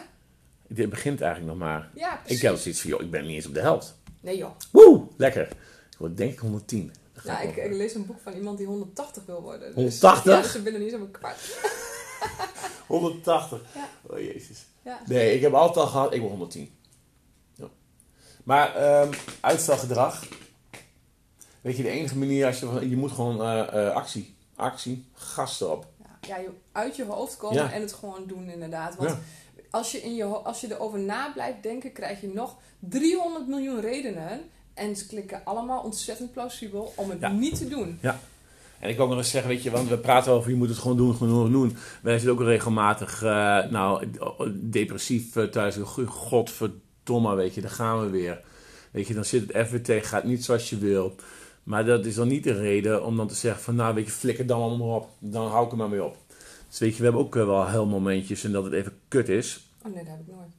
Het 0.75 0.89
begint 0.89 1.21
eigenlijk 1.21 1.51
nog 1.57 1.67
maar. 1.67 1.89
ja, 1.95 2.13
Ik 2.13 2.23
precies. 2.23 2.41
heb 2.41 2.55
zoiets 2.57 2.81
van, 2.81 2.89
joh, 2.89 3.01
ik 3.01 3.11
ben 3.11 3.25
niet 3.25 3.35
eens 3.35 3.45
op 3.47 3.53
de 3.53 3.59
helft. 3.61 3.95
Nee 4.21 4.37
joh. 4.37 4.51
Woe, 4.71 5.07
lekker. 5.17 5.47
Ik 5.91 5.97
word 5.97 6.17
denk 6.17 6.31
ik 6.33 6.39
110. 6.39 6.93
Dat 7.13 7.23
gaat 7.23 7.41
Ja, 7.43 7.49
ik, 7.49 7.55
ik 7.55 7.71
lees 7.71 7.93
een 7.93 8.05
boek 8.05 8.19
van 8.23 8.33
iemand 8.33 8.57
die 8.57 8.67
180 8.67 9.25
wil 9.25 9.41
worden. 9.41 9.67
Dus, 9.67 9.73
180? 9.75 10.33
Ja, 10.33 10.41
dus 10.41 10.51
ze 10.51 10.61
binnen 10.61 10.81
niet 10.81 10.91
zo'n 10.91 11.11
kwart. 11.11 11.37
180. 12.87 13.61
Ja. 13.75 13.89
Oh 14.03 14.19
jezus. 14.19 14.65
Ja. 14.83 14.99
Nee, 15.05 15.35
ik 15.35 15.41
heb 15.41 15.53
altijd 15.53 15.85
al 15.85 15.91
gehad, 15.91 16.13
ik 16.13 16.19
word 16.19 16.31
110. 16.31 16.75
Ja. 17.53 17.65
Maar 18.43 18.75
ehm, 18.75 19.13
uitstelgedrag. 19.41 20.23
Weet 21.61 21.77
je, 21.77 21.83
de 21.83 21.89
enige 21.89 22.17
manier 22.17 22.45
als 22.45 22.59
je, 22.59 22.65
van- 22.65 22.89
je 22.89 22.97
moet 22.97 23.11
gewoon 23.11 23.41
eh, 23.41 23.87
eh, 23.87 23.95
actie. 23.95 24.35
Actie, 24.55 25.05
gas 25.13 25.61
erop. 25.61 25.85
Ja, 26.21 26.35
ja, 26.35 26.37
je 26.37 26.49
uit 26.71 26.95
je 26.95 27.05
hoofd 27.05 27.37
komen 27.37 27.55
Ja. 27.57 27.71
en 27.71 27.81
het 27.81 27.93
gewoon 27.93 28.23
doen 28.27 28.49
inderdaad. 28.49 28.95
Want 28.95 29.09
Ja. 29.09 29.17
als, 29.71 29.91
je 29.91 29.97
in 30.01 30.15
je, 30.15 30.23
als 30.23 30.61
je 30.61 30.71
erover 30.71 30.99
na 30.99 31.31
blijft 31.33 31.63
denken, 31.63 31.91
krijg 31.91 32.21
je 32.21 32.31
nog 32.33 32.55
300 32.79 33.47
miljoen 33.47 33.79
redenen. 33.81 34.41
En 34.73 34.95
ze 34.95 35.07
klikken 35.07 35.41
allemaal 35.43 35.81
ontzettend 35.83 36.31
plausibel 36.31 36.93
om 36.95 37.09
het 37.09 37.19
Ja. 37.19 37.29
niet 37.31 37.57
te 37.57 37.67
doen. 37.67 37.99
En 38.79 38.89
ik 38.89 38.95
wil 38.95 39.03
ook 39.05 39.09
nog 39.11 39.19
eens 39.19 39.29
zeggen, 39.31 39.49
weet 39.51 39.63
je, 39.63 39.71
want 39.71 39.89
we 39.89 39.97
praten 39.97 40.31
over 40.31 40.49
je 40.49 40.55
moet 40.55 40.69
het 40.69 40.77
gewoon 40.77 40.97
doen, 40.97 41.15
gewoon 41.15 41.51
doen. 41.51 41.77
Wij 42.01 42.13
zitten 42.19 42.31
ook 42.31 42.41
regelmatig, 42.41 43.23
eh, 43.23 43.65
nou, 43.69 44.07
depressief 44.53 45.33
thuis. 45.51 45.75
Godverdomme, 46.05 47.35
weet 47.35 47.53
je, 47.53 47.61
daar 47.61 47.69
gaan 47.71 47.99
we 48.01 48.09
weer. 48.09 48.41
Weet 48.91 49.07
je, 49.07 49.13
dan 49.13 49.25
zit 49.25 49.53
het 49.53 49.83
tegen, 49.83 50.07
gaat 50.07 50.23
niet 50.23 50.45
zoals 50.45 50.69
je 50.69 50.77
wil. 50.77 51.15
Maar 51.67 51.85
dat 51.85 52.05
is 52.05 52.15
dan 52.15 52.27
niet 52.27 52.43
de 52.43 52.53
reden 52.59 53.05
om 53.05 53.17
dan 53.17 53.27
te 53.27 53.35
zeggen 53.35 53.61
van, 53.61 53.75
nou, 53.75 53.95
weet 53.95 54.05
je, 54.05 54.11
flikker 54.11 54.45
dan 54.45 54.61
allemaal 54.61 54.95
op. 54.95 55.09
Dan 55.19 55.47
hou 55.47 55.65
ik 55.65 55.71
er 55.71 55.77
maar 55.77 55.89
mee 55.89 56.03
op. 56.03 56.17
Dus 56.69 56.79
weet 56.79 56.91
je, 56.91 56.97
we 56.97 57.03
hebben 57.03 57.21
ook 57.21 57.35
eh, 57.35 57.45
wel 57.45 57.67
heel 57.67 57.85
momentjes 57.85 58.43
en 58.43 58.51
dat 58.51 58.63
het 58.63 58.73
even 58.73 58.99
kut 59.07 59.29
is. 59.29 59.67
Oh 59.85 59.93
nee, 59.93 60.03
dat 60.03 60.13
heb 60.13 60.19
ik 60.27 60.33
nooit. 60.35 60.55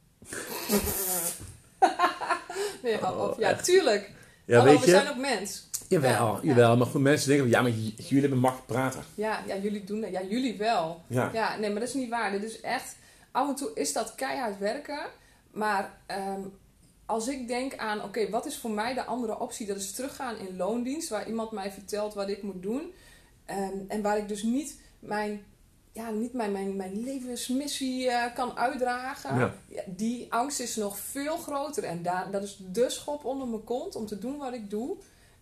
nee. 2.83 3.07
Oh, 3.07 3.39
Ja, 3.39 3.49
echt. 3.49 3.65
tuurlijk. 3.65 4.11
Ja, 4.45 4.59
Hallo, 4.59 4.71
weet 4.71 4.81
we 4.81 4.87
je? 4.87 4.93
zijn 4.93 5.09
ook 5.09 5.17
mens. 5.17 5.67
Jawel, 5.89 6.11
Ja, 6.11 6.39
ja. 6.43 6.49
jawel. 6.49 6.77
Maar 6.77 6.87
goed, 6.87 7.01
mensen 7.01 7.29
denken, 7.29 7.49
ja, 7.49 7.63
maar 7.63 7.71
jullie 7.71 8.21
hebben 8.21 8.39
makkelijk 8.39 8.67
praten. 8.67 9.01
Ja, 9.15 9.43
ja, 9.47 9.57
jullie 9.57 9.85
doen 9.85 10.01
dat. 10.01 10.11
Ja, 10.11 10.23
jullie 10.23 10.57
wel. 10.59 11.03
Ja. 11.07 11.31
Ja, 11.33 11.57
nee, 11.57 11.71
maar 11.71 11.81
dat 11.81 11.89
is 11.89 11.95
niet 11.95 12.11
waar. 12.11 12.31
Dit 12.31 12.43
is 12.43 12.61
echt... 12.61 12.97
Af 13.31 13.49
en 13.49 13.55
toe 13.55 13.71
is 13.75 13.93
dat 13.93 14.15
keihard 14.15 14.59
werken. 14.59 15.01
Maar 15.51 15.99
ehm, 16.07 16.41
als 17.09 17.29
ik 17.29 17.49
denk 17.49 17.77
aan... 17.77 18.03
Oké, 18.03 18.31
wat 18.31 18.47
is 18.47 18.59
voor 18.59 18.71
mij 18.71 18.95
de 18.95 19.05
andere 19.05 19.39
optie? 19.39 19.67
Dat 19.67 19.77
is 19.77 19.93
teruggaan 19.93 20.37
in 20.37 20.57
loondienst. 20.57 21.09
Waar 21.09 21.29
iemand 21.29 21.51
mij 21.51 21.73
vertelt 21.73 22.15
wat 22.15 22.29
ik 22.29 22.43
moet 22.43 22.63
doen. 22.63 22.93
Ehm, 23.45 23.79
en 23.89 24.03
waar 24.03 24.19
ik 24.19 24.29
dus 24.29 24.43
niet 24.43 24.81
mijn... 24.99 25.45
Ja, 25.93 26.11
niet 26.11 26.33
mijn, 26.33 26.53
mijn, 26.53 26.77
mijn 26.77 27.01
levensmissie 27.01 28.09
eh, 28.09 28.35
kan 28.35 28.57
uitdragen. 28.57 29.39
Ja. 29.39 29.55
Ja, 29.69 29.83
die 29.87 30.33
angst 30.33 30.61
is 30.61 30.77
nog 30.77 30.99
veel 30.99 31.37
groter. 31.37 31.85
En 31.85 32.03
daar, 32.03 32.31
dat 32.31 32.43
is 32.43 32.59
de 32.73 32.91
schop 32.91 33.25
onder 33.25 33.49
mijn 33.49 33.65
kont 33.65 33.97
om 33.97 34.07
te 34.07 34.19
doen 34.19 34.37
wat 34.37 34.53
ik 34.53 34.71
doe. 34.71 34.97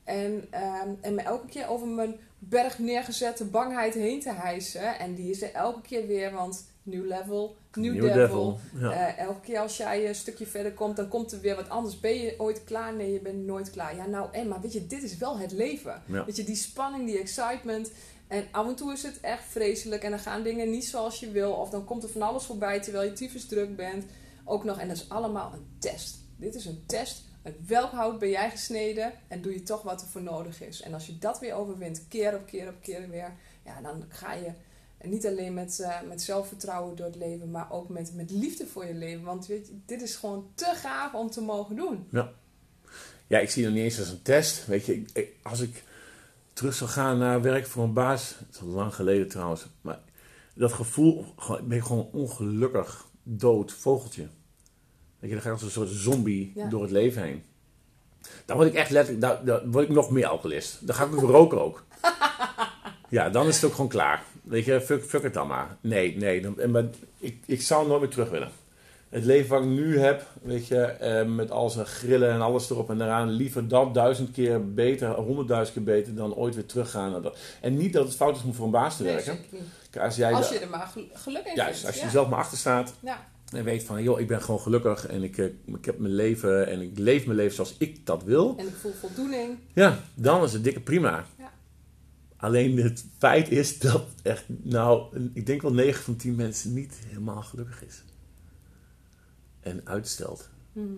En, 0.05 0.47
ehm, 0.51 0.91
en 1.01 1.15
me 1.15 1.23
elke 1.23 1.47
keer 1.47 1.69
over 1.69 1.87
mijn 1.87 2.17
berg 2.39 2.79
neergezette 2.79 3.45
bangheid 3.45 3.95
heen 3.95 4.21
te 4.21 4.33
hijsen. 4.33 4.99
En 4.99 5.15
die 5.15 5.31
is 5.31 5.43
er 5.43 5.53
elke 5.53 5.81
keer 5.81 6.07
weer, 6.07 6.33
want 6.33 6.67
new 6.87 7.07
level, 7.07 7.57
new, 7.75 7.93
New 7.95 8.03
devil. 8.03 8.15
devil, 8.15 8.59
ja. 8.81 8.93
Eh, 8.93 9.19
elke 9.25 9.41
keer 9.41 9.59
als 9.59 9.77
jij 9.77 10.09
een 10.09 10.15
stukje 10.15 10.47
verder 10.47 10.73
komt, 10.73 10.97
dan 10.97 11.09
komt 11.09 11.33
er 11.33 11.41
weer 11.41 11.57
wat 11.57 11.69
anders. 11.69 12.01
Ben 12.01 12.15
je 12.15 12.35
ooit 12.39 12.65
klaar? 12.65 12.95
Nee, 12.95 13.13
je 13.13 13.21
bent 13.21 13.47
nooit 13.47 13.71
klaar. 13.71 13.97
Ja, 13.97 14.07
nou, 14.07 14.29
en 14.33 14.49
maar 14.49 14.61
weet 14.61 14.73
je, 14.73 14.87
dit 14.87 15.03
is 15.03 15.17
wel 15.17 15.39
het 15.39 15.53
leven. 15.53 16.03
Ja. 16.07 16.25
Weet 16.25 16.37
je, 16.37 16.45
die 16.45 16.57
spanning, 16.57 17.07
die 17.07 17.19
excitement. 17.19 17.91
En 18.29 18.45
af 18.51 18.67
en 18.67 18.75
toe 18.75 18.93
is 18.93 19.03
het 19.03 19.21
echt 19.21 19.45
vreselijk 19.45 20.03
en 20.03 20.11
dan 20.11 20.19
gaan 20.19 20.43
dingen 20.43 20.71
niet 20.71 20.85
zoals 20.85 21.21
je 21.21 21.31
wil. 21.31 21.53
Of 21.53 21.71
dan 21.71 21.85
komt 21.85 22.03
er 22.03 22.09
van 22.09 22.23
alles 22.23 22.45
voorbij 22.45 22.81
terwijl 22.81 23.05
je 23.05 23.13
tyfus 23.13 23.47
druk 23.47 23.77
bent. 23.77 24.05
Ook 24.45 24.65
nog, 24.65 24.79
en 24.79 24.89
dat 24.89 24.97
is 24.97 25.09
allemaal 25.09 25.53
een 25.53 25.67
test. 25.79 26.19
Dit 26.37 26.55
is 26.55 26.65
een 26.65 26.85
test. 26.87 27.25
Uit 27.43 27.67
welk 27.67 27.91
hout 27.91 28.19
ben 28.19 28.29
jij 28.31 28.51
gesneden 28.51 29.13
en 29.29 29.43
doe 29.43 29.53
je 29.53 29.63
toch 29.63 29.83
wat 29.83 30.01
er 30.01 30.07
voor 30.07 30.23
nodig 30.23 30.63
is. 30.63 30.83
En 30.83 30.95
als 30.95 31.07
je 31.07 31.19
dat 31.19 31.41
weer 31.41 31.55
overwint, 31.55 32.05
keer 32.09 32.35
op 32.35 32.47
keer 32.47 32.69
op 32.69 32.81
keer 32.81 33.09
weer, 33.09 33.33
ja, 33.65 33.81
dan 33.81 34.05
ga 34.09 34.33
je 34.33 34.53
niet 35.09 35.27
alleen 35.27 35.55
met, 35.55 35.81
eh, 35.81 35.95
met 36.09 36.23
zelfvertrouwen 36.23 36.97
door 36.97 37.07
het 37.07 37.17
leven, 37.17 37.51
maar 37.51 37.71
ook 37.73 37.89
met, 37.89 38.15
met 38.15 38.31
liefde 38.31 38.67
voor 38.67 38.87
je 38.87 38.95
leven. 38.95 39.25
Want 39.25 39.47
weet 39.47 39.67
je, 39.67 39.73
dit 39.87 40.03
is 40.03 40.17
gewoon 40.17 40.51
te 40.55 40.73
gaaf 40.77 41.15
om 41.15 41.31
te 41.31 41.41
mogen 41.41 41.77
doen. 41.77 42.09
Ja, 43.27 43.39
ik 43.39 43.51
zie 43.51 43.65
het 43.65 43.75
niet 43.75 43.83
eens 43.83 43.99
als 43.99 44.09
een 44.09 44.23
test. 44.23 44.67
Weet 44.67 44.87
je, 44.87 44.95
ik- 44.95 45.11
ik- 45.13 45.37
als 45.43 45.61
ik 45.61 45.85
terug 46.53 46.75
zou 46.75 46.91
gaan 46.91 47.19
naar 47.19 47.43
werk 47.43 47.67
voor 47.67 47.85
een 47.85 47.93
baas, 47.93 48.35
het 48.39 48.55
is 48.55 48.61
al 48.61 48.67
lang 48.67 48.95
geleden 48.95 49.29
trouwens, 49.29 49.67
maar 49.81 49.99
dat 50.55 50.73
gevoel, 50.73 51.25
ben 51.65 51.77
ik 51.79 51.83
gewoon 51.85 52.09
ongelukkig, 52.13 53.07
dood 53.23 53.73
vogeltje. 53.73 54.23
Weet 55.19 55.31
je, 55.31 55.37
dan 55.37 55.41
ga 55.41 55.47
ik 55.49 55.55
als 55.55 55.63
een 55.63 55.71
soort 55.71 55.89
zombie 55.91 56.53
Ja. 56.55 56.69
door 56.69 56.83
het 56.83 56.91
leven 56.91 57.23
heen. 57.23 57.43
Dan 58.45 58.57
word 58.57 58.69
ik 58.69 58.75
echt 58.75 58.91
letterlijk, 58.91 59.27
dan, 59.27 59.45
dan 59.45 59.71
word 59.73 59.89
ik 59.89 59.95
nog 59.95 60.11
meer 60.11 60.27
alcoholist. 60.27 60.87
Dan 60.87 60.95
ga 60.95 61.05
ik 61.05 61.13
ook 61.15 61.31
roken 61.31 61.61
ook. 61.61 61.85
Ja, 63.09 63.31
dan 63.31 63.47
is 63.47 63.55
het 63.55 63.65
ook 63.65 63.73
gewoon 63.75 63.89
klaar. 63.91 64.23
Weet 64.47 64.65
je, 64.65 64.81
fuck, 64.81 65.05
fuck 65.05 65.23
het 65.23 65.35
dan 65.35 65.47
maar. 65.47 65.77
Nee, 65.81 66.17
nee, 66.17 66.41
dan, 66.41 66.61
en 66.61 66.71
maar 66.71 66.85
ik, 67.19 67.37
ik 67.47 67.63
zou 67.63 67.89
nooit 67.89 68.01
meer 68.01 68.11
terug 68.11 68.31
willen. 68.31 68.51
Het 69.09 69.25
leven 69.25 69.49
wat 69.51 69.63
ik 69.63 69.69
nu 69.69 69.99
heb, 69.99 70.27
weet 70.43 70.67
je, 70.67 70.81
eh, 70.83 71.27
met 71.27 71.51
al 71.51 71.71
zijn 71.71 71.87
grillen 71.87 72.31
en 72.31 72.41
alles 72.41 72.71
erop 72.71 72.91
en 72.91 73.01
eraan, 73.01 73.29
liever 73.31 73.69
dat 73.69 73.95
duizend 73.95 74.31
keer 74.31 74.73
beter, 74.75 75.09
honderdduizend 75.09 75.77
keer 75.77 75.85
beter 75.95 76.15
dan 76.15 76.35
ooit 76.35 76.55
weer 76.55 76.67
teruggaan. 76.67 77.11
naar 77.11 77.23
dat. 77.23 77.39
En 77.61 77.77
niet 77.77 77.93
dat 77.93 78.05
het 78.07 78.17
fout 78.17 78.37
is 78.37 78.43
om 78.43 78.55
voor 78.55 78.65
een 78.65 78.71
baas 78.71 78.97
te 78.97 79.03
Nee, 79.03 79.15
werken. 79.15 79.39
Kijk, 79.91 80.05
Als, 80.05 80.17
jij 80.17 80.33
Als 80.33 80.49
je 80.49 80.59
er 80.59 80.69
maar 80.69 80.87
gel- 80.93 81.09
geluk 81.13 81.45
in 81.47 81.55
juist, 81.55 81.71
vindt. 81.73 81.87
als 81.87 81.95
je 81.95 82.01
ja. 82.01 82.07
er 82.07 82.13
zelf 82.13 82.29
maar 82.29 82.39
achter 82.39 82.59
staat 82.59 82.95
Ja. 83.01 83.25
en 83.53 83.65
weet 83.65 83.85
van, 83.85 84.03
joh, 84.03 84.21
ik 84.21 84.27
ben 84.29 84.43
gewoon 84.43 84.61
gelukkig 84.61 85.07
en 85.07 85.23
ik, 85.23 85.39
eh, 85.39 85.45
ik 85.67 85.85
heb 85.85 85.99
mijn 85.99 86.15
leven 86.15 86.67
en 86.67 86.81
ik 86.81 86.99
leef 86.99 87.25
mijn 87.27 87.37
leven 87.39 87.55
zoals 87.55 87.75
ik 87.79 88.07
dat 88.07 88.23
wil. 88.23 88.55
En 88.59 88.67
ik 88.67 88.75
voel 88.81 88.93
voldoening. 89.01 89.59
Ja, 89.73 89.99
dan 90.15 90.45
is 90.45 90.53
het 90.53 90.65
dikke 90.65 90.81
prima. 90.81 91.25
Ja. 91.39 91.51
Alleen 92.37 92.77
het 92.83 93.05
feit 93.19 93.51
is 93.51 93.79
dat 93.79 94.05
echt, 94.23 94.45
nou, 94.49 95.17
ik 95.35 95.47
denk 95.47 95.63
wel 95.63 95.73
9 95.73 96.03
van 96.05 96.17
10 96.17 96.35
mensen 96.35 96.75
niet 96.75 96.95
helemaal 97.07 97.43
gelukkig 97.43 97.85
is. 97.85 98.03
En 99.61 99.81
uitstelt, 99.85 100.49
Mhm. 100.73 100.93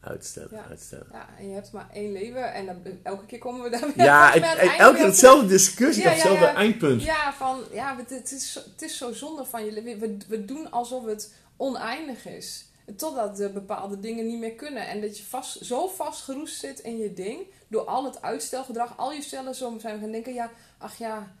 uitstelt, 0.00 0.50
Ja. 0.50 0.66
uitstelt. 0.68 1.06
Ja, 1.12 1.28
en 1.38 1.48
je 1.48 1.54
hebt 1.54 1.72
maar 1.72 1.88
één 1.92 2.12
leven 2.12 2.52
en 2.54 2.66
dan, 2.66 2.76
elke 3.02 3.26
keer 3.26 3.38
komen 3.38 3.62
we 3.62 3.70
daar 3.70 3.92
weer 3.94 4.04
Ja, 4.04 4.32
einde 4.32 4.46
elke 4.76 4.96
keer 4.96 5.04
hetzelfde 5.06 5.46
discussie, 5.46 6.02
Ja, 6.04 6.10
hetzelfde 6.10 6.44
ja. 6.44 6.54
eindpunt. 6.54 7.02
Ja, 7.02 7.32
van 7.32 7.60
ja, 7.72 7.96
het, 8.06 8.32
is, 8.32 8.54
het 8.72 8.82
is 8.82 8.96
zo 8.98 9.12
zonde 9.12 9.44
van 9.44 9.64
je 9.64 9.72
leven. 9.72 10.00
We, 10.00 10.16
we 10.28 10.44
doen 10.44 10.70
alsof 10.70 11.04
het 11.04 11.34
oneindig 11.56 12.26
is. 12.26 12.68
Totdat 12.96 13.36
de 13.36 13.50
bepaalde 13.50 14.00
dingen 14.00 14.26
niet 14.26 14.38
meer 14.38 14.54
kunnen. 14.54 14.86
En 14.86 15.00
dat 15.00 15.18
je 15.18 15.24
vast, 15.24 15.64
zo 15.64 15.88
vastgeroest 15.88 16.58
zit 16.58 16.78
in 16.78 16.96
je 16.96 17.12
ding. 17.12 17.46
Door 17.68 17.84
al 17.84 18.04
het 18.04 18.22
uitstelgedrag. 18.22 18.98
Al 18.98 19.12
je 19.12 19.22
cellen 19.22 19.54
zo 19.54 19.78
zijn 19.78 20.00
gaan 20.00 20.10
denken. 20.10 20.34
Ja, 20.34 20.50
ach 20.78 20.98
ja, 20.98 21.32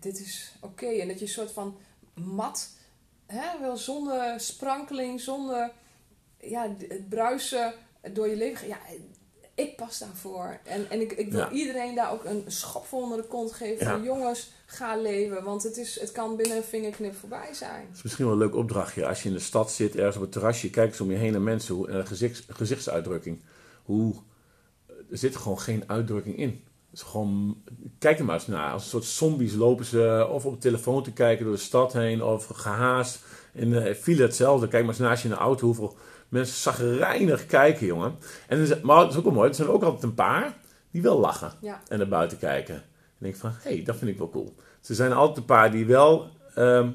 dit 0.00 0.20
is 0.20 0.52
oké. 0.60 0.86
En 0.86 1.08
dat 1.08 1.18
je 1.18 1.24
een 1.24 1.30
soort 1.30 1.52
van 1.52 1.76
mat. 2.14 2.70
Hè, 3.26 3.60
wel 3.60 3.76
zonder 3.76 4.40
sprankeling. 4.40 5.20
Zonder 5.20 5.72
ja, 6.40 6.68
het 6.88 7.08
bruisen 7.08 7.74
door 8.12 8.28
je 8.28 8.36
leven. 8.36 8.68
Ja, 8.68 8.78
ik 9.54 9.76
pas 9.76 9.98
daarvoor. 9.98 10.58
En, 10.64 10.90
en 10.90 11.00
ik, 11.00 11.12
ik 11.12 11.30
wil 11.30 11.40
Ja. 11.40 11.50
iedereen 11.50 11.94
daar 11.94 12.12
ook 12.12 12.24
een 12.24 12.44
schop 12.46 12.86
voor 12.86 13.02
onder 13.02 13.16
de 13.16 13.28
kont 13.28 13.52
geven. 13.52 13.86
Ja. 13.86 14.00
Jongens, 14.04 14.50
ga 14.66 14.96
leven. 14.96 15.44
Want 15.44 15.62
het, 15.62 15.76
is, 15.76 16.00
het 16.00 16.12
kan 16.12 16.36
binnen 16.36 16.56
een 16.56 16.62
vingerknip 16.62 17.14
voorbij 17.16 17.48
zijn. 17.52 17.86
Dat 17.88 17.96
is 17.96 18.02
misschien 18.02 18.24
wel 18.24 18.34
een 18.34 18.40
leuk 18.40 18.54
opdrachtje. 18.54 19.06
Als 19.06 19.22
je 19.22 19.28
in 19.28 19.34
de 19.34 19.40
stad 19.40 19.72
zit, 19.72 19.96
ergens 19.96 20.16
op 20.16 20.22
het 20.22 20.32
terrasje, 20.32 20.70
kijk 20.70 20.90
eens 20.90 21.00
om 21.00 21.10
je 21.10 21.16
heen 21.16 21.32
naar 21.32 21.40
mensen 21.40 21.74
hoe, 21.74 21.88
en 21.88 21.94
een 21.98 22.06
gezichts, 22.06 22.42
gezichtsuitdrukking. 22.48 23.40
hoe 23.82 24.14
er 25.10 25.18
zit 25.18 25.36
gewoon 25.36 25.60
geen 25.60 25.84
uitdrukking 25.86 26.36
in. 26.38 26.48
Het 26.90 27.02
is 27.02 27.08
gewoon, 27.08 27.62
kijk 27.98 28.18
er 28.18 28.24
maar 28.24 28.34
eens 28.34 28.46
naar. 28.46 28.72
Als 28.72 28.82
een 28.82 28.88
soort 28.90 29.04
zombies 29.04 29.54
lopen 29.54 29.84
ze 29.84 30.28
of 30.30 30.46
op 30.46 30.52
de 30.52 30.58
telefoon 30.58 31.02
te 31.02 31.12
kijken 31.12 31.44
door 31.44 31.54
de 31.54 31.60
stad 31.60 31.92
heen 31.92 32.22
of 32.22 32.46
gehaast. 32.46 33.18
In 33.52 33.70
de 33.70 33.94
file 33.94 34.22
hetzelfde. 34.22 34.68
Kijk 34.68 34.82
maar 34.84 34.92
eens 34.92 35.02
naast 35.02 35.22
je 35.22 35.28
in 35.28 35.34
de 35.34 35.40
auto 35.40 35.66
hoeveel 35.66 35.96
mensen 36.34 36.56
zagrijnig 36.56 37.46
kijken, 37.46 37.86
jongen. 37.86 38.16
En 38.48 38.58
is- 38.58 38.80
maar 38.80 38.98
het 39.00 39.10
is 39.10 39.16
ook 39.16 39.24
wel 39.24 39.32
mooi, 39.32 39.48
er 39.48 39.54
zijn 39.54 39.68
ook 39.68 39.82
altijd 39.82 40.02
een 40.02 40.14
paar 40.14 40.56
die 40.90 41.02
wel 41.02 41.18
lachen 41.20 41.52
Ja. 41.60 41.80
en 41.88 41.98
naar 41.98 42.08
buiten 42.08 42.38
kijken. 42.38 42.74
En 42.74 42.82
denk 43.18 43.36
van, 43.36 43.50
hé, 43.62 43.74
hey, 43.74 43.82
dat 43.84 43.96
vind 43.96 44.10
ik 44.10 44.18
wel 44.18 44.30
cool. 44.30 44.54
Er 44.86 44.94
zijn 44.94 45.12
altijd 45.12 45.36
een 45.36 45.44
paar 45.44 45.70
die 45.70 45.86
wel 45.86 46.30
ehm, 46.54 46.90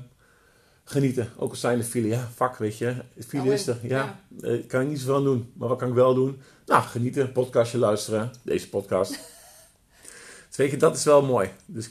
genieten. 0.83 1.29
Ook 1.37 1.49
al 1.49 1.55
zijn 1.55 1.77
de 1.77 1.83
file, 1.83 2.07
ja, 2.07 2.27
vak, 2.35 2.57
weet 2.57 2.77
je. 2.77 2.95
File 3.27 3.53
is 3.53 3.67
er, 3.67 3.77
ja. 3.81 4.19
Eh, 4.41 4.67
kan 4.67 4.81
ik 4.81 4.87
niet 4.87 4.99
zoveel 4.99 5.15
aan 5.15 5.23
doen. 5.23 5.51
Maar 5.55 5.67
wat 5.67 5.77
kan 5.77 5.87
ik 5.87 5.93
wel 5.93 6.13
doen? 6.13 6.41
Nou, 6.65 6.83
genieten, 6.83 7.31
podcastje 7.31 7.77
luisteren. 7.77 8.31
Deze 8.43 8.69
podcast. 8.69 9.11
dus 10.47 10.57
weet 10.57 10.71
je, 10.71 10.77
dat 10.77 10.95
is 10.95 11.03
wel 11.03 11.21
mooi. 11.21 11.49
Dus 11.65 11.89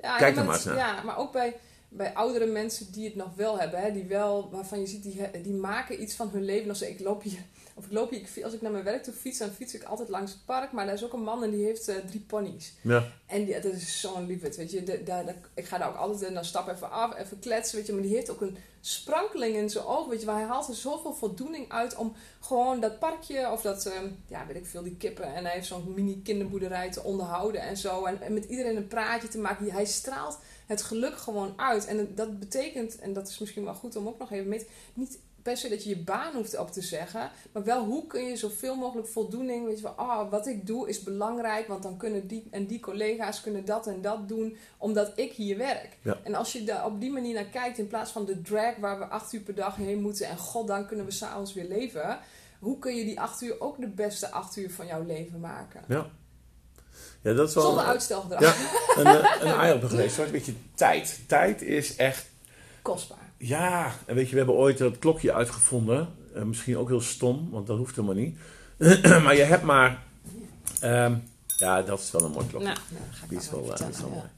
Ja, 0.00 0.16
Kijk 0.16 0.36
er 0.36 0.44
maar 0.44 0.54
eens 0.54 0.64
naar. 0.64 0.76
Ja, 0.76 1.02
maar 1.02 1.16
ook 1.18 1.32
bij, 1.32 1.56
bij 1.96 2.14
oudere 2.14 2.46
mensen 2.46 2.92
die 2.92 3.04
het 3.04 3.14
nog 3.14 3.34
wel 3.34 3.58
hebben, 3.58 3.80
hè, 3.80 3.92
die 3.92 4.04
wel, 4.04 4.50
waarvan 4.50 4.80
je 4.80 4.86
ziet, 4.86 5.02
die, 5.02 5.20
die 5.42 5.52
maken 5.52 6.02
iets 6.02 6.14
van 6.14 6.28
hun 6.32 6.44
leven. 6.44 6.68
Als 6.68 6.82
ik 6.82 7.00
loop 7.00 7.22
hier, 7.22 7.38
of 7.78 7.84
ik 7.84 7.92
loop 7.92 8.10
hier, 8.10 8.44
als 8.44 8.52
ik 8.52 8.62
naar 8.62 8.72
mijn 8.72 8.84
werk 8.84 9.02
toe 9.02 9.14
fiets, 9.14 9.38
dan 9.38 9.50
fiets 9.50 9.74
ik 9.74 9.82
altijd 9.82 10.08
langs 10.08 10.32
het 10.32 10.44
park. 10.44 10.72
Maar 10.72 10.84
daar 10.86 10.94
is 10.94 11.04
ook 11.04 11.12
een 11.12 11.22
man 11.22 11.42
en 11.42 11.50
die 11.50 11.64
heeft 11.64 11.88
eh, 11.88 11.96
drie 11.96 12.20
ponies. 12.20 12.72
ja, 12.80 13.12
En 13.26 13.44
die, 13.44 13.60
dat 13.60 13.72
is 13.72 14.00
zo'n 14.00 14.26
liefde, 14.26 14.56
weet 14.56 14.70
je. 14.70 14.82
De, 14.82 15.34
ik 15.54 15.64
ga 15.64 15.78
daar 15.78 15.88
ook 15.88 15.96
altijd 15.96 16.22
en 16.22 16.34
dan 16.34 16.44
stap 16.44 16.68
even 16.68 16.90
af, 16.90 17.18
even 17.18 17.38
kletsen, 17.38 17.76
weet 17.76 17.86
je. 17.86 17.92
Maar 17.92 18.02
die 18.02 18.14
heeft 18.14 18.30
ook 18.30 18.40
een 18.40 18.56
sprankeling 18.80 19.56
in 19.56 19.70
zijn 19.70 19.84
ogen, 19.84 20.10
weet 20.10 20.20
je. 20.20 20.26
Maar 20.26 20.36
hij 20.38 20.46
haalt 20.46 20.68
er 20.68 20.74
zoveel 20.74 21.14
voldoening 21.14 21.72
uit 21.72 21.96
om 21.96 22.14
gewoon 22.40 22.80
dat 22.80 22.98
parkje 22.98 23.50
of 23.50 23.62
dat, 23.62 23.86
ehm, 23.86 24.08
ja, 24.28 24.46
weet 24.46 24.56
ik 24.56 24.66
veel, 24.66 24.82
die 24.82 24.96
kippen. 24.96 25.34
En 25.34 25.44
hij 25.44 25.54
heeft 25.54 25.66
zo'n 25.66 25.92
mini 25.94 26.22
kinderboerderij 26.22 26.90
te 26.90 27.02
onderhouden 27.02 27.60
en 27.60 27.76
zo. 27.76 28.04
En, 28.04 28.20
en 28.20 28.34
met 28.34 28.44
iedereen 28.44 28.76
een 28.76 28.88
praatje 28.88 29.28
te 29.28 29.38
maken. 29.38 29.70
Hij 29.70 29.84
straalt 29.84 30.38
het 30.66 30.82
geluk 30.82 31.16
gewoon 31.16 31.52
uit. 31.56 31.86
En 31.86 32.14
dat 32.14 32.38
betekent, 32.38 32.98
en 32.98 33.12
dat 33.12 33.28
is 33.28 33.38
misschien 33.38 33.64
wel 33.64 33.74
goed 33.74 33.96
om 33.96 34.08
ook 34.08 34.18
nog 34.18 34.32
even 34.32 34.48
mee 34.48 34.58
te... 34.58 34.66
Niet 34.94 35.18
per 35.42 35.56
se 35.56 35.68
dat 35.68 35.82
je 35.82 35.88
je 35.88 35.98
baan 35.98 36.34
hoeft 36.34 36.58
op 36.58 36.70
te 36.70 36.80
zeggen. 36.80 37.30
Maar 37.52 37.64
wel 37.64 37.84
hoe 37.84 38.06
kun 38.06 38.22
je 38.22 38.36
zoveel 38.36 38.76
mogelijk 38.76 39.08
voldoening... 39.08 39.66
Weet 39.66 39.76
je 39.76 39.82
van, 39.82 39.96
ah, 39.96 40.30
wat 40.30 40.46
ik 40.46 40.66
doe 40.66 40.88
is 40.88 41.02
belangrijk. 41.02 41.66
Want 41.68 41.82
dan 41.82 41.96
kunnen 41.96 42.26
die 42.26 42.48
en 42.50 42.66
die 42.66 42.80
collega's 42.80 43.40
kunnen 43.40 43.64
dat 43.64 43.86
en 43.86 44.00
dat 44.00 44.28
doen. 44.28 44.56
Omdat 44.78 45.12
ik 45.14 45.32
hier 45.32 45.56
werk. 45.56 45.98
Ja. 46.02 46.18
En 46.22 46.34
als 46.34 46.52
je 46.52 46.64
daar 46.64 46.84
op 46.84 47.00
die 47.00 47.10
manier 47.10 47.34
naar 47.34 47.44
kijkt... 47.44 47.78
In 47.78 47.86
plaats 47.86 48.10
van 48.10 48.24
de 48.24 48.42
drag 48.42 48.76
waar 48.76 48.98
we 48.98 49.04
acht 49.04 49.32
uur 49.32 49.40
per 49.40 49.54
dag 49.54 49.76
heen 49.76 50.00
moeten. 50.00 50.26
En 50.26 50.38
god, 50.38 50.66
dan 50.66 50.86
kunnen 50.86 51.04
we 51.04 51.10
s'avonds 51.10 51.52
weer 51.52 51.68
leven. 51.68 52.18
Hoe 52.58 52.78
kun 52.78 52.96
je 52.96 53.04
die 53.04 53.20
acht 53.20 53.42
uur 53.42 53.60
ook 53.60 53.80
de 53.80 53.88
beste 53.88 54.30
acht 54.30 54.56
uur 54.56 54.70
van 54.70 54.86
jouw 54.86 55.04
leven 55.04 55.40
maken? 55.40 55.84
ja. 55.88 56.10
Ja, 57.26 57.32
dat 57.32 57.48
is 57.48 57.54
wel... 57.54 57.64
Zonder 57.64 57.84
uitstelgedrag. 57.84 58.40
Ja, 58.40 58.54
een, 58.96 59.06
eh, 59.06 59.30
een 59.40 59.58
eye-opener 59.60 59.90
geweest. 59.90 60.18
Een 60.18 60.30
beetje 60.30 60.52
tijd. 60.74 61.20
Tijd 61.26 61.62
is 61.62 61.96
echt 61.96 62.26
Kostbaar. 62.82 63.18
Ja, 63.36 63.92
en 64.04 64.14
weet 64.14 64.24
je, 64.24 64.30
we 64.30 64.36
hebben 64.36 64.54
ooit 64.54 64.78
dat 64.78 64.98
klokje 64.98 65.32
uitgevonden. 65.32 66.08
Eh, 66.34 66.42
misschien 66.42 66.78
ook 66.78 66.88
heel 66.88 67.00
stom, 67.00 67.48
want 67.50 67.66
dat 67.66 67.76
hoeft 67.78 67.96
helemaal 67.96 68.16
niet. 68.16 68.38
maar 69.24 69.36
je 69.36 69.42
hebt 69.42 69.62
maar... 69.62 70.02
ehm, 70.80 71.14
ja, 71.56 71.82
dat 71.82 71.98
is 71.98 72.10
wel 72.10 72.24
een 72.24 72.30
mooi 72.30 72.46
klokje. 72.46 72.66
Nou, 72.66 72.78
nou, 72.88 73.04
Die 73.28 73.38
is 73.38 73.50
wel, 73.50 73.60
eh, 73.62 73.66
dat 73.68 73.74
is 73.74 73.80
wel 73.80 73.90
vertellen, 73.90 74.12
mooi. 74.12 74.30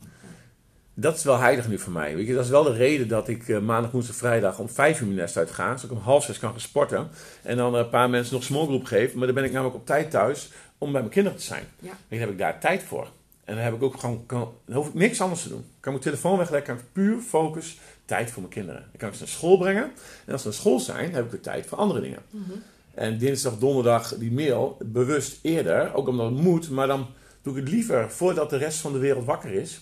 Dat 0.94 1.16
is 1.16 1.24
wel 1.24 1.38
heilig 1.38 1.68
nu 1.68 1.78
voor 1.78 1.92
mij. 1.92 2.16
Weet 2.16 2.26
je, 2.26 2.34
dat 2.34 2.44
is 2.44 2.50
wel 2.50 2.62
de 2.62 2.72
reden 2.72 3.08
dat 3.08 3.28
ik 3.28 3.60
maandag, 3.60 3.90
woensdag, 3.90 4.16
vrijdag 4.16 4.58
om 4.58 4.68
vijf 4.68 5.00
uur 5.00 5.06
mijn 5.06 5.18
nest 5.18 5.36
uit 5.36 5.50
ga. 5.50 5.76
Zodat 5.76 5.84
ik 5.84 6.02
om 6.02 6.04
half 6.04 6.24
zes 6.24 6.38
kan 6.38 6.50
gaan 6.50 6.60
sporten. 6.60 7.08
En 7.42 7.56
dan 7.56 7.74
een 7.74 7.88
paar 7.88 8.10
mensen 8.10 8.34
nog 8.34 8.44
smallgroep 8.44 8.84
geef. 8.84 9.14
Maar 9.14 9.26
dan 9.26 9.34
ben 9.34 9.44
ik 9.44 9.52
namelijk 9.52 9.76
op 9.76 9.86
tijd 9.86 10.10
thuis 10.10 10.50
om 10.78 10.92
bij 10.92 11.00
mijn 11.00 11.12
kinderen 11.12 11.38
te 11.38 11.44
zijn. 11.44 11.64
Ja. 11.80 11.92
Dan 12.08 12.18
heb 12.18 12.30
ik 12.30 12.38
daar 12.38 12.60
tijd 12.60 12.82
voor. 12.82 13.08
En 13.44 13.54
dan 13.54 13.64
heb 13.64 13.74
ik 13.74 13.82
ook 13.82 14.00
gewoon, 14.00 14.26
kan, 14.26 14.52
dan 14.64 14.76
hoef 14.76 14.88
ik 14.88 14.94
niks 14.94 15.20
anders 15.20 15.42
te 15.42 15.48
doen. 15.48 15.58
Ik 15.58 15.80
kan 15.80 15.92
mijn 15.92 16.04
telefoon 16.04 16.38
wegleggen, 16.38 16.66
kan 16.74 16.84
ik 16.84 16.92
puur 16.92 17.20
focus 17.20 17.78
tijd 18.04 18.30
voor 18.30 18.42
mijn 18.42 18.54
kinderen. 18.54 18.80
Dan 18.80 18.96
kan 18.96 19.08
ik 19.08 19.14
ze 19.14 19.20
naar 19.20 19.30
school 19.30 19.58
brengen. 19.58 19.90
En 20.26 20.32
als 20.32 20.40
ze 20.40 20.48
naar 20.48 20.56
school 20.56 20.80
zijn, 20.80 21.14
heb 21.14 21.24
ik 21.24 21.30
weer 21.30 21.40
tijd 21.40 21.66
voor 21.66 21.78
andere 21.78 22.00
dingen. 22.00 22.22
Mhm. 22.30 22.50
En 22.94 23.18
dinsdag, 23.18 23.58
donderdag 23.58 24.16
die 24.16 24.32
mail, 24.32 24.76
bewust 24.84 25.38
eerder, 25.42 25.94
ook 25.94 26.08
omdat 26.08 26.30
het 26.30 26.40
moet, 26.40 26.70
maar 26.70 26.86
dan 26.86 27.06
doe 27.42 27.56
ik 27.56 27.60
het 27.60 27.72
liever 27.72 28.10
voordat 28.10 28.50
de 28.50 28.56
rest 28.56 28.78
van 28.78 28.92
de 28.92 28.98
wereld 28.98 29.24
wakker 29.24 29.50
is. 29.50 29.80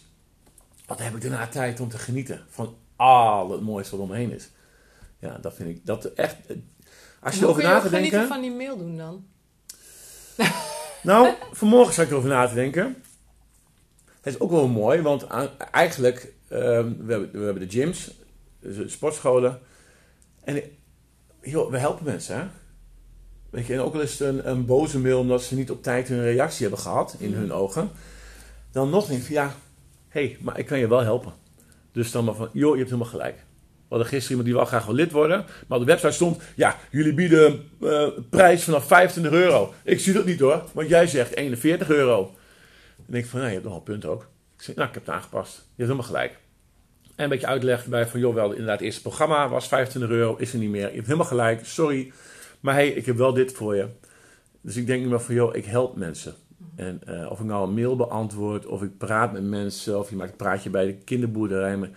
Want 0.86 0.99
dan 0.99 1.09
heb 1.09 1.16
ik 1.16 1.22
daarna 1.22 1.49
tijd 1.49 1.80
om 1.80 1.88
te 1.88 1.99
genieten 1.99 2.44
van 2.49 2.76
al 2.97 3.51
het 3.51 3.61
moois 3.61 3.90
wat 3.90 4.01
omheen 4.01 4.32
is. 4.32 4.49
Ja, 5.18 5.38
dat 5.40 5.55
vind 5.55 5.68
ik, 5.68 5.86
dat 5.86 6.05
echt, 6.05 6.36
als 7.20 7.34
je 7.34 7.44
Hoe 7.44 7.49
erover 7.49 7.55
kun 7.55 7.62
je 7.62 7.68
na 7.68 7.76
ook 7.76 7.82
te 7.82 7.88
genieten 7.88 8.18
denken. 8.18 8.34
van 8.34 8.40
die 8.40 8.53
mail 8.53 8.78
doen 8.78 8.97
dan? 8.97 9.24
Nou, 11.07 11.34
vanmorgen 11.52 11.94
zat 11.94 12.04
ik 12.04 12.11
erover 12.11 12.28
na 12.28 12.48
te 12.48 12.54
denken. 12.54 13.02
Het 14.20 14.34
is 14.34 14.40
ook 14.40 14.50
wel 14.50 14.68
mooi, 14.68 15.02
want 15.02 15.26
eigenlijk, 15.70 16.32
ehm, 16.48 16.92
we, 16.98 17.12
hebben, 17.12 17.30
we 17.32 17.44
hebben 17.44 17.68
de 17.68 17.78
gyms, 17.78 18.11
dus 18.61 18.76
de 18.76 18.88
sportscholen. 18.88 19.61
En 20.44 20.62
joh, 21.40 21.70
we 21.70 21.78
helpen 21.78 22.04
mensen, 22.04 22.36
hè. 22.36 22.46
Weet 23.50 23.66
je, 23.66 23.72
en 23.72 23.80
ook 23.80 23.94
al 23.94 24.00
is 24.00 24.18
het 24.18 24.20
een, 24.20 24.50
een 24.50 24.64
boze 24.64 24.98
mail 24.98 25.18
omdat 25.18 25.42
ze 25.42 25.54
niet 25.54 25.70
op 25.70 25.82
tijd 25.82 26.09
hun 26.09 26.22
reactie 26.22 26.66
hebben 26.66 26.84
gehad, 26.84 27.16
in 27.18 27.34
hun 27.34 27.52
ogen. 27.52 27.90
Dan 28.70 28.90
nog 28.90 29.07
van, 29.07 29.20
ja, 29.28 29.54
hé, 30.09 30.26
hey, 30.26 30.38
maar 30.40 30.59
ik 30.59 30.66
kan 30.66 30.78
je 30.78 30.88
wel 30.88 31.02
helpen. 31.02 31.32
Dus 31.92 32.11
dan 32.11 32.24
maar 32.24 32.34
van, 32.34 32.48
joh, 32.52 32.72
je 32.72 32.78
hebt 32.78 32.90
helemaal 32.90 33.11
gelijk. 33.11 33.44
We 33.89 33.95
hadden 33.95 34.07
gisteren 34.09 34.30
iemand 34.30 34.49
die 34.49 34.57
wel 34.57 34.64
graag 34.64 34.87
wil 34.87 34.95
lid 34.95 35.12
worden. 35.12 35.45
Maar 35.66 35.78
op 35.78 35.87
de 35.87 35.93
website 35.93 36.12
stond, 36.12 36.43
ja, 36.55 36.78
jullie 36.91 37.14
bieden 37.14 37.70
eh, 37.80 38.09
prijs 38.30 38.64
vanaf 38.64 38.87
25 38.87 39.32
euro. 39.32 39.74
Ik 39.84 40.01
zie 40.01 40.12
dat 40.12 40.24
niet 40.24 40.41
hoor, 40.41 40.62
want 40.72 40.89
jij 40.89 41.07
zegt 41.07 41.37
41 41.37 41.91
euro. 41.91 42.34
Denk 43.07 43.24
ik 43.24 43.30
van, 43.30 43.39
nou, 43.39 43.51
je 43.51 43.59
hebt 43.59 43.68
nog 43.68 43.76
een 43.76 43.82
punt 43.82 44.05
ook. 44.05 44.22
Ik 44.57 44.62
zeg, 44.62 44.74
nou, 44.74 44.89
ik 44.89 44.95
heb 44.95 45.07
het 45.07 45.14
aangepast. 45.14 45.55
Je 45.55 45.62
hebt 45.62 45.76
helemaal 45.91 46.03
gelijk. 46.03 46.39
En 47.16 47.24
een 47.24 47.28
beetje 47.28 47.47
uitleg 47.47 47.87
bij 47.87 48.07
van, 48.07 48.20
joh, 48.20 48.34
wel, 48.34 48.51
inderdaad, 48.51 48.76
het 48.76 48.84
eerste 48.84 49.03
programma 49.03 49.49
was 49.49 49.68
25 49.68 50.11
euro, 50.11 50.37
is 50.37 50.53
er 50.53 50.59
niet 50.59 50.70
meer. 50.70 50.89
Je 50.89 50.95
hebt 50.95 51.07
helemaal 51.07 51.26
gelijk, 51.26 51.66
sorry. 51.66 52.12
Maar 52.61 52.74
hey, 52.74 52.89
ik 52.89 53.07
heb 53.07 53.16
wel 53.16 53.32
dit 53.32 53.53
voor 53.53 53.76
je. 53.76 53.87
Dus 54.61 54.76
ik 54.76 54.87
denk 54.87 55.03
nu 55.03 55.09
maar 55.09 55.20
van, 55.20 55.34
joh, 55.34 55.57
ik 55.57 55.64
help 55.64 55.97
mensen. 55.97 56.34
En 56.76 57.01
eh, 57.07 57.30
of 57.30 57.41
ik 57.41 57.47
nou 57.47 57.68
een 57.68 57.74
mail 57.74 57.97
beantwoord, 57.97 58.66
of 58.66 58.82
ik 58.82 58.99
praat 58.99 59.32
met 59.32 59.43
mensen, 59.43 59.99
of 59.99 60.11
je 60.11 60.16
maakt 60.16 60.30
een 60.30 60.37
praatje 60.37 60.70
bij 60.70 60.87
de 60.87 60.95
kinderboerderij. 60.95 61.76
Maar 61.76 61.91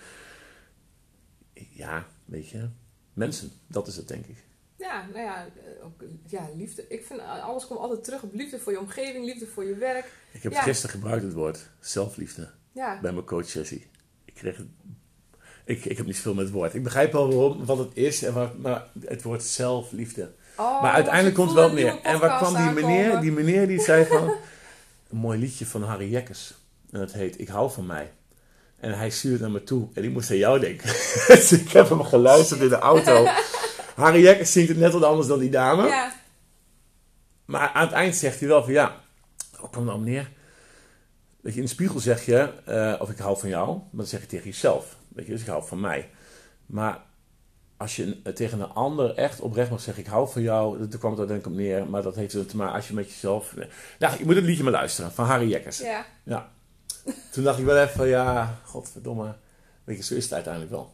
ja, 1.80 2.08
weet 2.26 2.50
je, 2.50 2.68
mensen, 3.14 3.52
dat 3.68 3.88
is 3.88 3.96
het 3.96 4.08
denk 4.08 4.26
ik. 4.26 4.38
Ja, 4.76 5.06
nou 5.14 5.20
ja, 5.24 5.46
eh, 5.46 5.86
ook, 5.86 6.04
ja, 6.28 6.50
liefde. 6.56 6.86
Ik 6.88 7.06
vind 7.06 7.20
eh, 7.20 7.44
alles 7.44 7.68
komt 7.68 7.80
altijd 7.80 8.04
terug 8.04 8.22
op 8.24 8.34
liefde 8.34 8.60
voor 8.60 8.72
je 8.72 8.80
omgeving, 8.80 9.26
liefde 9.26 9.48
voor 9.48 9.64
je 9.66 9.76
werk. 9.76 10.12
Ik 10.32 10.44
heb 10.44 10.52
Ja. 10.52 10.62
gisteren 10.62 10.96
gebruikt 10.96 11.24
het 11.24 11.34
woord 11.34 11.70
zelfliefde 11.80 12.50
Ja, 12.72 13.00
bij 13.02 13.12
mijn 13.12 13.26
coachsessie. 13.26 13.88
Ik 14.26 14.34
kreeg 14.34 14.58
het, 14.58 14.68
ik, 15.66 15.86
ik 15.86 15.98
heb 15.98 16.06
niet 16.06 16.16
zoveel 16.16 16.34
met 16.34 16.44
het 16.46 16.54
woord. 16.54 16.74
Ik 16.74 16.84
begrijp 16.84 17.12
wel 17.12 17.28
waarom, 17.28 17.66
wat 17.66 17.78
het 17.78 17.92
is, 17.94 18.24
en 18.24 18.34
wat, 18.34 18.58
maar 18.58 18.88
het 19.00 19.22
woord 19.22 19.44
zelfliefde. 19.44 20.32
Oh, 20.58 20.82
maar 20.82 20.94
uiteindelijk 20.94 21.36
komt 21.36 21.48
het 21.48 21.58
wel 21.58 21.74
meer. 21.74 22.02
En 22.02 22.20
waar 22.20 22.38
kwam 22.38 22.56
die 22.56 22.84
meneer? 22.84 23.20
Die 23.20 23.32
meneer 23.32 23.68
die 23.68 23.80
zei 23.82 24.06
van, 24.06 24.24
een 25.10 25.18
mooi 25.18 25.40
liedje 25.40 25.66
van 25.66 25.84
Harry 25.84 26.12
Jekkers. 26.12 26.54
En 26.92 27.00
dat 27.00 27.12
heet 27.12 27.40
Ik 27.40 27.48
hou 27.48 27.72
van 27.72 27.86
mij. 27.86 28.12
En 28.80 28.98
hij 28.98 29.10
stuurde 29.10 29.42
naar 29.42 29.52
me 29.52 29.64
toe. 29.64 29.88
En 29.94 30.04
ik 30.04 30.12
moest 30.12 30.32
aan 30.32 30.38
jou 30.38 30.60
denken. 30.60 30.88
dus 31.28 31.52
ik 31.52 31.70
heb 31.72 31.90
hem 31.90 32.04
geluisterd 32.04 32.62
in 32.62 32.70
de 32.70 32.78
auto. 32.80 33.26
Harry 33.96 34.22
Jekkers 34.22 34.52
zingt 34.52 34.70
het 34.70 34.78
net 34.78 34.94
wat 34.94 35.04
anders 35.04 35.28
dan 35.28 35.40
die 35.40 35.50
dame. 35.50 35.88
Ja, 35.88 36.14
Maar 37.46 37.70
aan 37.70 37.86
het 37.86 37.96
eind 37.96 38.16
zegt 38.16 38.40
hij 38.40 38.48
wel 38.48 38.64
van 38.64 38.74
ja, 38.74 38.96
hoe 39.58 39.70
kwam 39.70 39.86
nou 39.86 40.00
neer? 40.00 40.30
Weet 41.42 41.54
je, 41.54 41.60
in 41.60 41.66
de 41.66 41.72
spiegel 41.72 42.00
zeg 42.00 42.26
je 42.26 42.50
eh, 42.66 43.02
of 43.02 43.10
ik 43.10 43.18
hou 43.18 43.40
van 43.40 43.50
jou, 43.50 43.68
maar 43.68 43.84
dan 43.92 44.06
zeg 44.06 44.22
je 44.22 44.28
tegen 44.28 44.46
jezelf. 44.46 44.96
Weet 45.08 45.26
je, 45.26 45.32
dus 45.32 45.42
ik 45.42 45.48
hou 45.48 45.68
van 45.68 45.80
mij. 45.80 46.10
Maar 46.66 47.00
als 47.78 47.96
je 47.96 48.22
tegen 48.34 48.60
een 48.60 48.70
ander 48.70 49.16
echt 49.16 49.40
oprecht 49.40 49.70
mag 49.70 49.82
zeggen 49.82 50.04
ik 50.04 50.10
hou 50.10 50.30
van 50.30 50.42
jou, 50.42 50.88
daar 50.88 51.00
kwam 51.00 51.12
het 51.12 51.20
uiteindelijk 51.20 51.46
op 51.48 51.54
neer. 51.54 51.90
Maar 51.90 52.02
dat 52.02 52.16
heeft 52.16 52.50
te 52.50 52.58
maken 52.58 52.76
als 52.76 52.88
je 52.88 52.94
met 52.94 53.10
jezelf... 53.10 53.54
Nou, 54.00 54.18
je 54.18 54.26
moet 54.26 54.36
het 54.36 54.44
liedje 54.44 54.64
maar 54.64 54.72
luisteren 54.72 55.12
van 55.12 55.26
Harry 55.26 55.50
Jekkers. 55.50 55.80
ja. 55.80 56.06
Ja. 56.24 56.50
Toen 57.32 57.44
dacht 57.44 57.60
ik 57.60 57.66
wel 57.66 57.78
even 57.78 57.96
van 57.96 58.08
ja, 58.08 58.58
godverdomme. 58.66 59.36
Weet 59.84 59.98
je, 59.98 60.04
zo 60.04 60.16
is 60.16 60.24
het 60.24 60.34
uiteindelijk 60.34 60.72
wel. 60.74 60.94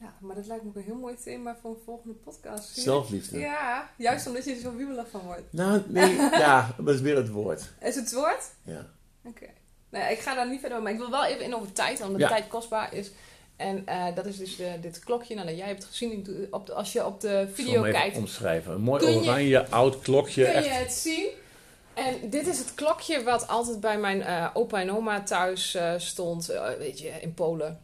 ja, 0.00 0.14
maar 0.20 0.34
dat 0.34 0.46
lijkt 0.46 0.62
me 0.62 0.68
ook 0.68 0.76
een 0.76 0.82
heel 0.82 0.94
mooi 0.94 1.16
thema 1.24 1.56
voor 1.62 1.70
een 1.70 1.80
volgende 1.84 2.14
podcast. 2.14 2.68
Zie? 2.68 2.82
Zelfliefde. 2.82 3.38
Ja, 3.38 3.90
juist 3.96 4.26
omdat 4.26 4.44
je 4.44 4.50
er 4.54 4.60
zo 4.60 4.74
wiebelig 4.76 5.06
van 5.10 5.20
wordt. 5.20 5.42
Nou, 5.52 5.82
nee, 5.86 6.14
ja, 6.46 6.74
dat 6.78 6.94
is 6.94 7.00
weer 7.00 7.16
het 7.16 7.28
woord. 7.28 7.62
Is 7.80 7.94
het 7.94 8.12
woord? 8.12 8.44
Ja. 8.62 8.86
Oké. 9.24 9.46
Nou, 9.90 10.12
ik 10.12 10.18
ga 10.18 10.34
daar 10.34 10.48
niet 10.50 10.60
verder 10.60 10.78
over, 10.78 10.82
maar 10.82 10.92
ik 10.92 11.08
wil 11.08 11.10
wel 11.20 11.24
even 11.26 11.44
in 11.44 11.54
over 11.54 11.72
tijd, 11.72 12.00
omdat 12.02 12.20
Ja. 12.20 12.28
tijd 12.28 12.46
kostbaar 12.48 12.94
is. 12.94 13.10
En 13.56 13.86
eh, 13.86 14.14
dat 14.14 14.26
is 14.26 14.36
dus 14.36 14.56
de, 14.56 14.78
dit 14.80 14.98
klokje, 14.98 15.34
nou, 15.34 15.46
dat 15.46 15.56
jij 15.56 15.66
hebt 15.66 15.84
gezien 15.84 16.26
op 16.50 16.66
de, 16.66 16.72
als 16.74 16.92
je 16.92 17.06
op 17.06 17.20
de 17.20 17.48
video 17.52 17.82
kijkt. 17.82 18.16
omschrijven. 18.16 18.72
Een 18.74 18.80
mooi 18.80 19.06
je- 19.10 19.16
oranje 19.16 19.68
oud 19.68 19.98
klokje. 19.98 20.44
kun 20.44 20.52
echt 20.52 20.64
je 20.64 20.70
het 20.70 20.92
zien. 20.92 21.26
En 22.08 22.30
dit 22.30 22.46
is 22.46 22.58
het 22.58 22.74
klokje 22.74 23.22
wat 23.22 23.48
altijd 23.48 23.80
bij 23.80 23.98
mijn 23.98 24.22
eh, 24.22 24.50
opa 24.52 24.80
en 24.80 24.92
oma 24.92 25.22
thuis 25.22 25.74
eh, 25.74 25.94
stond, 25.96 26.48
eh, 26.48 26.70
weet 26.78 26.98
je, 26.98 27.08
in 27.08 27.34
Polen. 27.34 27.80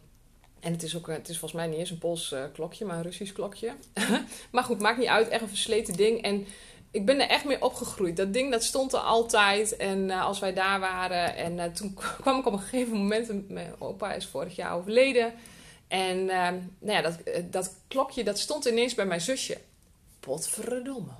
En 0.60 0.72
het 0.72 0.82
is 0.82 0.96
ook, 0.96 1.06
het 1.06 1.28
is 1.28 1.38
volgens 1.38 1.60
mij 1.60 1.70
niet 1.70 1.78
eens 1.78 1.90
een 1.90 1.98
Pools 1.98 2.34
klokje, 2.52 2.84
maar 2.84 2.96
een 2.96 3.02
Russisch 3.02 3.32
klokje. 3.32 3.72
maar 4.52 4.64
goed, 4.64 4.80
maakt 4.80 4.98
niet 4.98 5.08
uit, 5.08 5.28
echt 5.28 5.42
een 5.42 5.48
versleten 5.48 5.96
ding. 5.96 6.22
En 6.22 6.46
ik 6.90 7.06
ben 7.06 7.20
er 7.20 7.28
echt 7.28 7.44
mee 7.44 7.62
opgegroeid. 7.62 8.16
Dat 8.16 8.32
ding 8.32 8.50
dat 8.50 8.62
stond 8.62 8.92
er 8.92 8.98
altijd. 8.98 9.76
En 9.76 10.10
als 10.10 10.38
wij 10.38 10.54
daar 10.54 10.80
waren. 10.80 11.36
En 11.36 11.72
toen 11.72 11.94
kwam 12.20 12.38
ik 12.38 12.46
op 12.46 12.52
een 12.52 12.58
gegeven 12.58 12.96
moment. 12.96 13.48
Mijn 13.50 13.74
opa 13.78 14.12
is 14.12 14.26
vorig 14.26 14.56
jaar 14.56 14.74
overleden. 14.74 15.32
En 15.88 16.24
nou 16.24 16.62
ja, 16.78 17.02
dat, 17.02 17.18
dat 17.50 17.74
klokje 17.88 18.24
dat 18.24 18.38
stond 18.38 18.64
ineens 18.64 18.94
bij 18.94 19.06
mijn 19.06 19.20
zusje. 19.20 19.58
Potverdomme. 20.24 21.10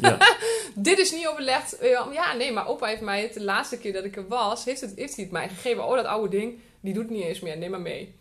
Ja. 0.00 0.18
Dit 0.74 0.98
is 0.98 1.12
niet 1.12 1.26
overlegd. 1.26 1.78
Eh, 1.78 2.06
Ja, 2.12 2.32
nee, 2.34 2.52
maar 2.52 2.68
opa 2.68 2.86
heeft 2.86 3.00
mij 3.00 3.22
het 3.22 3.34
de 3.34 3.42
laatste 3.42 3.78
keer 3.78 3.92
dat 3.92 4.04
ik 4.04 4.16
er 4.16 4.28
was, 4.28 4.64
heeft, 4.64 4.80
het, 4.80 4.92
heeft 4.96 5.14
hij 5.14 5.24
het 5.24 5.32
mij 5.32 5.48
gegeven. 5.48 5.86
Oh, 5.86 5.96
dat 5.96 6.04
oude 6.04 6.28
ding, 6.36 6.58
die 6.80 6.94
doet 6.94 7.10
niet 7.10 7.24
eens 7.24 7.40
meer. 7.40 7.56
Neem 7.56 7.70
maar 7.70 7.80
mee. 7.80 8.14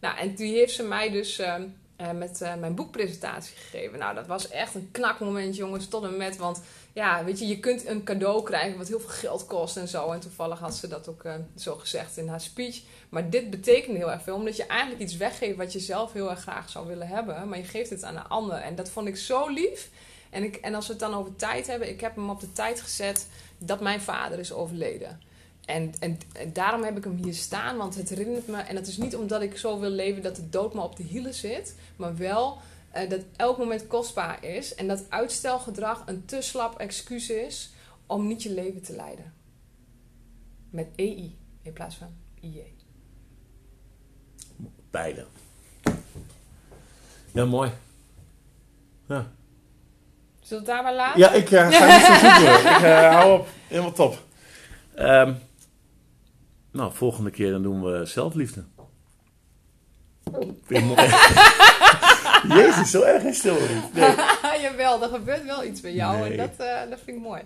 Nou, 0.00 0.18
en 0.18 0.34
toen 0.34 0.46
heeft 0.46 0.74
ze 0.74 0.82
mij 0.82 1.10
dus 1.10 1.38
ehm, 1.38 1.62
eh, 1.96 2.10
met 2.10 2.40
eh, 2.40 2.54
mijn 2.54 2.74
boekpresentatie 2.74 3.56
gegeven. 3.56 3.98
Nou, 3.98 4.14
dat 4.14 4.26
was 4.26 4.48
echt 4.48 4.74
een 4.74 4.88
knakmoment, 4.92 5.56
jongens, 5.56 5.88
tot 5.88 6.04
en 6.04 6.16
met. 6.16 6.36
Want 6.36 6.62
ja, 6.98 7.24
weet 7.24 7.38
je, 7.38 7.46
je 7.46 7.58
kunt 7.58 7.86
een 7.86 8.04
cadeau 8.04 8.42
krijgen 8.42 8.78
wat 8.78 8.88
heel 8.88 9.00
veel 9.00 9.08
geld 9.08 9.46
kost 9.46 9.76
en 9.76 9.88
zo. 9.88 10.10
En 10.10 10.20
toevallig 10.20 10.58
had 10.58 10.76
ze 10.76 10.88
dat 10.88 11.08
ook 11.08 11.24
eh, 11.24 11.34
zo 11.56 11.74
gezegd 11.74 12.16
in 12.16 12.28
haar 12.28 12.40
speech. 12.40 12.80
Maar 13.08 13.30
dit 13.30 13.50
betekent 13.50 13.96
heel 13.96 14.10
erg 14.10 14.22
veel, 14.22 14.34
omdat 14.34 14.56
je 14.56 14.66
eigenlijk 14.66 15.00
iets 15.00 15.16
weggeeft 15.16 15.56
wat 15.56 15.72
je 15.72 15.78
zelf 15.78 16.12
heel 16.12 16.30
erg 16.30 16.40
graag 16.40 16.68
zou 16.70 16.86
willen 16.86 17.08
hebben. 17.08 17.48
Maar 17.48 17.58
je 17.58 17.64
geeft 17.64 17.90
het 17.90 18.02
aan 18.02 18.16
een 18.16 18.28
ander. 18.28 18.56
En 18.56 18.74
dat 18.74 18.90
vond 18.90 19.08
ik 19.08 19.16
zo 19.16 19.48
lief. 19.48 19.90
En, 20.30 20.42
ik, 20.42 20.56
en 20.56 20.74
als 20.74 20.86
we 20.86 20.92
het 20.92 21.00
dan 21.00 21.14
over 21.14 21.36
tijd 21.36 21.66
hebben, 21.66 21.88
ik 21.88 22.00
heb 22.00 22.14
hem 22.14 22.30
op 22.30 22.40
de 22.40 22.52
tijd 22.52 22.80
gezet 22.80 23.26
dat 23.58 23.80
mijn 23.80 24.00
vader 24.00 24.38
is 24.38 24.52
overleden. 24.52 25.20
En, 25.64 25.92
en, 25.98 26.18
en 26.32 26.52
daarom 26.52 26.82
heb 26.82 26.96
ik 26.96 27.04
hem 27.04 27.16
hier 27.22 27.34
staan, 27.34 27.76
want 27.76 27.94
het 27.94 28.08
herinnert 28.08 28.46
me. 28.46 28.56
En 28.56 28.74
dat 28.74 28.86
is 28.86 28.96
niet 28.96 29.16
omdat 29.16 29.42
ik 29.42 29.58
zo 29.58 29.78
wil 29.78 29.90
leven 29.90 30.22
dat 30.22 30.36
de 30.36 30.48
dood 30.48 30.74
me 30.74 30.80
op 30.80 30.96
de 30.96 31.02
hielen 31.02 31.34
zit, 31.34 31.74
maar 31.96 32.16
wel 32.16 32.58
eh, 32.90 33.10
dat 33.10 33.20
elk 33.36 33.58
moment 33.58 33.86
kostbaar 33.86 34.44
is. 34.44 34.74
En 34.74 34.88
dat 34.88 35.04
uitstelgedrag 35.08 36.02
een 36.06 36.24
te 36.24 36.40
slap 36.40 36.78
excuus 36.78 37.30
is 37.30 37.72
om 38.06 38.26
niet 38.26 38.42
je 38.42 38.50
leven 38.52 38.82
te 38.82 38.94
leiden. 38.96 39.32
Met 40.70 40.88
EI 40.96 41.38
in 41.62 41.72
plaats 41.72 41.96
van 41.96 42.16
IE. 42.40 42.76
Beide. 44.90 45.26
Ja, 47.32 47.44
mooi. 47.44 47.70
Ja, 49.08 49.30
Zullen 50.40 50.64
we 50.64 50.70
het 50.72 50.82
daar 50.82 50.82
maar 50.82 50.94
laten? 50.94 51.20
ja 51.20 51.32
ik 51.32 51.50
eh, 51.50 51.70
ga 51.70 51.86
niet 51.86 52.04
zo 52.04 52.12
zoeken. 52.12 52.60
Ik 52.76 52.82
eh, 52.82 53.14
hou 53.14 53.38
op. 53.38 53.48
Helemaal 53.66 53.92
top. 53.92 54.22
Ehm, 54.94 55.34
nou, 56.70 56.92
volgende 56.94 57.30
keer 57.30 57.50
dan 57.50 57.62
doen 57.62 57.82
we 57.82 58.06
zelfliefde. 58.06 58.64
Mooi? 60.30 60.56
Jezus, 62.48 62.90
zo 62.90 63.02
erg 63.02 63.22
is 63.22 63.38
stil 63.38 63.54
niet. 63.60 63.94
Nee. 63.94 64.14
Jawel, 64.62 65.02
er 65.02 65.08
gebeurt 65.08 65.44
wel 65.44 65.64
iets 65.64 65.80
bij 65.80 65.92
jou 65.92 66.18
Nee. 66.18 66.30
en 66.30 66.36
dat, 66.36 66.66
eh, 66.66 66.90
dat 66.90 66.98
vind 67.04 67.16
ik 67.16 67.22
mooi. 67.22 67.42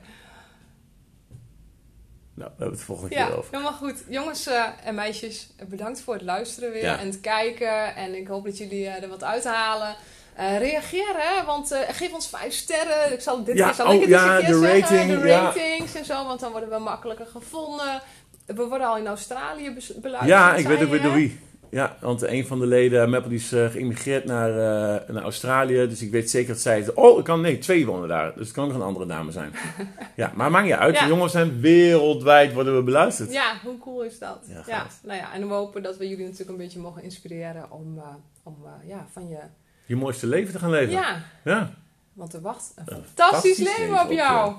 Nou, 2.35 2.51
we 2.51 2.65
hebben 2.65 2.69
het 2.69 2.79
de 2.79 2.85
volgende 2.85 3.15
Ja, 3.15 3.27
keer 3.27 3.37
over. 3.37 3.51
helemaal 3.51 3.73
goed. 3.73 4.05
Jongens 4.09 4.47
eh, 4.47 4.65
en 4.85 4.95
meisjes, 4.95 5.49
bedankt 5.69 6.01
voor 6.01 6.15
het 6.15 6.23
luisteren 6.23 6.71
weer 6.73 6.83
Ja. 6.83 6.99
en 6.99 7.07
het 7.07 7.21
kijken. 7.21 7.95
En 7.97 8.15
ik 8.15 8.27
hoop 8.27 8.45
dat 8.45 8.59
jullie 8.59 8.87
eh, 8.87 9.03
er 9.03 9.09
wat 9.09 9.25
uithalen. 9.25 9.95
Eh 10.37 10.59
reageer, 10.59 11.15
hè, 11.17 11.45
want 11.45 11.77
geef 11.89 12.13
ons 12.13 12.29
vijf 12.29 12.53
sterren. 12.55 13.13
Ik 13.13 13.21
zal 13.21 13.45
dit 13.45 13.57
Ja, 13.57 13.67
keer 13.67 13.75
zal 13.75 13.87
oh, 13.87 13.95
ik 13.95 14.01
het 14.01 14.09
ja, 14.09 14.25
eens 14.25 14.39
een 14.39 14.45
keer 14.45 14.61
de 14.61 14.67
zeggen. 14.67 14.97
rating, 14.99 15.21
de 15.21 15.29
ja. 15.29 15.43
ratings 15.43 15.95
en 15.95 16.05
zo, 16.05 16.25
want 16.27 16.41
dan 16.41 16.51
worden 16.51 16.71
we 16.71 16.79
makkelijker 16.79 17.27
gevonden. 17.27 18.01
We 18.47 18.67
worden 18.67 18.87
al 18.87 18.97
in 18.97 19.07
Australië 19.07 19.77
beluisterd. 19.97 20.25
Ja, 20.29 20.55
ik 20.55 20.67
weet 20.67 20.83
ook 20.83 20.91
weer 20.91 21.03
door 21.03 21.13
wie. 21.13 21.41
Ja, 21.73 21.97
want 22.01 22.23
een 22.23 22.47
van 22.47 22.59
de 22.59 22.67
leden, 22.67 23.11
Meppel, 23.11 23.31
die 23.31 23.39
is 23.39 23.53
eh, 23.53 23.67
geïmmigreerd 23.67 24.25
naar, 24.25 24.51
eh, 24.51 25.15
naar 25.15 25.23
Australië. 25.23 25.89
Dus 25.89 26.03
ik 26.03 26.11
weet 26.11 26.31
zeker 26.31 26.49
dat 26.49 26.63
zij. 26.63 26.87
Oh, 26.95 27.19
ik 27.19 27.25
kan, 27.25 27.41
nee, 27.41 27.59
twee 27.59 27.87
wonen 27.87 28.09
daar. 28.09 28.35
Dus 28.35 28.47
het 28.47 28.53
kan 28.53 28.67
nog 28.67 28.77
een 28.77 28.83
andere 28.83 29.07
dame 29.07 29.33
zijn. 29.33 29.53
ja, 30.17 30.33
maar 30.35 30.51
maakt 30.51 30.65
niet 30.65 30.75
uit. 30.75 30.95
Ja. 30.95 31.03
De 31.03 31.09
jongens 31.09 31.33
zijn 31.33 31.61
wereldwijd 31.61 32.53
worden 32.53 32.77
we 32.77 32.83
beluisterd. 32.83 33.33
Ja, 33.33 33.55
hoe 33.63 33.79
cool 33.79 34.05
is 34.05 34.19
dat? 34.19 34.39
Ja, 34.67 34.87
nou 35.03 35.19
ja, 35.19 35.33
en 35.35 35.49
we 35.49 35.55
hopen 35.55 35.83
dat 35.83 35.97
we 35.97 36.09
jullie 36.09 36.25
natuurlijk 36.25 36.51
een 36.51 36.57
beetje 36.57 36.79
mogen 36.79 37.03
inspireren 37.03 37.71
om, 37.71 37.99
eh, 37.99 38.05
om 38.43 38.57
ja, 38.87 39.07
van 39.13 39.29
je... 39.29 39.39
Je 39.87 39.97
mooiste 39.97 40.27
leven 40.27 40.53
te 40.53 40.59
gaan 40.59 40.71
leven. 40.71 40.93
Ja, 40.93 41.23
ja. 41.45 41.71
want 42.13 42.35
er 42.35 42.41
wacht 42.41 42.73
een 42.75 42.85
fantastisch, 42.85 43.15
fantastisch 43.15 43.59
leven 43.59 43.81
leven 43.81 44.01
op 44.01 44.05
op 44.05 44.13
jou. 44.13 44.55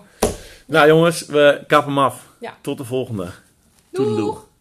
Nou 0.65 0.87
jongens, 0.87 1.25
we 1.25 1.63
kappen 1.67 1.93
hem 1.93 2.03
af. 2.03 2.27
Tot 2.61 2.77
de 2.77 2.85
volgende. 2.85 3.27
Doeg! 3.89 4.51